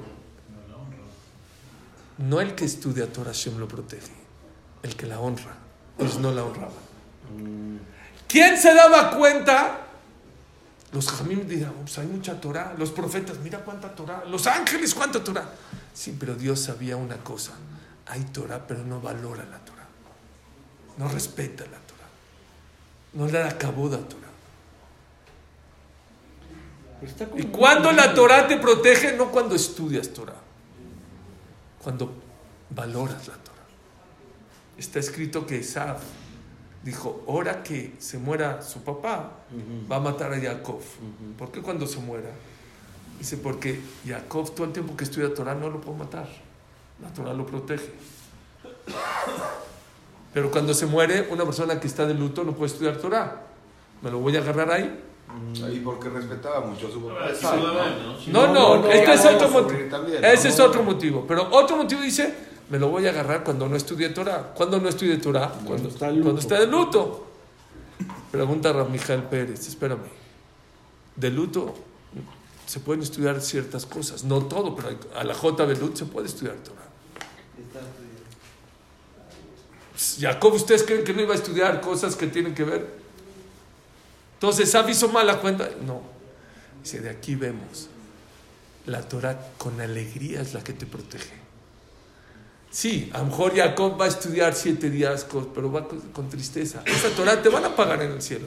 No 2.18 2.40
el 2.40 2.56
que 2.56 2.64
estudia 2.64 3.12
Torah 3.12 3.34
Shem 3.34 3.58
lo 3.58 3.68
protege, 3.68 4.14
el 4.84 4.96
que 4.96 5.06
la 5.06 5.20
honra. 5.20 5.54
Ellos 5.98 6.18
no 6.20 6.32
la 6.32 6.46
honraban. 6.46 7.82
¿Quién 8.30 8.58
se 8.58 8.74
daba 8.74 9.18
cuenta? 9.18 9.89
Los 10.92 11.08
jamim 11.08 11.48
dirán, 11.48 11.74
pues 11.82 11.98
hay 12.00 12.08
mucha 12.08 12.40
Torah. 12.42 12.74
Los 12.78 12.92
profetas, 12.92 13.38
mira 13.40 13.60
cuánta 13.60 13.94
Torah. 13.94 14.24
Los 14.26 14.48
ángeles, 14.48 14.96
cuánta 14.96 15.24
Torah. 15.24 15.48
Sí, 15.94 16.16
pero 16.20 16.36
Dios 16.36 16.62
sabía 16.62 16.98
una 16.98 17.18
cosa. 17.18 17.54
Hay 18.08 18.24
Torah, 18.26 18.66
pero 18.68 18.84
no 18.84 19.00
valora 19.00 19.46
la 19.46 19.60
Torah. 19.60 19.88
No 20.98 21.08
respeta 21.08 21.64
la 21.66 21.78
Torah. 21.78 22.10
No 23.14 23.26
le 23.28 23.40
da 23.40 23.58
cabuda 23.58 23.98
a 23.98 24.02
Torah. 24.02 24.30
Y 27.38 27.44
cuando 27.44 27.92
la. 27.92 28.14
Torah 28.14 28.48
te 28.48 28.58
protege, 28.58 29.14
no 29.14 29.30
cuando 29.32 29.56
estudias 29.56 30.10
Torah. 30.10 30.42
Cuando 31.82 32.14
valoras 32.72 33.28
la 33.28 33.36
Torah. 33.36 33.58
Está 34.78 35.00
escrito 35.00 35.46
que 35.46 35.60
Esaf 35.60 36.02
dijo, 36.84 37.24
ahora 37.28 37.64
que 37.64 37.94
se 38.00 38.18
muera 38.18 38.62
su 38.62 38.84
papá, 38.84 39.32
va 39.92 39.96
a 39.98 40.00
matar 40.00 40.34
a 40.34 40.40
Jacob. 40.40 40.80
¿Por 41.38 41.52
qué 41.52 41.62
cuando 41.62 41.86
se 41.88 42.00
muera? 42.00 42.30
Dice, 43.18 43.38
porque 43.38 43.80
Jacob 44.08 44.54
todo 44.56 44.68
el 44.68 44.74
tiempo 44.74 44.96
que 44.96 45.04
estudia 45.04 45.34
Torah 45.34 45.56
no 45.56 45.70
lo 45.70 45.82
puede 45.82 45.98
matar. 45.98 46.28
La 47.02 47.14
Torah 47.14 47.34
lo 47.34 47.46
protege. 47.46 47.92
Pero 50.34 50.52
cuando 50.52 50.74
se 50.74 50.86
muere, 50.86 51.28
una 51.32 51.44
persona 51.44 51.80
que 51.80 51.88
está 51.88 52.06
de 52.06 52.14
luto 52.14 52.44
no 52.44 52.54
puede 52.54 52.72
estudiar 52.72 52.98
Torah. 52.98 53.42
¿Me 54.02 54.10
lo 54.10 54.20
voy 54.20 54.36
a 54.38 54.40
agarrar 54.40 54.72
ahí? 54.72 55.04
Ahí 55.64 55.82
porque 55.84 56.10
respetaba 56.10 56.62
mucho 56.62 56.88
a 56.88 56.92
su 56.92 57.08
papá. 57.08 57.56
¿no? 58.28 58.48
No, 58.48 58.54
no, 58.54 58.78
no, 58.80 58.88
este 58.92 59.14
es 59.14 59.26
otro 59.26 59.50
motivo. 59.50 59.80
Ese 60.22 60.48
¿no? 60.48 60.54
es 60.54 60.60
otro 60.60 60.84
motivo. 60.84 61.26
Pero 61.28 61.48
otro 61.52 61.78
motivo 61.78 62.02
dice, 62.02 62.34
me 62.70 62.80
lo 62.80 62.90
voy 62.90 63.08
a 63.08 63.10
agarrar 63.10 63.44
cuando 63.44 63.68
no 63.68 63.76
estudie 63.76 64.10
Torah. 64.10 64.54
¿Cuándo 64.56 64.80
no 64.80 64.90
estudie 64.90 65.18
Torah? 65.18 65.52
Cuando, 65.66 65.90
está 65.90 66.08
de 66.08 66.14
luto. 66.14 66.24
cuando 66.24 66.42
está 66.42 66.60
de 66.60 66.68
luto. 66.68 67.28
Pregunta 68.32 68.70
a 68.70 68.84
Mijael 68.86 69.24
Pérez, 69.24 69.68
espérame. 69.68 70.08
De 71.16 71.30
luto 71.30 71.76
se 72.70 72.80
pueden 72.80 73.02
estudiar 73.02 73.42
ciertas 73.42 73.88
cosas, 73.88 74.24
no 74.24 74.46
todo, 74.46 74.76
pero 74.76 74.90
a 75.16 75.24
la 75.24 75.34
J 75.34 75.66
de 75.66 75.76
Lut 75.76 75.96
se 75.96 76.06
puede 76.06 76.28
estudiar 76.28 76.56
Torah. 76.58 76.88
Jacob, 80.20 80.54
¿ustedes 80.54 80.84
creen 80.84 81.04
que 81.04 81.12
no 81.12 81.22
iba 81.22 81.34
a 81.34 81.38
estudiar 81.38 81.82
cosas 81.82 82.16
que 82.16 82.28
tienen 82.28 82.54
que 82.54 82.64
ver? 82.64 82.88
Entonces, 84.36 84.70
¿Sab 84.70 84.88
hizo 84.88 85.10
mal 85.10 85.26
la 85.26 85.40
cuenta? 85.40 85.68
No. 85.84 86.04
Dice, 86.84 87.00
de 87.00 87.10
aquí 87.10 87.34
vemos. 87.34 87.90
La 88.86 89.02
Torah 89.02 89.50
con 89.58 89.82
alegría 89.82 90.42
es 90.42 90.54
la 90.54 90.64
que 90.64 90.74
te 90.74 90.86
protege. 90.86 91.39
Sí, 92.72 93.10
a 93.14 93.20
lo 93.20 93.26
mejor 93.26 93.56
Jacob 93.56 94.00
va 94.00 94.06
a 94.06 94.08
estudiar 94.08 94.54
siete 94.54 94.90
días, 94.90 95.26
pero 95.56 95.72
va 95.72 95.88
con, 95.88 96.30
tristeza. 96.30 96.84
Esa 96.86 97.10
Torah 97.10 97.42
te 97.42 97.50
van 97.50 97.66
a 97.66 97.76
pagar 97.76 98.02
en 98.04 98.12
el 98.12 98.22
cielo. 98.22 98.46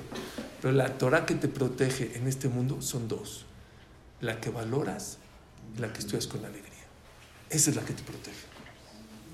Pero 0.60 0.72
la 0.74 0.96
Torah 0.96 1.26
que 1.26 1.34
te 1.34 1.48
protege 1.48 2.16
en 2.16 2.28
este 2.28 2.48
mundo 2.48 2.80
son 2.80 3.08
dos. 3.08 3.46
La 4.20 4.40
que 4.40 4.50
valoras 4.50 5.18
y 5.76 5.80
la 5.80 5.92
que 5.92 5.98
estudias 5.98 6.28
con 6.28 6.44
alegría. 6.44 6.70
Esa 7.50 7.70
es 7.70 7.76
la 7.76 7.82
que 7.82 7.94
te 7.94 8.02
protege. 8.04 8.52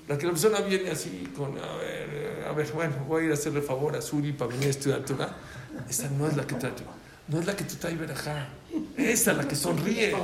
La 0.07 0.17
que 0.17 0.25
la 0.25 0.31
persona 0.31 0.61
viene 0.61 0.89
así 0.89 1.31
con, 1.37 1.55
a 1.59 1.75
ver, 1.75 2.45
a 2.47 2.51
ver, 2.51 2.71
bueno, 2.73 2.95
voy 3.07 3.21
a 3.21 3.25
ir 3.27 3.31
a 3.31 3.35
hacerle 3.35 3.61
favor 3.61 3.95
a 3.95 4.01
Suri 4.01 4.33
para 4.33 4.49
venir 4.49 4.67
a 4.67 4.71
estudiar 4.71 5.05
Torah. 5.05 5.37
Esa 5.87 6.09
no 6.09 6.27
es 6.27 6.35
la 6.35 6.47
que 6.47 6.55
te 6.55 6.61
trae, 6.61 6.73
no 7.27 7.39
es 7.39 7.45
la 7.45 7.55
que 7.55 7.63
te 7.63 7.75
trae 7.75 7.95
verajá. 7.95 8.49
Esa 8.97 9.31
es 9.31 9.37
la 9.37 9.47
que 9.47 9.55
sonríes, 9.55 10.15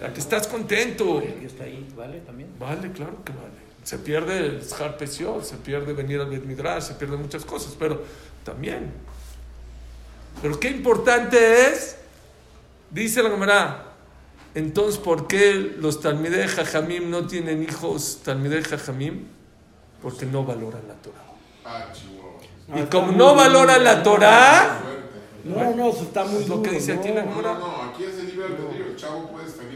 la 0.00 0.14
que 0.14 0.20
estás 0.20 0.46
contento. 0.46 1.20
El 1.20 1.34
que 1.34 1.46
está 1.46 1.64
ahí, 1.64 1.88
¿vale? 1.96 2.20
También. 2.20 2.50
Vale, 2.60 2.92
claro 2.92 3.24
que 3.24 3.32
vale. 3.32 3.65
Se 3.86 3.98
pierde 3.98 4.38
el 4.38 4.62
Shar 4.64 4.98
se 5.44 5.56
pierde 5.58 5.92
venir 5.92 6.20
al 6.20 6.28
Bet 6.28 6.44
Midrash, 6.44 6.82
se 6.82 6.94
pierden 6.94 7.22
muchas 7.22 7.44
cosas, 7.44 7.76
pero 7.78 8.02
también. 8.42 8.90
Pero 10.42 10.58
qué 10.58 10.70
importante 10.70 11.68
es, 11.68 11.96
dice 12.90 13.22
la 13.22 13.30
Gemara, 13.30 13.92
entonces, 14.56 14.98
¿por 14.98 15.28
qué 15.28 15.76
los 15.78 16.00
Talmidei 16.00 16.48
Jajamim 16.48 17.08
no 17.10 17.28
tienen 17.28 17.62
hijos 17.62 18.22
Talmidei 18.24 18.64
Jajamim? 18.64 19.28
Porque 20.02 20.26
no 20.26 20.44
valoran 20.44 20.82
la 20.88 20.94
Torah. 20.94 21.22
Ah, 21.64 21.86
Y 22.76 22.86
como 22.86 23.12
no 23.12 23.36
valoran 23.36 23.84
la 23.84 24.02
Torah. 24.02 24.80
No, 25.44 25.76
no, 25.76 25.90
eso 25.90 26.02
está 26.02 26.24
muy 26.24 26.42
Es 26.42 26.48
lo 26.48 26.56
duro. 26.56 26.68
que 26.70 26.76
dice 26.76 26.94
aquí 26.94 27.10
no. 27.10 27.14
la 27.14 27.24
No, 27.24 27.40
no, 27.40 27.58
no, 27.58 27.82
aquí 27.84 28.02
es 28.02 28.18
el 28.18 28.26
libre 28.26 28.46
albedrío. 28.46 28.86
El 28.86 28.96
chavo 28.96 29.28
puede 29.30 29.48
salir 29.48 29.75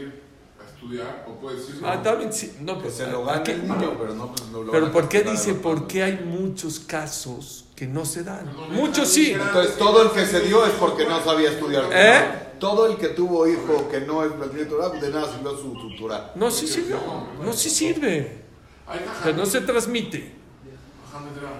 estudiar 0.81 1.25
o 1.27 1.39
puede 1.39 1.57
decir. 1.57 1.81
ah, 1.83 2.01
también 2.01 2.33
sí, 2.33 2.53
no, 2.61 2.79
pues, 2.79 2.95
se 2.95 3.07
lo 3.07 3.23
gane 3.23 3.39
aquí- 3.41 3.51
el 3.51 3.63
niño, 3.67 3.95
pero 3.99 4.15
no 4.15 4.31
pues, 4.33 4.49
no 4.49 4.63
lo 4.63 4.71
pero 4.71 4.91
¿por 4.91 5.07
qué 5.07 5.21
dice, 5.23 5.53
por 5.53 5.87
qué 5.87 6.03
hay 6.03 6.23
muchos 6.25 6.79
casos 6.79 7.65
que 7.75 7.87
no 7.87 8.05
se 8.05 8.23
dan? 8.23 8.45
No, 8.45 8.67
no, 8.67 8.73
Muchos 8.73 9.09
sí. 9.09 9.31
Entonces 9.31 9.77
todo 9.77 10.01
el 10.03 10.11
que 10.11 10.25
se 10.25 10.41
dio 10.41 10.65
es 10.65 10.71
porque 10.73 11.05
no 11.05 11.23
sabía 11.23 11.51
estudiar. 11.51 11.85
¿Eh? 11.91 12.47
Todo 12.59 12.85
el 12.87 12.97
que 12.97 13.09
tuvo 13.09 13.47
hijo 13.47 13.89
que 13.89 14.01
no 14.01 14.23
es 14.23 14.31
Torah, 14.69 14.89
de 14.89 15.09
nada 15.09 15.31
sirvió 15.33 15.57
su, 15.57 15.95
Torah. 15.97 16.31
No, 16.35 16.51
sí 16.51 16.67
sirve. 16.67 16.95
No, 17.43 17.53
sí 17.53 17.69
sirve. 17.69 18.41
Pero 19.23 19.37
no 19.37 19.45
se 19.45 19.61
transmite. 19.61 20.40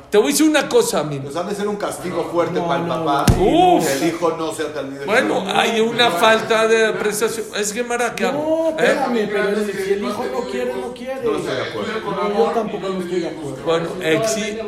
Te 0.10 0.18
voy 0.18 0.28
a 0.28 0.32
decir 0.32 0.50
una 0.50 0.68
cosa, 0.68 1.04
mi. 1.04 1.20
Pues 1.20 1.36
ha 1.38 1.44
de 1.44 1.56
ser 1.56 1.68
un 1.68 1.78
castigo 1.78 2.26
fuerte 2.32 2.60
No, 2.60 2.68
para 2.68 2.82
el 2.82 2.88
no, 2.88 3.06
papá. 3.06 3.26
no. 3.38 3.80
Que 3.82 3.94
el 3.94 4.08
hijo 4.10 4.32
no 4.38 4.52
sea 4.54 4.74
tal 4.74 4.88
Bueno, 5.06 5.44
hay 5.48 5.80
una 5.80 6.12
falta 6.12 6.68
de 6.68 6.86
apreciación. 6.88 7.46
Es 7.58 7.72
que 7.72 7.84
Maraca. 7.84 8.32
No, 8.34 8.70
¿eh? 8.70 8.76
espérame, 8.78 9.30
pero 9.32 9.50
es 9.50 9.86
si 9.86 9.94
el 9.94 10.04
hijo 10.04 10.26
no 10.32 10.40
quiere, 10.52 10.74
no 10.74 10.94
quiere. 10.94 11.24
No 11.24 11.38
estoy 11.38 11.56
de 11.56 11.62
acuerdo. 11.62 12.38
Yo 12.38 12.52
tampoco 12.54 12.90
no 12.90 13.00
estoy 13.02 13.20
de 13.22 13.28
acuerdo. 13.28 13.58
Bueno, 13.66 13.90
exi- 14.02 14.60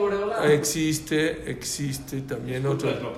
existe, 0.49 1.51
existe 1.51 2.21
también 2.21 2.65
otro. 2.65 2.89
¿no? 2.91 3.11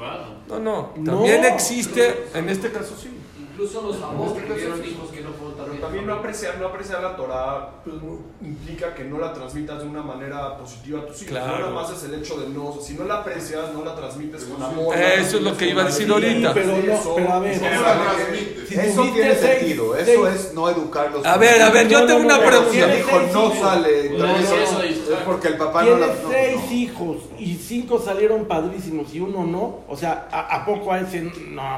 No, 0.47 0.59
no, 0.59 0.93
No. 0.97 1.11
también 1.13 1.45
existe, 1.45 2.27
en 2.33 2.49
este 2.49 2.71
caso 2.71 2.93
sí. 3.01 3.09
Incluso 3.39 3.81
los 3.83 3.97
famosos 3.97 4.37
tuvieron 4.45 4.83
hijos 4.83 5.09
que 5.11 5.21
no 5.21 5.29
fueron 5.31 5.54
Pero 5.71 5.81
también. 5.81 6.05
no 6.07 6.13
apreciar, 6.15 6.57
no 6.59 6.67
apreciar 6.67 7.01
la 7.01 7.15
Torah 7.15 7.69
pues, 7.83 7.95
no 8.01 8.19
implica 8.41 8.93
que 8.93 9.03
no 9.03 9.19
la 9.19 9.33
transmitas 9.33 9.79
de 9.79 9.87
una 9.87 10.01
manera 10.01 10.57
positiva 10.57 10.99
a 11.01 11.05
tus 11.05 11.17
hijos. 11.21 11.31
Claro. 11.31 11.51
No 11.53 11.59
nada 11.59 11.71
más 11.71 11.91
es 11.91 12.03
el 12.03 12.13
hecho 12.15 12.39
de 12.39 12.49
no, 12.49 12.73
si 12.81 12.93
no 12.93 13.05
la 13.05 13.15
aprecias, 13.19 13.73
no 13.73 13.83
la 13.83 13.95
transmites 13.95 14.43
con 14.45 14.61
amor. 14.61 14.95
no 14.95 15.01
Eso 15.03 15.37
es 15.37 15.43
lo 15.43 15.57
que 15.57 15.69
iba 15.69 15.81
a 15.83 15.85
decir 15.85 16.09
ahorita. 16.11 16.53
pero 16.53 16.67
no, 16.67 16.77
Eso- 16.93 17.13
pero 17.15 17.33
a 17.33 17.39
ver. 17.39 17.59
¿Cómo 17.59 17.69
la 17.81 18.01
transmites? 18.01 18.69
Si 18.69 18.75
Eso 18.75 19.03
tiene 19.13 19.35
seis- 19.35 19.57
sentido. 19.59 19.93
seis- 19.95 20.07
Eso 20.09 20.27
es 20.27 20.53
no 20.53 20.69
educarlos. 20.69 21.25
A 21.25 21.37
ver, 21.37 21.61
a 21.61 21.69
ver, 21.69 21.87
yo 21.87 21.99
No, 22.01 22.05
tengo 22.07 22.19
no, 22.19 22.25
una 22.25 22.37
no, 22.37 22.45
pregunta. 22.45 22.93
el 22.93 22.99
hijo 22.99 23.19
no 23.33 23.51
sale, 23.55 24.09
No, 24.11 24.25
no, 24.27 24.35
es 24.37 25.09
no. 25.09 25.17
porque 25.25 25.47
el 25.49 25.57
papá 25.57 25.83
no 25.83 25.97
la. 25.97 26.07
No, 26.07 26.13
seis 26.31 26.57
no. 26.65 26.71
hijos 26.71 27.17
y 27.37 27.55
cinco 27.55 27.99
salieron 27.99 28.45
padrísimos 28.45 29.13
y 29.13 29.19
uno 29.19 29.43
no. 29.45 29.81
O 29.87 29.95
sea, 29.95 30.27
¿a, 30.31 30.65
poco 30.65 30.91
a 30.91 30.99
ese 30.99 31.21
no? 31.21 31.31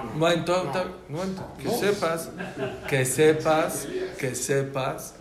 no. 0.03 0.09
Bueno, 0.15 0.45
que 1.61 1.69
sepas, 1.69 2.29
que 2.89 3.05
sepas, 3.05 3.86
que 4.19 4.35
sepas 4.35 5.15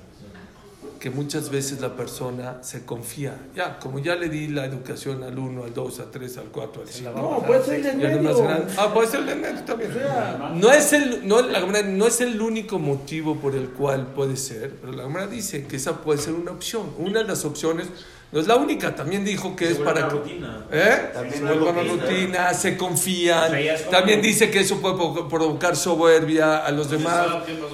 que 0.98 1.10
muchas 1.10 1.50
veces 1.50 1.80
la 1.80 1.94
persona 1.94 2.62
se 2.62 2.84
confía. 2.84 3.38
Ya, 3.54 3.78
como 3.78 3.98
ya 3.98 4.16
le 4.16 4.28
di 4.28 4.48
la 4.48 4.64
educación 4.64 5.22
al 5.22 5.38
1, 5.38 5.64
al 5.64 5.74
2, 5.74 6.00
al 6.00 6.10
3, 6.10 6.38
al 6.38 6.44
4, 6.46 6.82
al 6.82 6.88
5. 6.88 7.10
No, 7.14 7.42
puede 7.46 7.62
ser 7.64 7.82
del 7.82 7.98
no 7.98 8.22
más 8.22 8.34
medio. 8.34 8.42
grande. 8.42 8.72
Ah, 8.78 8.92
puede 8.94 9.08
ser 9.08 9.20
el 9.20 9.26
de 9.26 9.34
medio 9.36 9.62
también. 9.64 9.90
O 9.90 9.94
sea, 9.94 10.52
No 10.54 10.72
es 10.72 10.92
el, 10.92 11.28
no, 11.28 11.42
la 11.42 11.60
no 11.82 12.06
es 12.06 12.20
el 12.20 12.40
único 12.40 12.78
motivo 12.78 13.36
por 13.36 13.54
el 13.54 13.68
cual 13.68 14.06
puede 14.14 14.36
ser, 14.36 14.74
pero 14.80 14.92
la 14.94 15.02
Gemara 15.04 15.26
dice 15.26 15.66
que 15.66 15.76
esa 15.76 16.00
puede 16.02 16.18
ser 16.18 16.32
una 16.32 16.52
opción. 16.52 16.90
Una 16.98 17.20
de 17.20 17.26
las 17.26 17.44
opciones, 17.44 17.88
no 18.32 18.40
es 18.40 18.46
la 18.46 18.56
única, 18.56 18.94
también 18.94 19.24
dijo 19.24 19.54
que 19.54 19.66
Se 19.66 19.72
es 19.72 19.78
para 19.78 20.00
una 20.00 20.08
rutina. 20.08 20.66
¿Eh? 20.72 21.10
También 21.14 21.34
Se 21.38 21.42
vuelve 21.44 21.70
una 21.70 21.82
rutina. 21.82 22.54
se 22.54 22.76
confían. 22.76 23.52
También 23.90 24.20
dice 24.20 24.50
que 24.50 24.60
eso 24.60 24.80
puede 24.80 24.96
provo- 24.96 25.28
provocar 25.28 25.76
soberbia 25.76 26.58
a 26.58 26.70
los 26.72 26.90
demás. 26.90 27.26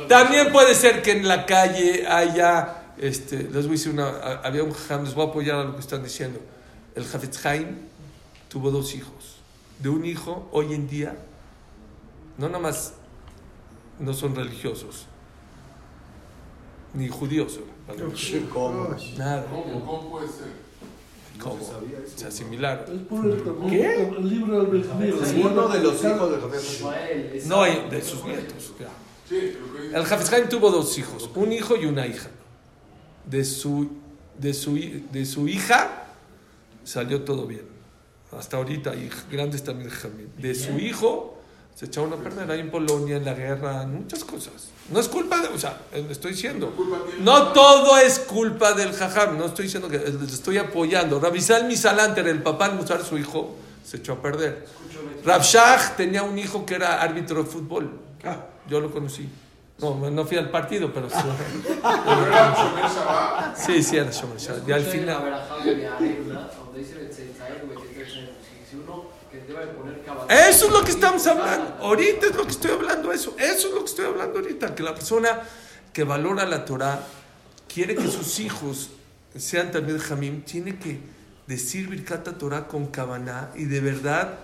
También 0.08 0.52
puede 0.52 0.74
ser 0.74 1.00
que 1.02 1.12
en 1.12 1.26
la 1.26 1.46
calle 1.46 2.06
haya, 2.06 2.82
este, 2.98 3.38
les 3.44 3.52
voy 3.66 3.68
a 3.68 3.70
decir 3.70 3.92
una, 3.92 4.08
había 4.44 4.62
un 4.62 4.72
jajam, 4.72 5.04
les 5.04 5.14
voy 5.14 5.26
a 5.26 5.28
apoyar 5.30 5.56
a 5.56 5.64
lo 5.64 5.74
que 5.74 5.80
están 5.80 6.02
diciendo. 6.02 6.38
El 6.94 7.04
Hafetz 7.04 7.44
Haim 7.46 7.78
tuvo 8.48 8.70
dos 8.70 8.94
hijos. 8.94 9.36
De 9.78 9.88
un 9.88 10.04
hijo, 10.04 10.48
hoy 10.52 10.74
en 10.74 10.86
día, 10.88 11.16
no 12.38 12.46
nada 12.48 12.60
más 12.60 12.92
no 13.98 14.12
son 14.14 14.34
religiosos, 14.36 15.06
ni 16.94 17.08
judíos. 17.08 17.52
son, 17.54 18.46
¿Cómo? 18.52 18.94
Nada. 19.16 19.46
¿Cómo? 19.46 19.84
¿Cómo 19.84 20.10
puede 20.10 20.28
ser? 20.28 20.62
¿Cómo? 21.40 21.58
Se 22.14 22.26
asimilaron. 22.26 23.06
¿Qué? 23.68 24.02
el 24.16 24.28
libro 24.28 24.62
del 24.62 24.80
Benjamín. 24.82 25.14
Uno 25.44 25.68
de 25.68 25.80
los 25.80 26.04
hijos 26.04 26.30
de 26.30 27.38
esa- 27.38 27.48
No, 27.48 27.62
hay- 27.62 27.88
de 27.90 28.02
sus 28.02 28.24
nietos. 28.24 28.72
El 29.30 30.34
Haim 30.34 30.48
tuvo 30.48 30.70
dos 30.70 30.96
hijos, 30.98 31.30
un 31.34 31.52
hijo 31.52 31.76
y 31.76 31.86
una 31.86 32.06
hija. 32.06 32.28
De 33.24 33.44
su, 33.44 33.88
de 34.38 34.52
su, 34.52 34.74
de 35.10 35.24
su 35.24 35.48
hija 35.48 36.06
salió 36.84 37.22
todo 37.22 37.46
bien. 37.46 37.62
Hasta 38.32 38.56
ahorita, 38.56 38.94
y 38.94 39.10
grandes 39.30 39.62
también 39.62 39.90
Jamil. 39.90 40.28
De 40.38 40.54
su 40.54 40.72
hijo 40.78 41.31
se 41.74 41.86
echaron 41.86 42.12
a 42.12 42.16
perder 42.16 42.50
ahí 42.50 42.60
en 42.60 42.70
Polonia, 42.70 43.16
en 43.16 43.24
la 43.24 43.34
guerra, 43.34 43.82
en 43.82 43.94
muchas 44.02 44.24
cosas. 44.24 44.68
No 44.90 45.00
es 45.00 45.08
culpa 45.08 45.40
de, 45.40 45.48
o 45.48 45.58
sea, 45.58 45.80
eh, 45.92 46.06
estoy 46.10 46.32
diciendo. 46.32 46.72
No 47.20 47.48
todo 47.48 47.96
es 47.98 48.18
culpa 48.20 48.72
del 48.74 48.92
jajam, 48.92 49.38
no 49.38 49.46
estoy 49.46 49.64
diciendo 49.64 49.88
que 49.88 49.96
eh, 49.96 50.14
les 50.20 50.32
estoy 50.34 50.58
apoyando. 50.58 51.18
Rabisal 51.18 51.64
Misalanter, 51.66 52.28
el 52.28 52.42
papá 52.42 52.66
al 52.66 52.74
mostrar 52.76 53.02
su 53.04 53.16
hijo, 53.18 53.56
se 53.84 53.96
echó 53.98 54.12
a 54.14 54.22
perder. 54.22 54.66
Rabshah 55.24 55.94
tenía 55.96 56.22
un 56.24 56.38
hijo 56.38 56.66
que 56.66 56.74
era 56.74 57.00
árbitro 57.00 57.42
de 57.42 57.48
fútbol. 57.48 57.90
Ah. 58.24 58.46
Yo 58.68 58.80
lo 58.80 58.90
conocí. 58.92 59.28
No, 59.78 60.10
no 60.10 60.24
fui 60.24 60.36
al 60.36 60.50
partido, 60.50 60.92
pero 60.92 61.08
sí. 61.10 61.16
Sí, 63.56 63.82
sí, 63.82 63.96
era 63.96 64.10
Shomer 64.10 64.38
Shabbat. 64.38 64.68
Y 64.68 64.72
al 64.72 64.82
final. 64.84 65.22
verajá 65.24 65.56
de 65.64 65.86
Arena, 65.88 66.50
donde 66.58 66.78
dice 66.80 66.94
Betzetzael, 66.96 67.62
Betzetzael, 67.68 68.06
si- 68.08 68.70
Si 68.70 68.76
uno 68.76 69.04
que 69.30 69.38
debe 69.40 69.66
poner 69.68 70.02
cabal- 70.04 70.21
Eso 70.48 70.66
es 70.66 70.72
lo 70.72 70.82
que 70.82 70.90
estamos 70.92 71.26
hablando. 71.26 71.76
Ahorita 71.80 72.26
es 72.26 72.34
lo 72.36 72.44
que 72.44 72.50
estoy 72.52 72.70
hablando, 72.70 73.12
eso. 73.12 73.34
Eso 73.38 73.68
es 73.68 73.74
lo 73.74 73.80
que 73.80 73.90
estoy 73.90 74.06
hablando 74.06 74.38
ahorita. 74.38 74.74
Que 74.74 74.82
la 74.82 74.94
persona 74.94 75.40
que 75.92 76.04
valora 76.04 76.46
la 76.46 76.64
Torah 76.64 77.00
quiere 77.72 77.94
que 77.94 78.08
sus 78.08 78.40
hijos 78.40 78.90
sean 79.36 79.70
también 79.70 79.98
Jamim, 79.98 80.42
tiene 80.42 80.78
que 80.78 81.00
decir 81.46 81.88
Birkat 81.88 82.36
Torah 82.38 82.66
con 82.68 82.86
Kavaná 82.86 83.50
y 83.56 83.64
de 83.64 83.80
verdad 83.80 84.38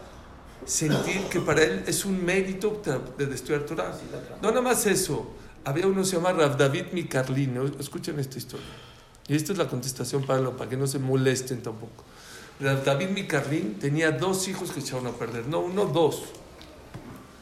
sentir 0.66 1.22
que 1.30 1.41
para 1.41 1.62
él 1.62 1.84
es 1.86 2.05
un 2.05 2.24
mérito 2.24 2.82
de 3.16 3.34
estudiar 3.34 3.62
Torah. 3.62 3.93
No 4.43 4.49
nada 4.51 4.62
más 4.62 4.84
eso. 4.86 5.30
Había 5.64 5.86
uno 5.86 6.01
que 6.03 6.07
se 6.07 6.16
llama 6.16 6.32
Rav 6.32 6.57
David 6.57 6.86
Mikarlin. 6.93 7.74
Escuchen 7.78 8.18
esta 8.18 8.39
historia. 8.39 8.66
Y 9.26 9.36
esta 9.36 9.53
es 9.53 9.59
la 9.59 9.68
contestación 9.68 10.24
para, 10.24 10.41
lo- 10.41 10.57
para 10.57 10.70
que 10.70 10.76
no 10.76 10.86
se 10.86 10.99
molesten 10.99 11.62
tampoco. 11.62 12.05
David 12.61 13.11
Mikarlin 13.11 13.79
tenía 13.79 14.11
dos 14.11 14.49
hijos 14.49 14.73
que 14.73 14.81
echaron 14.81 15.07
a 15.07 15.13
perder. 15.13 15.47
No, 15.47 15.61
uno, 15.61 15.87
dos. 15.87 16.25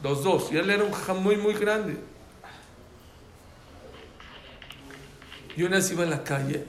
Los 0.03 0.23
dos. 0.23 0.51
Y 0.51 0.57
él 0.57 0.69
era 0.69 0.83
un 0.83 0.91
jajam 0.91 1.23
muy, 1.23 1.37
muy 1.37 1.53
grande. 1.53 1.97
Y 5.55 5.63
una 5.63 5.77
vez 5.77 5.91
iba 5.91 6.03
en 6.03 6.11
la 6.11 6.23
calle 6.23 6.65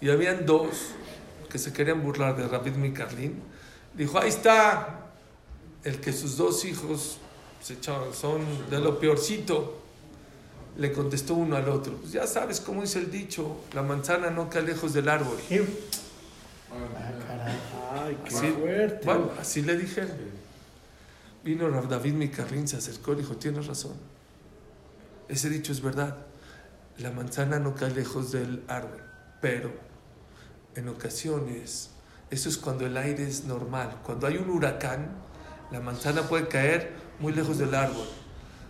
y 0.00 0.08
habían 0.08 0.46
dos 0.46 0.68
que 1.50 1.58
se 1.58 1.72
querían 1.72 2.00
burlar 2.02 2.36
de 2.36 2.48
David 2.48 2.74
Mikarlin. 2.76 3.42
Dijo, 3.94 4.20
ahí 4.20 4.28
está 4.28 5.00
el 5.82 6.00
que 6.00 6.12
sus 6.12 6.36
dos 6.36 6.64
hijos 6.64 7.18
se 7.60 7.74
echaron, 7.74 8.14
son 8.14 8.40
de 8.70 8.78
lo 8.78 9.00
peorcito. 9.00 9.78
Le 10.76 10.92
contestó 10.92 11.34
uno 11.34 11.56
al 11.56 11.68
otro, 11.68 11.94
pues 11.94 12.12
ya 12.12 12.26
sabes 12.28 12.60
cómo 12.60 12.82
dice 12.82 13.00
el 13.00 13.10
dicho, 13.10 13.56
la 13.74 13.82
manzana 13.82 14.30
no 14.30 14.48
cae 14.48 14.62
lejos 14.62 14.92
del 14.92 15.08
árbol. 15.08 15.36
Ay, 18.10 18.18
qué 18.24 18.30
Sí. 18.30 18.46
fuerte. 18.58 19.04
Bueno, 19.04 19.30
así 19.40 19.62
le 19.62 19.76
dijeron. 19.76 20.16
Vino 21.44 21.68
Rav 21.70 21.88
David 21.88 22.14
Micarlín, 22.14 22.68
se 22.68 22.76
acercó 22.76 23.12
y 23.12 23.16
dijo, 23.16 23.36
tienes 23.36 23.66
razón. 23.66 23.94
Ese 25.28 25.48
dicho 25.48 25.72
es 25.72 25.80
verdad. 25.80 26.16
La 26.98 27.10
manzana 27.12 27.58
no 27.58 27.74
cae 27.74 27.90
lejos 27.92 28.30
del 28.32 28.62
árbol, 28.68 29.00
pero 29.40 29.72
en 30.74 30.88
ocasiones, 30.88 31.90
eso 32.30 32.48
es 32.48 32.58
cuando 32.58 32.84
el 32.84 32.96
aire 32.96 33.26
es 33.26 33.44
normal. 33.44 34.00
Cuando 34.04 34.26
hay 34.26 34.36
un 34.36 34.50
huracán, 34.50 35.08
la 35.70 35.80
manzana 35.80 36.22
puede 36.28 36.48
caer 36.48 36.92
muy 37.20 37.32
lejos 37.32 37.56
del 37.58 37.74
árbol. 37.74 38.06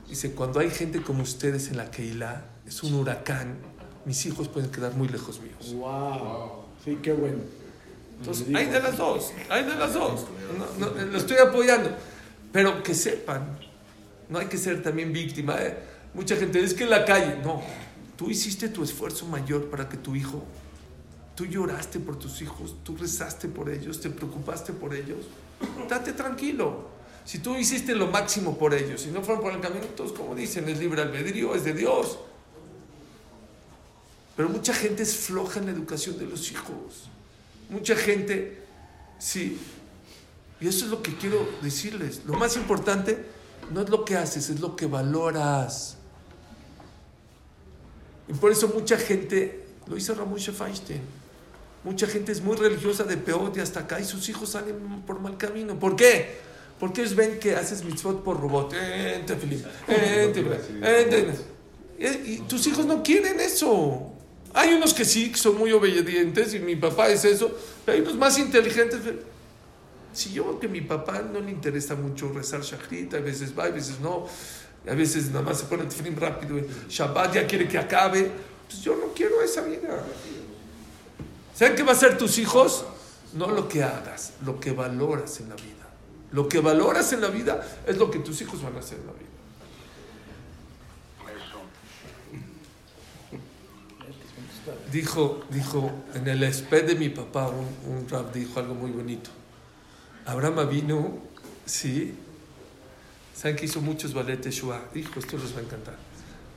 Dice, 0.09 0.33
cuando 0.33 0.61
hay 0.61 0.71
gente 0.71 1.03
como 1.03 1.23
ustedes 1.23 1.69
en 1.69 1.77
la 1.77 1.91
Keilah, 1.91 2.45
es 2.67 2.83
un 2.85 2.95
huracán, 2.95 3.57
mis 4.05 4.25
hijos 4.27 4.49
pueden 4.49 4.71
quedar 4.71 4.95
muy 4.95 5.09
lejos 5.09 5.41
míos. 5.41 5.75
Wow. 5.75 6.65
Sí, 6.85 6.99
qué 7.03 7.13
bueno. 7.13 7.39
Entonces, 8.21 8.55
hay 8.55 8.67
de 8.67 8.81
las 8.81 8.99
dos, 8.99 9.33
hay 9.49 9.65
de 9.65 9.75
las 9.75 9.95
dos. 9.95 10.27
No, 10.79 10.91
no, 10.91 11.05
lo 11.07 11.19
estoy 11.19 11.39
apoyando. 11.39 11.91
Pero 12.53 12.83
que 12.83 12.95
sepan, 12.95 13.59
no 14.29 14.39
hay 14.39 14.47
que 14.47 14.59
ser 14.59 14.83
también 14.83 15.13
víctima. 15.13 15.57
¿eh? 15.59 15.79
Mucha 16.13 16.37
gente 16.37 16.61
dice 16.61 16.75
que 16.77 16.85
en 16.85 16.91
la 16.91 17.05
calle, 17.05 17.39
no, 17.43 17.63
tú 18.17 18.31
hiciste 18.31 18.69
tu 18.69 18.85
esfuerzo 18.85 19.27
mayor 19.27 19.71
para 19.71 19.89
que 19.89 19.97
tu 19.97 20.15
hijo, 20.15 20.45
tú 21.35 21.47
lloraste 21.47 21.99
por 21.99 22.19
tus 22.19 22.43
hijos, 22.43 22.77
tú 22.85 22.97
rezaste 22.97 23.49
por 23.49 23.71
ellos, 23.71 24.01
te 24.01 24.11
preocupaste 24.11 24.75
por 24.75 24.95
ellos. 24.95 25.27
Date 25.89 26.13
tranquilo. 26.13 26.91
Si 27.25 27.39
tú 27.39 27.57
hiciste 27.57 27.95
lo 27.95 28.09
máximo 28.09 28.59
por 28.59 28.75
ellos, 28.75 29.01
si 29.01 29.09
no 29.09 29.23
fueron 29.23 29.43
por 29.43 29.53
el 29.55 29.61
camino, 29.61 29.87
todos 29.97 30.13
como 30.13 30.35
dicen, 30.35 30.69
es 30.69 30.79
libre 30.79 31.01
albedrío, 31.01 31.55
es 31.55 31.65
de 31.65 31.73
Dios. 31.73 32.19
Pero 34.37 34.49
mucha 34.49 34.75
gente 34.75 35.05
es 35.05 35.17
floja 35.17 35.61
en 35.61 35.67
la 35.67 35.73
educación 35.73 36.19
de 36.19 36.27
los 36.27 36.51
hijos. 36.51 37.09
Mucha 37.71 37.95
gente, 37.95 38.59
sí. 39.19 39.59
Y 40.61 40.69
eso 40.69 40.85
es 40.85 40.91
lo 40.91 41.03
que 41.03 41.17
quiero 41.17 41.49
decirles. 41.63 42.23
Lo 42.27 42.35
más 42.35 42.57
importante 42.57 43.25
no 43.73 43.81
es 43.81 43.89
lo 43.89 44.05
que 44.05 44.17
haces, 44.17 44.51
es 44.51 44.61
lo 44.61 44.77
que 44.77 44.87
valoras. 44.87 45.97
Y 48.29 48.33
por 48.35 48.53
eso 48.53 48.69
mucha 48.69 48.97
gente, 48.97 49.65
lo 49.87 49.97
hizo 49.97 50.15
Ramón 50.15 50.39
Feinstein, 50.39 51.01
mucha 51.83 52.07
gente 52.07 52.33
es 52.33 52.43
muy 52.43 52.57
religiosa 52.57 53.05
de 53.05 53.17
peor 53.17 53.53
y 53.57 53.61
hasta 53.61 53.81
acá 53.81 54.01
y 54.01 54.05
sus 54.05 54.29
hijos 54.29 54.51
salen 54.51 55.03
por 55.07 55.21
mal 55.21 55.37
camino. 55.37 55.79
¿Por 55.79 55.97
qué? 55.97 56.39
Porque 56.79 57.03
ellos 57.03 57.15
ven 57.15 57.39
que 57.39 57.57
haces 57.57 57.85
mitzvot 57.85 58.23
por 58.23 58.41
robot. 58.41 58.71
Tefilín, 58.71 59.65
eh, 59.89 60.33
tefilín, 60.33 60.53
eh, 60.83 61.07
tefilín. 61.11 61.35
Eh, 61.99 62.23
Y 62.25 62.39
tus 62.49 62.67
hijos 62.67 62.87
no 62.87 63.03
quieren 63.03 63.39
eso. 63.41 64.13
Hay 64.55 64.75
unos 64.75 64.95
que 64.95 65.05
sí, 65.05 65.31
que 65.31 65.39
son 65.39 65.59
muy 65.59 65.73
obedientes 65.73 66.55
y 66.55 66.59
mi 66.59 66.77
papá 66.77 67.09
es 67.09 67.25
eso, 67.25 67.51
pero 67.85 67.97
hay 67.97 68.03
unos 68.03 68.17
más 68.17 68.39
inteligentes. 68.39 69.01
Si 70.13 70.33
yo 70.33 70.59
que 70.59 70.67
mi 70.67 70.81
papá 70.81 71.23
no 71.23 71.41
le 71.41 71.53
interesa 71.53 71.95
mucho 71.95 72.33
rezar 72.33 72.63
Shachrit, 72.63 73.15
a 73.15 73.21
veces 73.21 73.57
va, 73.57 73.65
a 73.65 73.71
veces 73.71 74.01
no, 74.01 74.27
a 74.89 74.95
veces 74.95 75.29
nada 75.29 75.43
más 75.43 75.59
se 75.59 75.67
pone 75.67 75.83
el 75.83 75.89
tefilín 75.89 76.17
rápido, 76.17 76.59
Shabbat 76.89 77.35
ya 77.35 77.47
quiere 77.47 77.69
que 77.69 77.79
acabe, 77.79 78.31
pues 78.67 78.83
yo 78.83 78.97
no 78.97 79.13
quiero 79.15 79.41
esa 79.41 79.63
vida. 79.63 80.05
¿Saben 81.55 81.77
qué 81.77 81.83
va 81.83 81.93
a 81.93 81.97
ser 81.97 82.19
tus 82.19 82.39
hijos? 82.39 82.85
No 83.35 83.51
lo 83.51 83.69
que 83.69 83.85
hagas, 83.85 84.33
lo 84.45 84.59
que 84.59 84.73
valoras 84.73 85.39
en 85.39 85.51
la 85.51 85.55
vida. 85.55 85.89
Lo 86.33 86.49
que 86.49 86.61
valoras 86.61 87.13
en 87.13 87.21
la 87.21 87.29
vida 87.29 87.65
es 87.87 87.97
lo 87.99 88.11
que 88.11 88.19
tus 88.19 88.41
hijos 88.41 88.63
van 88.63 88.75
a 88.77 88.81
hacer 88.81 88.99
en 88.99 89.07
la 89.07 89.13
vida. 89.13 89.29
Dijo, 94.93 95.45
dijo, 95.51 95.91
en 96.15 96.27
el 96.27 96.43
esped 96.43 96.85
de 96.85 96.95
mi 96.97 97.11
papá, 97.11 97.49
un, 97.49 97.67
un 97.93 98.33
dijo 98.33 98.59
algo 98.59 98.75
muy 98.75 98.91
bonito. 98.91 99.31
Abraham 100.27 100.69
vino, 100.69 101.19
sí. 101.65 102.15
¿Saben 103.35 103.57
que 103.57 103.67
hizo 103.67 103.81
muchos 103.81 104.13
ballet 104.13 104.45
Shua? 104.51 104.83
Dijo, 104.93 105.21
esto 105.21 105.39
les 105.39 105.55
va 105.55 105.61
a 105.61 105.63
encantar. 105.63 105.97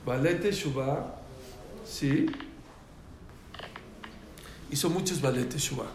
Ballet 0.04 0.50
Shua, 0.50 1.14
sí. 1.86 2.26
Hizo 4.70 4.90
muchos 4.90 5.20
ballet 5.20 5.56
Shua. 5.56 5.86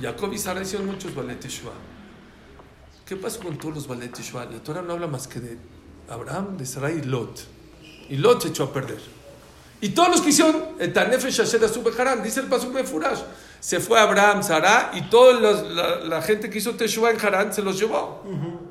Jacob 0.00 0.32
y 0.32 0.38
Sara 0.38 0.62
hicieron 0.62 0.86
muchos 0.86 1.14
ballet 1.14 1.44
Shua. 1.46 1.72
¿Qué 3.04 3.16
pasó 3.16 3.40
con 3.40 3.58
todos 3.58 3.74
los 3.74 3.86
ballet 3.88 4.16
Shua? 4.16 4.44
La 4.44 4.62
Torah 4.62 4.82
no 4.82 4.92
habla 4.92 5.08
más 5.08 5.26
que 5.26 5.40
de 5.40 5.58
Abraham, 6.08 6.56
de 6.56 6.64
Sarai 6.64 6.98
y 6.98 7.02
Lot. 7.02 7.46
Y 8.08 8.16
Lot 8.16 8.42
se 8.42 8.48
echó 8.48 8.64
a 8.64 8.72
perder. 8.72 9.21
Y 9.82 9.88
todos 9.88 10.10
los 10.10 10.20
que 10.20 10.28
hicieron 10.28 10.64
Asubeharan, 10.78 12.22
dice 12.22 12.38
el 12.38 12.46
Pasuk 12.46 12.72
de 12.72 12.84
Furash, 12.84 13.18
se 13.58 13.80
fue 13.80 13.98
Abraham, 13.98 14.44
Sara 14.44 14.92
y 14.94 15.02
toda 15.10 15.40
la, 15.40 15.98
la 16.04 16.22
gente 16.22 16.48
que 16.48 16.58
hizo 16.58 16.76
Teshuvah 16.76 17.10
en 17.10 17.20
Harán 17.20 17.52
se 17.52 17.62
los 17.62 17.80
llevó. 17.80 18.22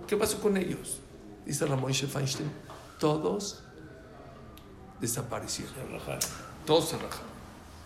¿Qué 0.07 0.15
pasó 0.15 0.39
con 0.39 0.55
ellos? 0.55 0.99
Dice 1.45 1.65
Ramón 1.65 1.93
Feinstein, 1.93 2.49
todos 2.97 3.59
desaparecieron. 5.01 5.73
Todos 6.65 6.87
se 6.89 6.95
rajaron. 6.95 7.31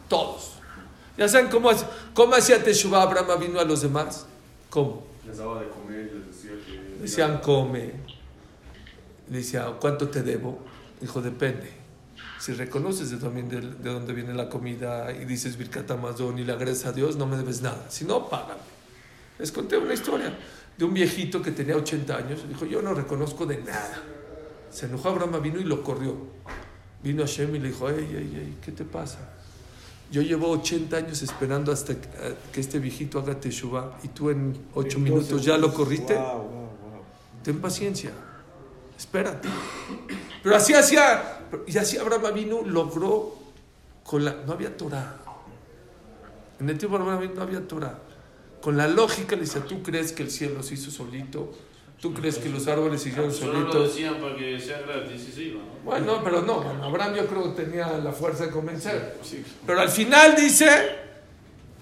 Todos. 0.08 0.52
¿Ya 1.18 1.28
saben 1.28 1.50
cómo, 1.50 1.72
cómo 2.14 2.36
hacía 2.36 2.64
Teshuvah 2.64 3.02
Abraham 3.02 3.40
vino 3.40 3.60
a 3.60 3.64
los 3.64 3.82
demás? 3.82 4.28
¿Cómo? 4.70 5.04
Les 5.26 5.38
daba 5.38 5.62
de 5.62 5.70
comer, 5.70 6.12
les 6.14 6.28
decía 6.28 6.52
que. 6.64 7.02
Decían, 7.02 7.40
come. 7.40 7.92
Decía, 9.26 9.66
¿cuánto 9.80 10.10
te 10.10 10.22
debo? 10.22 10.60
Dijo, 11.02 11.22
depende. 11.22 11.85
Si 12.46 12.54
reconoces 12.54 13.10
de, 13.10 13.18
también 13.18 13.50
de, 13.50 13.60
de 13.60 13.90
dónde 13.90 14.14
viene 14.14 14.32
la 14.32 14.48
comida 14.50 15.12
y 15.12 15.26
dices 15.26 15.58
Birkat 15.58 15.90
Amazon 15.90 16.38
y 16.38 16.44
le 16.44 16.52
agradezes 16.52 16.86
a 16.86 16.92
Dios, 16.92 17.16
no 17.16 17.26
me 17.26 17.38
debes 17.38 17.64
nada. 17.64 17.88
Si 17.90 18.06
no, 18.06 18.30
págame. 18.30 18.62
Les 19.40 19.52
conté 19.52 19.80
una 19.80 19.96
historia 19.96 20.32
de 20.78 20.86
un 20.86 20.94
viejito 20.94 21.42
que 21.42 21.50
tenía 21.50 21.76
80 21.76 22.16
años. 22.16 22.48
Dijo, 22.48 22.66
yo 22.66 22.84
no 22.84 22.94
reconozco 22.94 23.48
de 23.48 23.58
nada. 23.64 24.00
Se 24.70 24.86
enojó 24.86 25.10
Abraham, 25.10 25.42
vino 25.42 25.60
y 25.60 25.64
lo 25.64 25.82
corrió. 25.82 26.16
Vino 27.02 27.24
a 27.24 27.26
Shem 27.26 27.56
y 27.56 27.60
le 27.60 27.70
dijo, 27.70 27.90
ey, 27.90 28.06
ey, 28.12 28.40
ey, 28.40 28.58
¿qué 28.64 28.72
te 28.72 28.84
pasa? 28.84 29.28
Yo 30.12 30.22
llevo 30.22 30.52
80 30.52 30.98
años 30.98 31.24
esperando 31.24 31.72
hasta 31.72 31.96
que, 31.96 32.08
eh, 32.08 32.36
que 32.54 32.62
este 32.62 32.78
viejito 32.78 33.18
haga 33.18 33.40
Teshuvah 33.40 33.98
y 34.04 34.10
tú 34.10 34.30
en 34.30 34.56
8 34.76 35.00
minutos 35.00 35.44
ya 35.44 35.58
lo 35.58 35.74
corriste. 35.74 36.16
Ten 37.42 37.60
paciencia, 37.60 38.12
espérate. 38.96 39.50
Pero 40.44 40.56
así 40.56 40.76
hacía, 40.76 41.35
y 41.68 41.78
así 41.78 41.98
Abraham 41.98 42.34
vino, 42.34 42.62
logró 42.64 43.36
con 44.04 44.24
la. 44.24 44.34
No 44.46 44.54
había 44.54 44.76
Torah. 44.76 45.18
En 46.60 46.70
el 46.70 46.78
tiempo 46.78 46.98
de 46.98 47.04
Abraham 47.04 47.32
no 47.36 47.42
había 47.42 47.68
Torah. 47.68 48.00
Con 48.62 48.78
la 48.78 48.88
lógica 48.88 49.36
le 49.36 49.42
dice: 49.42 49.62
¿Tú 49.62 49.84
crees 49.84 50.12
que 50.14 50.24
el 50.24 50.32
cielo 50.32 50.64
se 50.64 50.76
hizo 50.76 50.92
solito? 50.92 51.52
¿Tú 52.00 52.14
crees 52.14 52.38
que 52.38 52.50
los 52.50 52.68
árboles 52.68 53.02
se 53.02 53.10
hicieron 53.10 53.32
Solo 53.32 53.54
lo 53.54 53.60
solitos? 53.72 53.94
decían 53.96 54.16
para 54.16 54.36
que 54.36 54.60
sea 54.60 54.82
gratis 54.82 55.38
y 55.38 55.52
¿no? 55.54 55.62
Bueno, 55.84 56.22
pero 56.24 56.42
no, 56.42 56.62
Abraham 56.84 57.16
yo 57.16 57.26
creo 57.26 57.56
que 57.56 57.64
tenía 57.64 57.98
la 57.98 58.12
fuerza 58.12 58.46
de 58.46 58.52
convencer. 58.52 59.18
Pero 59.66 59.80
al 59.80 59.90
final 59.90 60.36
dice: 60.36 60.68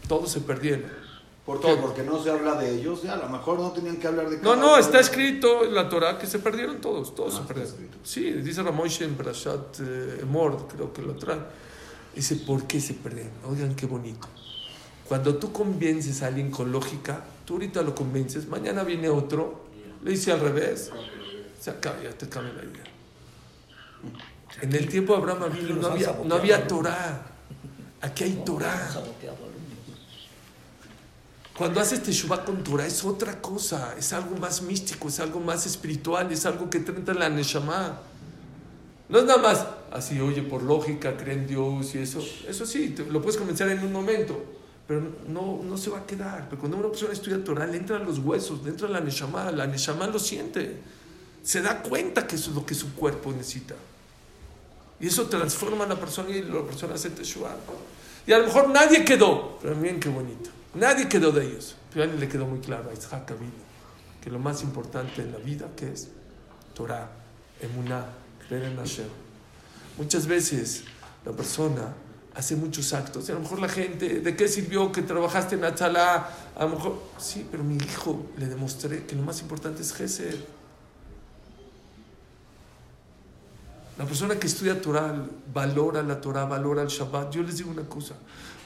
Todos 0.07 0.31
se 0.31 0.41
perdieron. 0.41 1.02
¿Por 1.45 1.59
qué? 1.59 1.75
Porque 1.75 2.03
no 2.03 2.23
se 2.23 2.31
habla 2.31 2.55
de 2.55 2.73
ellos. 2.73 3.03
Ya, 3.03 3.13
a 3.13 3.17
lo 3.17 3.27
mejor 3.29 3.59
no 3.59 3.71
tenían 3.71 3.97
que 3.97 4.07
hablar 4.07 4.29
de 4.29 4.37
No, 4.37 4.43
cada 4.43 4.55
no, 4.55 4.67
uno. 4.67 4.77
está 4.77 4.99
escrito 5.01 5.65
en 5.65 5.75
la 5.75 5.89
Torah 5.89 6.17
que 6.17 6.25
se 6.25 6.39
perdieron 6.39 6.79
todos, 6.79 7.13
todos 7.13 7.35
Ah, 7.35 7.39
se 7.41 7.53
perdieron. 7.53 7.89
Sí, 8.03 8.31
dice 8.31 8.63
Ramón 8.63 8.87
en 8.99 9.15
Parashat 9.15 9.79
eh, 9.81 10.19
Emor, 10.21 10.67
creo 10.73 10.93
que 10.93 11.01
lo 11.01 11.15
trae. 11.15 11.39
Dice, 12.15 12.37
¿por 12.37 12.63
qué 12.65 12.79
se 12.79 12.93
perdieron? 12.93 13.33
Oigan, 13.49 13.75
qué 13.75 13.85
bonito. 13.85 14.27
Cuando 15.07 15.35
tú 15.35 15.51
convences 15.51 16.23
a 16.23 16.27
alguien 16.27 16.49
con 16.49 16.71
lógica, 16.71 17.25
tú 17.45 17.55
ahorita 17.55 17.81
lo 17.81 17.93
convences, 17.93 18.47
mañana 18.47 18.83
viene 18.83 19.09
otro, 19.09 19.65
le 20.01 20.11
dice 20.11 20.31
al 20.31 20.39
revés, 20.39 20.91
se 21.59 21.69
acaba, 21.71 22.01
ya 22.01 22.11
te 22.11 22.29
cambia 22.29 22.53
la 22.53 22.63
idea. 22.63 22.83
En 24.61 24.73
el 24.73 24.87
tiempo 24.87 25.13
de 25.13 25.19
Abraham 25.19 25.51
no 25.79 25.87
había, 25.87 26.19
no 26.23 26.35
había 26.35 26.65
Torah. 26.67 27.25
Aquí 28.01 28.23
hay 28.23 28.43
Torah. 28.45 28.89
Cuando 31.57 31.79
haces 31.79 32.01
Teshuvah 32.01 32.45
con 32.45 32.63
Torah 32.63 32.87
es 32.87 33.03
otra 33.03 33.39
cosa, 33.39 33.93
es 33.97 34.11
algo 34.11 34.35
más 34.37 34.63
místico, 34.63 35.07
es 35.07 35.19
algo 35.19 35.39
más 35.39 35.67
espiritual, 35.67 36.31
es 36.31 36.47
algo 36.47 36.67
que 36.67 36.79
en 36.79 37.19
la 37.19 37.29
Neshama. 37.29 37.99
No 39.07 39.19
es 39.19 39.25
nada 39.25 39.39
más 39.39 39.67
así, 39.91 40.19
oye, 40.19 40.41
por 40.41 40.63
lógica, 40.63 41.15
cree 41.15 41.35
en 41.35 41.47
Dios 41.47 41.93
y 41.93 41.99
eso. 41.99 42.25
Eso 42.47 42.65
sí, 42.65 42.95
lo 43.09 43.21
puedes 43.21 43.37
convencer 43.37 43.69
en 43.69 43.83
un 43.85 43.91
momento, 43.91 44.43
pero 44.87 45.03
no, 45.27 45.61
no 45.63 45.77
se 45.77 45.91
va 45.91 45.99
a 45.99 46.05
quedar. 46.07 46.47
Pero 46.49 46.59
cuando 46.59 46.77
una 46.77 46.89
persona 46.89 47.13
estudia 47.13 47.43
Torah, 47.43 47.67
le 47.67 47.77
entran 47.77 48.03
los 48.03 48.17
huesos, 48.17 48.63
le 48.63 48.71
entra 48.71 48.89
la 48.89 49.01
Neshama, 49.01 49.51
la 49.51 49.67
Neshama 49.67 50.07
lo 50.07 50.17
siente. 50.17 50.77
Se 51.43 51.61
da 51.61 51.83
cuenta 51.83 52.25
que 52.25 52.35
es 52.35 52.47
lo 52.47 52.65
que 52.65 52.73
su 52.73 52.95
cuerpo 52.95 53.31
necesita. 53.31 53.75
Y 54.99 55.05
eso 55.05 55.27
transforma 55.27 55.83
a 55.83 55.87
la 55.87 55.99
persona 55.99 56.31
y 56.31 56.41
la 56.41 56.63
persona 56.63 56.95
hace 56.95 57.11
Teshuvah. 57.11 57.55
Y 58.25 58.31
a 58.31 58.39
lo 58.39 58.45
mejor 58.45 58.69
nadie 58.69 59.05
quedó, 59.05 59.59
pero 59.61 59.75
miren 59.75 59.99
qué 59.99 60.09
bonito. 60.09 60.49
Nadie 60.73 61.07
quedó 61.07 61.31
de 61.31 61.45
ellos. 61.45 61.75
Pero 61.93 62.05
a 62.05 62.11
él 62.11 62.19
le 62.19 62.27
quedó 62.27 62.47
muy 62.47 62.59
claro 62.59 62.89
a 62.89 62.93
Isaac 62.93 63.31
Avinu, 63.31 63.51
que 64.21 64.31
lo 64.31 64.39
más 64.39 64.63
importante 64.63 65.21
en 65.21 65.31
la 65.31 65.37
vida 65.37 65.67
que 65.75 65.91
es 65.91 66.09
Torah, 66.73 67.09
Emuná, 67.61 68.05
creer 68.47 68.63
en 68.63 68.77
Hashem. 68.77 69.07
Muchas 69.97 70.25
veces 70.25 70.85
la 71.23 71.31
persona 71.33 71.93
hace 72.33 72.55
muchos 72.55 72.93
actos. 72.93 73.29
Y 73.29 73.31
a 73.31 73.35
lo 73.35 73.41
mejor 73.41 73.59
la 73.59 73.69
gente, 73.69 74.21
¿de 74.21 74.35
qué 74.35 74.47
sirvió 74.47 74.91
que 74.91 75.03
trabajaste 75.03 75.55
en 75.55 75.65
Atzalá? 75.65 76.29
A 76.55 76.63
lo 76.63 76.69
mejor, 76.69 76.99
sí, 77.19 77.47
pero 77.49 77.63
mi 77.63 77.75
hijo 77.75 78.25
le 78.37 78.47
demostré 78.47 79.05
que 79.05 79.15
lo 79.15 79.21
más 79.21 79.39
importante 79.41 79.83
es 79.83 79.93
Gesed. 79.93 80.35
La 83.99 84.05
persona 84.05 84.39
que 84.39 84.47
estudia 84.47 84.81
Torah 84.81 85.13
valora 85.53 86.01
la 86.01 86.19
Torah, 86.19 86.45
valora 86.45 86.81
el 86.81 86.87
Shabbat. 86.87 87.31
Yo 87.31 87.43
les 87.43 87.57
digo 87.57 87.69
una 87.69 87.83
cosa. 87.83 88.15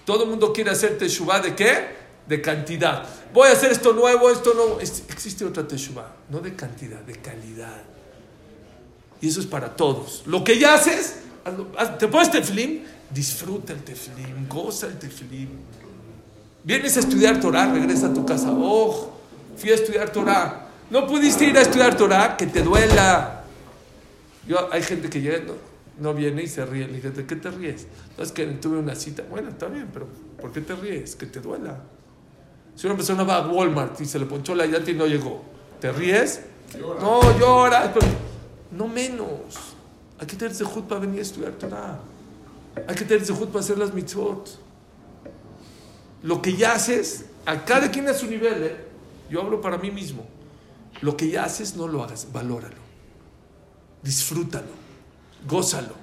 Todo 0.07 0.23
el 0.23 0.29
mundo 0.29 0.53
quiere 0.53 0.71
hacer 0.71 0.97
Teshuvah 0.97 1.41
de 1.41 1.53
qué? 1.53 1.97
De 2.25 2.41
cantidad. 2.41 3.03
Voy 3.33 3.49
a 3.49 3.51
hacer 3.51 3.73
esto 3.73 3.91
nuevo, 3.91 4.29
esto. 4.29 4.79
Es- 4.79 5.03
existe 5.09 5.43
otra 5.43 5.67
Teshuvah, 5.67 6.15
no 6.29 6.39
de 6.39 6.55
cantidad, 6.55 7.01
de 7.01 7.11
calidad. 7.15 7.81
Y 9.19 9.27
eso 9.27 9.41
es 9.41 9.45
para 9.47 9.75
todos. 9.75 10.23
Lo 10.25 10.45
que 10.45 10.57
ya 10.57 10.75
haces, 10.75 11.15
te 11.99 12.07
pones 12.07 12.31
tefilín, 12.31 12.85
disfruta 13.09 13.73
el 13.73 13.83
tefilín, 13.83 14.47
goza 14.47 14.87
el 14.87 14.97
tefilín. 14.97 15.49
Vienes 16.63 16.95
a 16.95 17.01
estudiar 17.01 17.41
Torah, 17.41 17.69
regresa 17.73 18.07
a 18.07 18.13
tu 18.13 18.25
casa. 18.25 18.47
Oh, 18.49 19.11
fui 19.57 19.71
a 19.71 19.75
estudiar 19.75 20.09
Torah. 20.09 20.69
No 20.89 21.05
pudiste 21.05 21.43
ir 21.43 21.57
a 21.57 21.61
estudiar 21.63 21.97
Torah, 21.97 22.37
que 22.37 22.47
te 22.47 22.61
duela. 22.61 23.43
Yo, 24.47 24.69
hay 24.71 24.81
gente 24.83 25.09
que 25.09 25.19
llega, 25.19 25.39
no, 25.39 25.53
no 25.99 26.13
viene 26.13 26.43
y 26.43 26.47
se 26.47 26.65
ríe. 26.65 26.87
Le 26.87 26.93
dije, 26.93 27.11
¿de 27.11 27.25
qué 27.25 27.35
te 27.35 27.49
ríes? 27.51 27.87
No, 28.17 28.23
es 28.23 28.31
que 28.31 28.45
tuve 28.45 28.77
una 28.77 28.95
cita. 28.95 29.23
Bueno, 29.29 29.49
está 29.49 29.67
bien, 29.67 29.89
pero 29.93 30.07
¿por 30.39 30.51
qué 30.51 30.61
te 30.61 30.75
ríes? 30.75 31.15
Que 31.15 31.25
te 31.25 31.39
duela. 31.39 31.81
Si 32.75 32.85
una 32.85 32.95
persona 32.95 33.23
va 33.23 33.37
a 33.37 33.47
Walmart 33.47 33.99
y 34.01 34.05
se 34.05 34.19
le 34.19 34.25
ponchó 34.25 34.53
la 34.53 34.65
llanta 34.65 34.91
y 34.91 34.93
no 34.93 35.07
llegó, 35.07 35.43
¿te 35.79 35.91
ríes? 35.91 36.41
Llora. 36.77 37.01
No, 37.01 37.39
llora. 37.39 37.91
pero 37.93 38.05
no 38.71 38.87
menos. 38.87 39.75
Hay 40.19 40.27
que 40.27 40.35
tener 40.35 40.53
zehut 40.53 40.85
para 40.87 41.01
venir 41.01 41.19
a 41.19 41.21
estudiar 41.23 41.53
Torah. 41.53 41.99
Hay 42.87 42.95
que 42.95 43.05
tener 43.05 43.25
zehut 43.25 43.47
para 43.47 43.61
hacer 43.61 43.77
las 43.77 43.93
mitzvot. 43.93 44.59
Lo 46.23 46.41
que 46.41 46.55
ya 46.55 46.73
haces, 46.73 47.25
a 47.45 47.63
cada 47.65 47.89
quien 47.91 48.07
a 48.07 48.13
su 48.13 48.27
nivel, 48.27 48.63
¿eh? 48.63 48.77
yo 49.29 49.41
hablo 49.41 49.61
para 49.61 49.77
mí 49.77 49.91
mismo. 49.91 50.25
Lo 51.01 51.15
que 51.15 51.29
ya 51.29 51.43
haces, 51.43 51.75
no 51.75 51.87
lo 51.87 52.03
hagas, 52.03 52.31
valóralo. 52.31 52.75
Disfrútalo. 54.01 54.86
Gózalo. 55.45 55.93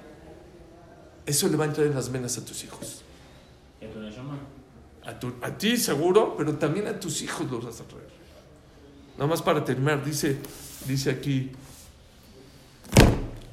Eso 1.25 1.47
le 1.47 1.57
va 1.57 1.65
a 1.65 1.67
entrar 1.67 1.87
en 1.87 1.95
las 1.95 2.11
venas 2.11 2.37
a 2.37 2.45
tus 2.45 2.63
hijos. 2.63 3.01
¿Y 3.81 3.85
a 3.85 3.91
tu 3.91 3.99
neshama? 3.99 4.37
A, 5.03 5.19
tu- 5.19 5.35
a 5.41 5.57
ti 5.57 5.75
seguro, 5.77 6.35
pero 6.37 6.53
también 6.55 6.87
a 6.87 6.99
tus 6.99 7.21
hijos 7.21 7.49
los 7.49 7.65
vas 7.65 7.81
a 7.81 7.83
traer. 7.83 8.09
Nada 9.17 9.27
más 9.27 9.41
para 9.41 9.63
terminar, 9.65 10.03
dice, 10.03 10.37
dice 10.87 11.09
aquí, 11.09 11.51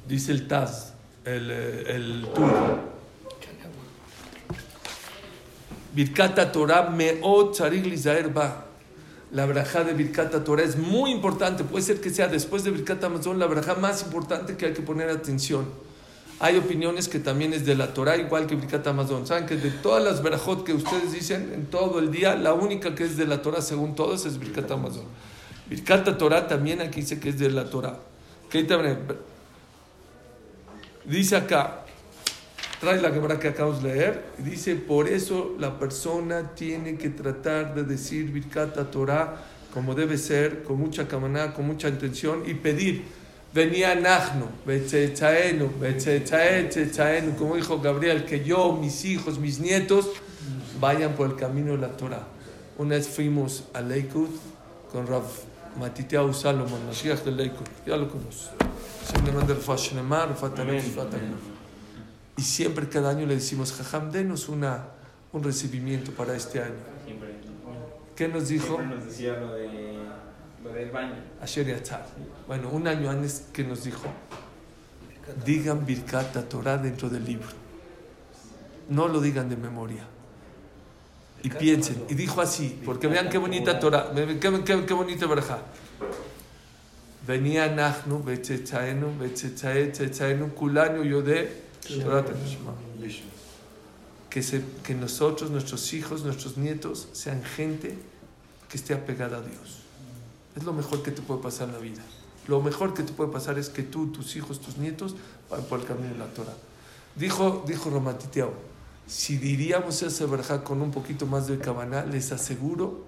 dice 0.07 0.31
el 0.31 0.47
Taz, 0.47 0.93
el, 1.25 1.49
eh, 1.51 1.83
el 1.95 2.27
Tur. 2.33 2.51
Birkata 5.93 6.51
Torah 6.51 6.89
meot 6.89 7.53
tzarig 7.53 7.85
lizaer 7.85 8.29
ba. 8.33 8.65
La 9.33 9.47
braja 9.47 9.83
de 9.83 9.93
Birkat 9.93 10.43
Torah 10.43 10.63
es 10.63 10.77
muy 10.77 11.11
importante. 11.11 11.63
Puede 11.63 11.83
ser 11.83 11.99
que 11.99 12.11
sea 12.11 12.27
después 12.27 12.63
de 12.63 12.69
Birkat 12.69 13.03
Amazon 13.03 13.39
la 13.39 13.47
braja 13.47 13.73
más 13.75 14.03
importante 14.03 14.55
que 14.55 14.67
hay 14.67 14.73
que 14.73 14.83
poner 14.83 15.09
atención. 15.09 15.65
Hay 16.39 16.57
opiniones 16.57 17.07
que 17.07 17.19
también 17.19 17.51
es 17.53 17.65
de 17.65 17.75
la 17.75 17.95
Torah, 17.95 18.15
igual 18.17 18.45
que 18.45 18.55
Birkat 18.55 18.85
Amazon. 18.85 19.25
Saben 19.25 19.47
que 19.47 19.55
de 19.55 19.71
todas 19.71 20.03
las 20.03 20.21
brajot 20.21 20.63
que 20.63 20.73
ustedes 20.73 21.13
dicen 21.13 21.51
en 21.53 21.65
todo 21.65 21.97
el 21.97 22.11
día, 22.11 22.35
la 22.35 22.53
única 22.53 22.93
que 22.93 23.05
es 23.05 23.17
de 23.17 23.25
la 23.25 23.41
Torah 23.41 23.61
según 23.61 23.95
todos 23.95 24.25
es 24.27 24.37
Birkat 24.37 24.69
Amazon. 24.69 25.05
Birkat 25.67 26.15
Torah 26.17 26.47
también 26.47 26.81
aquí 26.81 27.01
dice 27.01 27.19
que 27.19 27.29
es 27.29 27.39
de 27.39 27.49
la 27.49 27.65
Torah. 27.71 27.97
Dice 31.05 31.35
acá, 31.35 31.82
trae 32.83 33.01
la 33.01 33.13
quebra 33.13 33.39
que 33.39 33.47
acabamos 33.47 33.81
de 33.81 33.93
leer, 33.93 34.25
y 34.37 34.41
dice, 34.41 34.75
por 34.75 35.07
eso 35.07 35.55
la 35.57 35.79
persona 35.79 36.53
tiene 36.53 36.97
que 36.97 37.09
tratar 37.09 37.73
de 37.73 37.83
decir 37.83 38.29
Birkat 38.29 38.91
Torah 38.91 39.41
como 39.73 39.95
debe 39.95 40.17
ser, 40.17 40.63
con 40.63 40.79
mucha 40.79 41.07
camaná, 41.07 41.53
con 41.53 41.65
mucha 41.65 41.87
intención, 41.87 42.43
y 42.45 42.55
pedir, 42.55 43.05
venía 43.53 43.95
Nahno, 43.95 44.49
como 47.37 47.55
dijo 47.55 47.79
Gabriel, 47.79 48.25
que 48.25 48.43
yo, 48.43 48.73
mis 48.73 49.05
hijos, 49.05 49.39
mis 49.39 49.59
nietos, 49.59 50.09
vayan 50.81 51.13
por 51.13 51.29
el 51.29 51.37
camino 51.37 51.71
de 51.71 51.77
la 51.77 51.95
Torah. 51.95 52.27
Una 52.77 52.95
vez 52.95 53.07
fuimos 53.07 53.63
a 53.73 53.79
Lakewood 53.79 54.29
con 54.91 55.07
Rav 55.07 55.23
Matiteau 55.79 56.33
Salomon, 56.33 56.85
Mashiach 56.85 57.23
de 57.23 57.31
Lakewood, 57.31 57.69
ya 57.87 57.95
lo 57.95 58.09
conoce. 58.09 58.49
Simplemente 59.09 59.55
Fashenemar, 59.55 60.35
Fatanel, 60.35 60.81
Fatanel. 60.81 61.52
Y 62.37 62.41
siempre 62.41 62.89
cada 62.89 63.11
año 63.11 63.25
le 63.25 63.35
decimos, 63.35 63.73
Jajam, 63.73 64.11
denos 64.11 64.49
una, 64.49 64.87
un 65.31 65.43
recibimiento 65.43 66.11
para 66.11 66.35
este 66.35 66.61
año. 66.61 66.75
Siempre. 67.05 67.33
¿Qué 68.15 68.27
nos 68.27 68.47
dijo? 68.47 68.75
Siempre 68.75 68.95
nos 68.95 69.05
decía 69.05 69.33
lo, 69.33 69.53
de, 69.53 69.97
lo 70.63 70.71
del 70.71 70.91
baño. 70.91 71.15
Asher 71.41 71.65
Yatzar. 71.65 72.05
Bueno, 72.47 72.69
un 72.69 72.87
año 72.87 73.09
antes 73.09 73.45
que 73.51 73.63
nos 73.63 73.83
dijo, 73.83 74.03
digan 75.45 75.85
Birkat 75.85 76.47
Torah 76.47 76.77
dentro 76.77 77.09
del 77.09 77.25
libro. 77.25 77.47
No 78.89 79.07
lo 79.07 79.21
digan 79.21 79.49
de 79.49 79.57
memoria. 79.57 80.03
Y 81.41 81.49
piensen. 81.49 82.05
Y 82.07 82.13
dijo 82.13 82.41
así, 82.41 82.81
porque 82.85 83.07
vean 83.07 83.29
qué 83.29 83.37
bonita 83.37 83.79
Torah, 83.79 84.11
qué, 84.15 84.39
qué, 84.39 84.85
qué 84.85 84.93
bonita 84.93 85.27
verja. 85.27 85.59
Venía 87.27 87.67
Nahnu, 87.67 88.23
Betzetzaenu, 88.23 89.17
Betzetzae, 89.17 89.91
Tzetzaenu, 89.91 90.53
Kulanu, 90.53 91.03
Tanishma. 91.03 91.63
Que, 94.29 94.41
se, 94.41 94.63
que 94.83 94.95
nosotros, 94.95 95.51
nuestros 95.51 95.93
hijos, 95.93 96.23
nuestros 96.23 96.57
nietos 96.57 97.07
sean 97.11 97.43
gente 97.43 97.97
que 98.69 98.77
esté 98.77 98.93
apegada 98.93 99.37
a 99.37 99.41
Dios. 99.41 99.79
Es 100.55 100.63
lo 100.63 100.73
mejor 100.73 101.03
que 101.03 101.11
te 101.11 101.21
puede 101.21 101.41
pasar 101.41 101.67
en 101.67 101.73
la 101.75 101.79
vida. 101.79 102.01
Lo 102.47 102.61
mejor 102.61 102.93
que 102.93 103.03
te 103.03 103.13
puede 103.13 103.31
pasar 103.31 103.57
es 103.57 103.69
que 103.69 103.83
tú, 103.83 104.11
tus 104.11 104.35
hijos, 104.35 104.59
tus 104.59 104.77
nietos 104.77 105.15
van 105.49 105.63
por 105.63 105.79
el 105.79 105.85
camino 105.85 106.13
de 106.13 106.19
la 106.19 106.33
Torah. 106.33 106.55
Dijo, 107.15 107.63
dijo 107.67 107.89
Romatiteao, 107.89 108.53
si 109.07 109.37
diríamos 109.37 110.01
esa 110.01 110.25
verja 110.25 110.63
con 110.63 110.81
un 110.81 110.91
poquito 110.91 111.25
más 111.25 111.47
de 111.47 111.59
cabana, 111.59 112.05
les 112.05 112.31
aseguro 112.31 113.05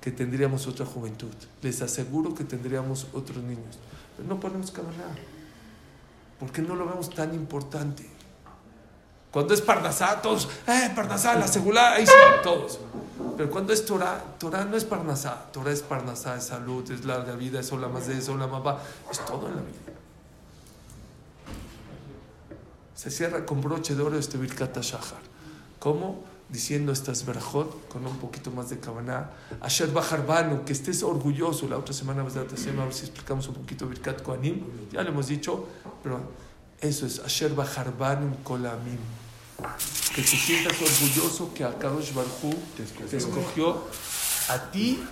que 0.00 0.10
tendríamos 0.10 0.66
otra 0.66 0.84
juventud. 0.84 1.32
Les 1.62 1.80
aseguro 1.80 2.34
que 2.34 2.44
tendríamos 2.44 3.06
otros 3.14 3.42
niños. 3.42 3.78
Pero 4.16 4.28
no 4.28 4.38
ponemos 4.38 4.70
cabana. 4.70 5.16
¿Por 6.38 6.50
qué 6.50 6.62
no 6.62 6.74
lo 6.74 6.86
vemos 6.86 7.10
tan 7.10 7.34
importante? 7.34 8.08
Cuando 9.30 9.52
es 9.52 9.60
Parnasá, 9.60 10.22
todos, 10.22 10.48
eh, 10.66 10.92
Parnasá, 10.94 11.34
la 11.34 11.48
segula, 11.48 11.94
ahí 11.94 12.06
sí, 12.06 12.12
todos. 12.42 12.78
Pero 13.36 13.50
cuando 13.50 13.72
es 13.72 13.84
Torah, 13.84 14.22
Torah 14.38 14.64
no 14.64 14.76
es 14.76 14.84
Parnasá, 14.84 15.50
Torah 15.52 15.72
es 15.72 15.82
Parnasá, 15.82 16.36
es 16.36 16.44
salud, 16.44 16.88
es 16.90 17.04
larga 17.04 17.34
vida, 17.34 17.58
es 17.58 17.72
la 17.72 17.88
más 17.88 18.06
de 18.06 18.16
es 18.16 18.28
la 18.28 18.46
mamá, 18.46 18.78
es 19.10 19.24
todo 19.24 19.48
en 19.48 19.56
la 19.56 19.62
vida. 19.62 19.94
Se 22.94 23.10
cierra 23.10 23.44
con 23.44 23.60
broche 23.60 23.96
de 23.96 24.02
oro 24.02 24.16
este 24.16 24.38
Birkat 24.38 24.78
Shahar. 24.78 25.20
¿Cómo? 25.80 26.22
Diciendo 26.48 26.92
estas 26.92 27.24
verajot 27.24 27.88
con 27.88 28.06
un 28.06 28.18
poquito 28.18 28.50
más 28.50 28.70
de 28.70 28.78
cabana. 28.78 29.30
Asher 29.60 29.88
Bajarbanu, 29.88 30.64
que 30.64 30.72
estés 30.72 31.02
orgulloso. 31.02 31.68
La 31.68 31.78
otra 31.78 31.92
semana, 31.92 32.20
a 32.20 32.24
ver 32.24 32.92
si 32.92 33.00
explicamos 33.04 33.48
un 33.48 33.54
poquito 33.54 33.88
Birkat 33.88 34.22
Koanim. 34.22 34.62
Ya 34.92 35.02
lo 35.02 35.08
hemos 35.08 35.28
dicho, 35.28 35.66
pero 36.02 36.20
eso 36.80 37.06
es 37.06 37.18
Asher 37.20 37.54
Bajarbanu 37.54 38.36
Kolamim. 38.44 38.98
Que 40.14 40.22
te 40.22 40.28
sientas 40.28 40.74
orgulloso 40.80 41.52
que 41.54 41.64
a 41.64 41.78
Kadosh 41.78 42.12
Barhu 42.12 42.54
te 43.10 43.16
escogió 43.16 43.84
a 44.48 44.70
ti. 44.70 45.02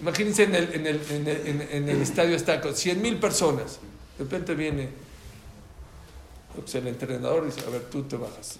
Imagínense 0.00 0.42
en 0.42 0.54
el, 0.54 0.74
en 0.74 0.86
el, 0.86 1.00
en 1.10 1.28
el, 1.28 1.46
en, 1.46 1.62
en 1.70 1.88
el 1.88 2.02
estadio 2.02 2.36
está 2.36 2.60
con 2.60 2.74
100 2.74 3.00
mil 3.00 3.18
personas. 3.18 3.78
De 4.18 4.24
repente 4.24 4.54
viene 4.54 5.06
pues 6.60 6.74
el 6.74 6.86
entrenador 6.86 7.44
dice, 7.44 7.60
a 7.66 7.70
ver, 7.70 7.82
tú 7.90 8.02
te 8.04 8.16
bajas. 8.16 8.58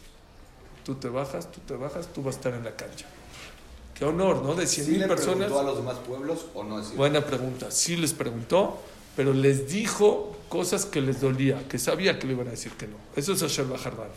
Tú 0.86 0.94
te 0.94 1.08
bajas, 1.08 1.50
tú 1.50 1.60
te 1.66 1.74
bajas, 1.74 2.06
tú 2.14 2.22
vas 2.22 2.36
a 2.36 2.38
estar 2.38 2.54
en 2.54 2.62
la 2.64 2.76
cancha. 2.76 3.06
Qué 3.92 4.04
honor, 4.04 4.42
¿no? 4.42 4.54
De 4.54 4.66
100 4.68 4.86
¿Sí 4.86 4.92
mil 4.92 5.00
le 5.00 5.08
personas. 5.08 5.46
preguntó 5.48 5.58
a 5.60 5.62
los 5.64 5.76
demás 5.78 5.96
pueblos 6.06 6.46
o 6.54 6.62
no? 6.62 6.80
Buena 6.94 7.22
pregunta. 7.22 7.72
Sí 7.72 7.96
les 7.96 8.12
preguntó, 8.12 8.78
pero 9.16 9.32
les 9.32 9.68
dijo 9.68 10.36
cosas 10.48 10.86
que 10.86 11.00
les 11.00 11.20
dolía, 11.20 11.66
que 11.68 11.78
sabía 11.80 12.18
que 12.20 12.28
le 12.28 12.34
iban 12.34 12.46
a 12.46 12.52
decir 12.52 12.70
que 12.72 12.86
no. 12.86 12.94
Eso 13.16 13.32
es 13.32 13.42
Asher 13.42 13.66
Bajardán. 13.66 14.10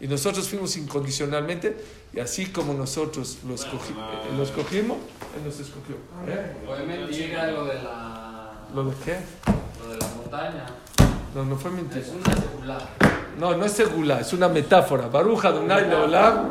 Y 0.00 0.06
nosotros 0.06 0.48
fuimos 0.48 0.76
incondicionalmente, 0.76 1.82
y 2.12 2.20
así 2.20 2.46
como 2.46 2.74
nosotros 2.74 3.38
lo, 3.48 3.54
escogi- 3.54 3.96
eh, 3.96 4.36
lo 4.36 4.42
escogimos, 4.42 4.98
Él 5.38 5.44
nos 5.46 5.60
escogió. 5.60 5.94
¿Eh? 6.26 6.56
Fue 6.66 6.84
mentira 6.84 7.50
lo 7.52 7.64
de 7.64 7.74
la. 7.82 8.68
¿Lo 8.74 8.84
de 8.84 8.94
qué? 9.04 9.18
Lo 9.82 9.92
de 9.92 9.96
la 9.98 10.08
montaña. 10.08 10.66
No, 11.34 11.44
no 11.46 11.56
fue 11.56 11.70
mentira. 11.70 12.00
Es 12.00 12.08
una 12.08 12.34
secular. 12.34 13.21
No, 13.38 13.56
no 13.56 13.64
es 13.64 13.72
segula, 13.72 14.20
es 14.20 14.32
una 14.32 14.48
metáfora. 14.48 15.08
Baruja 15.08 15.50
Donai 15.50 15.88
Leolam. 15.88 16.50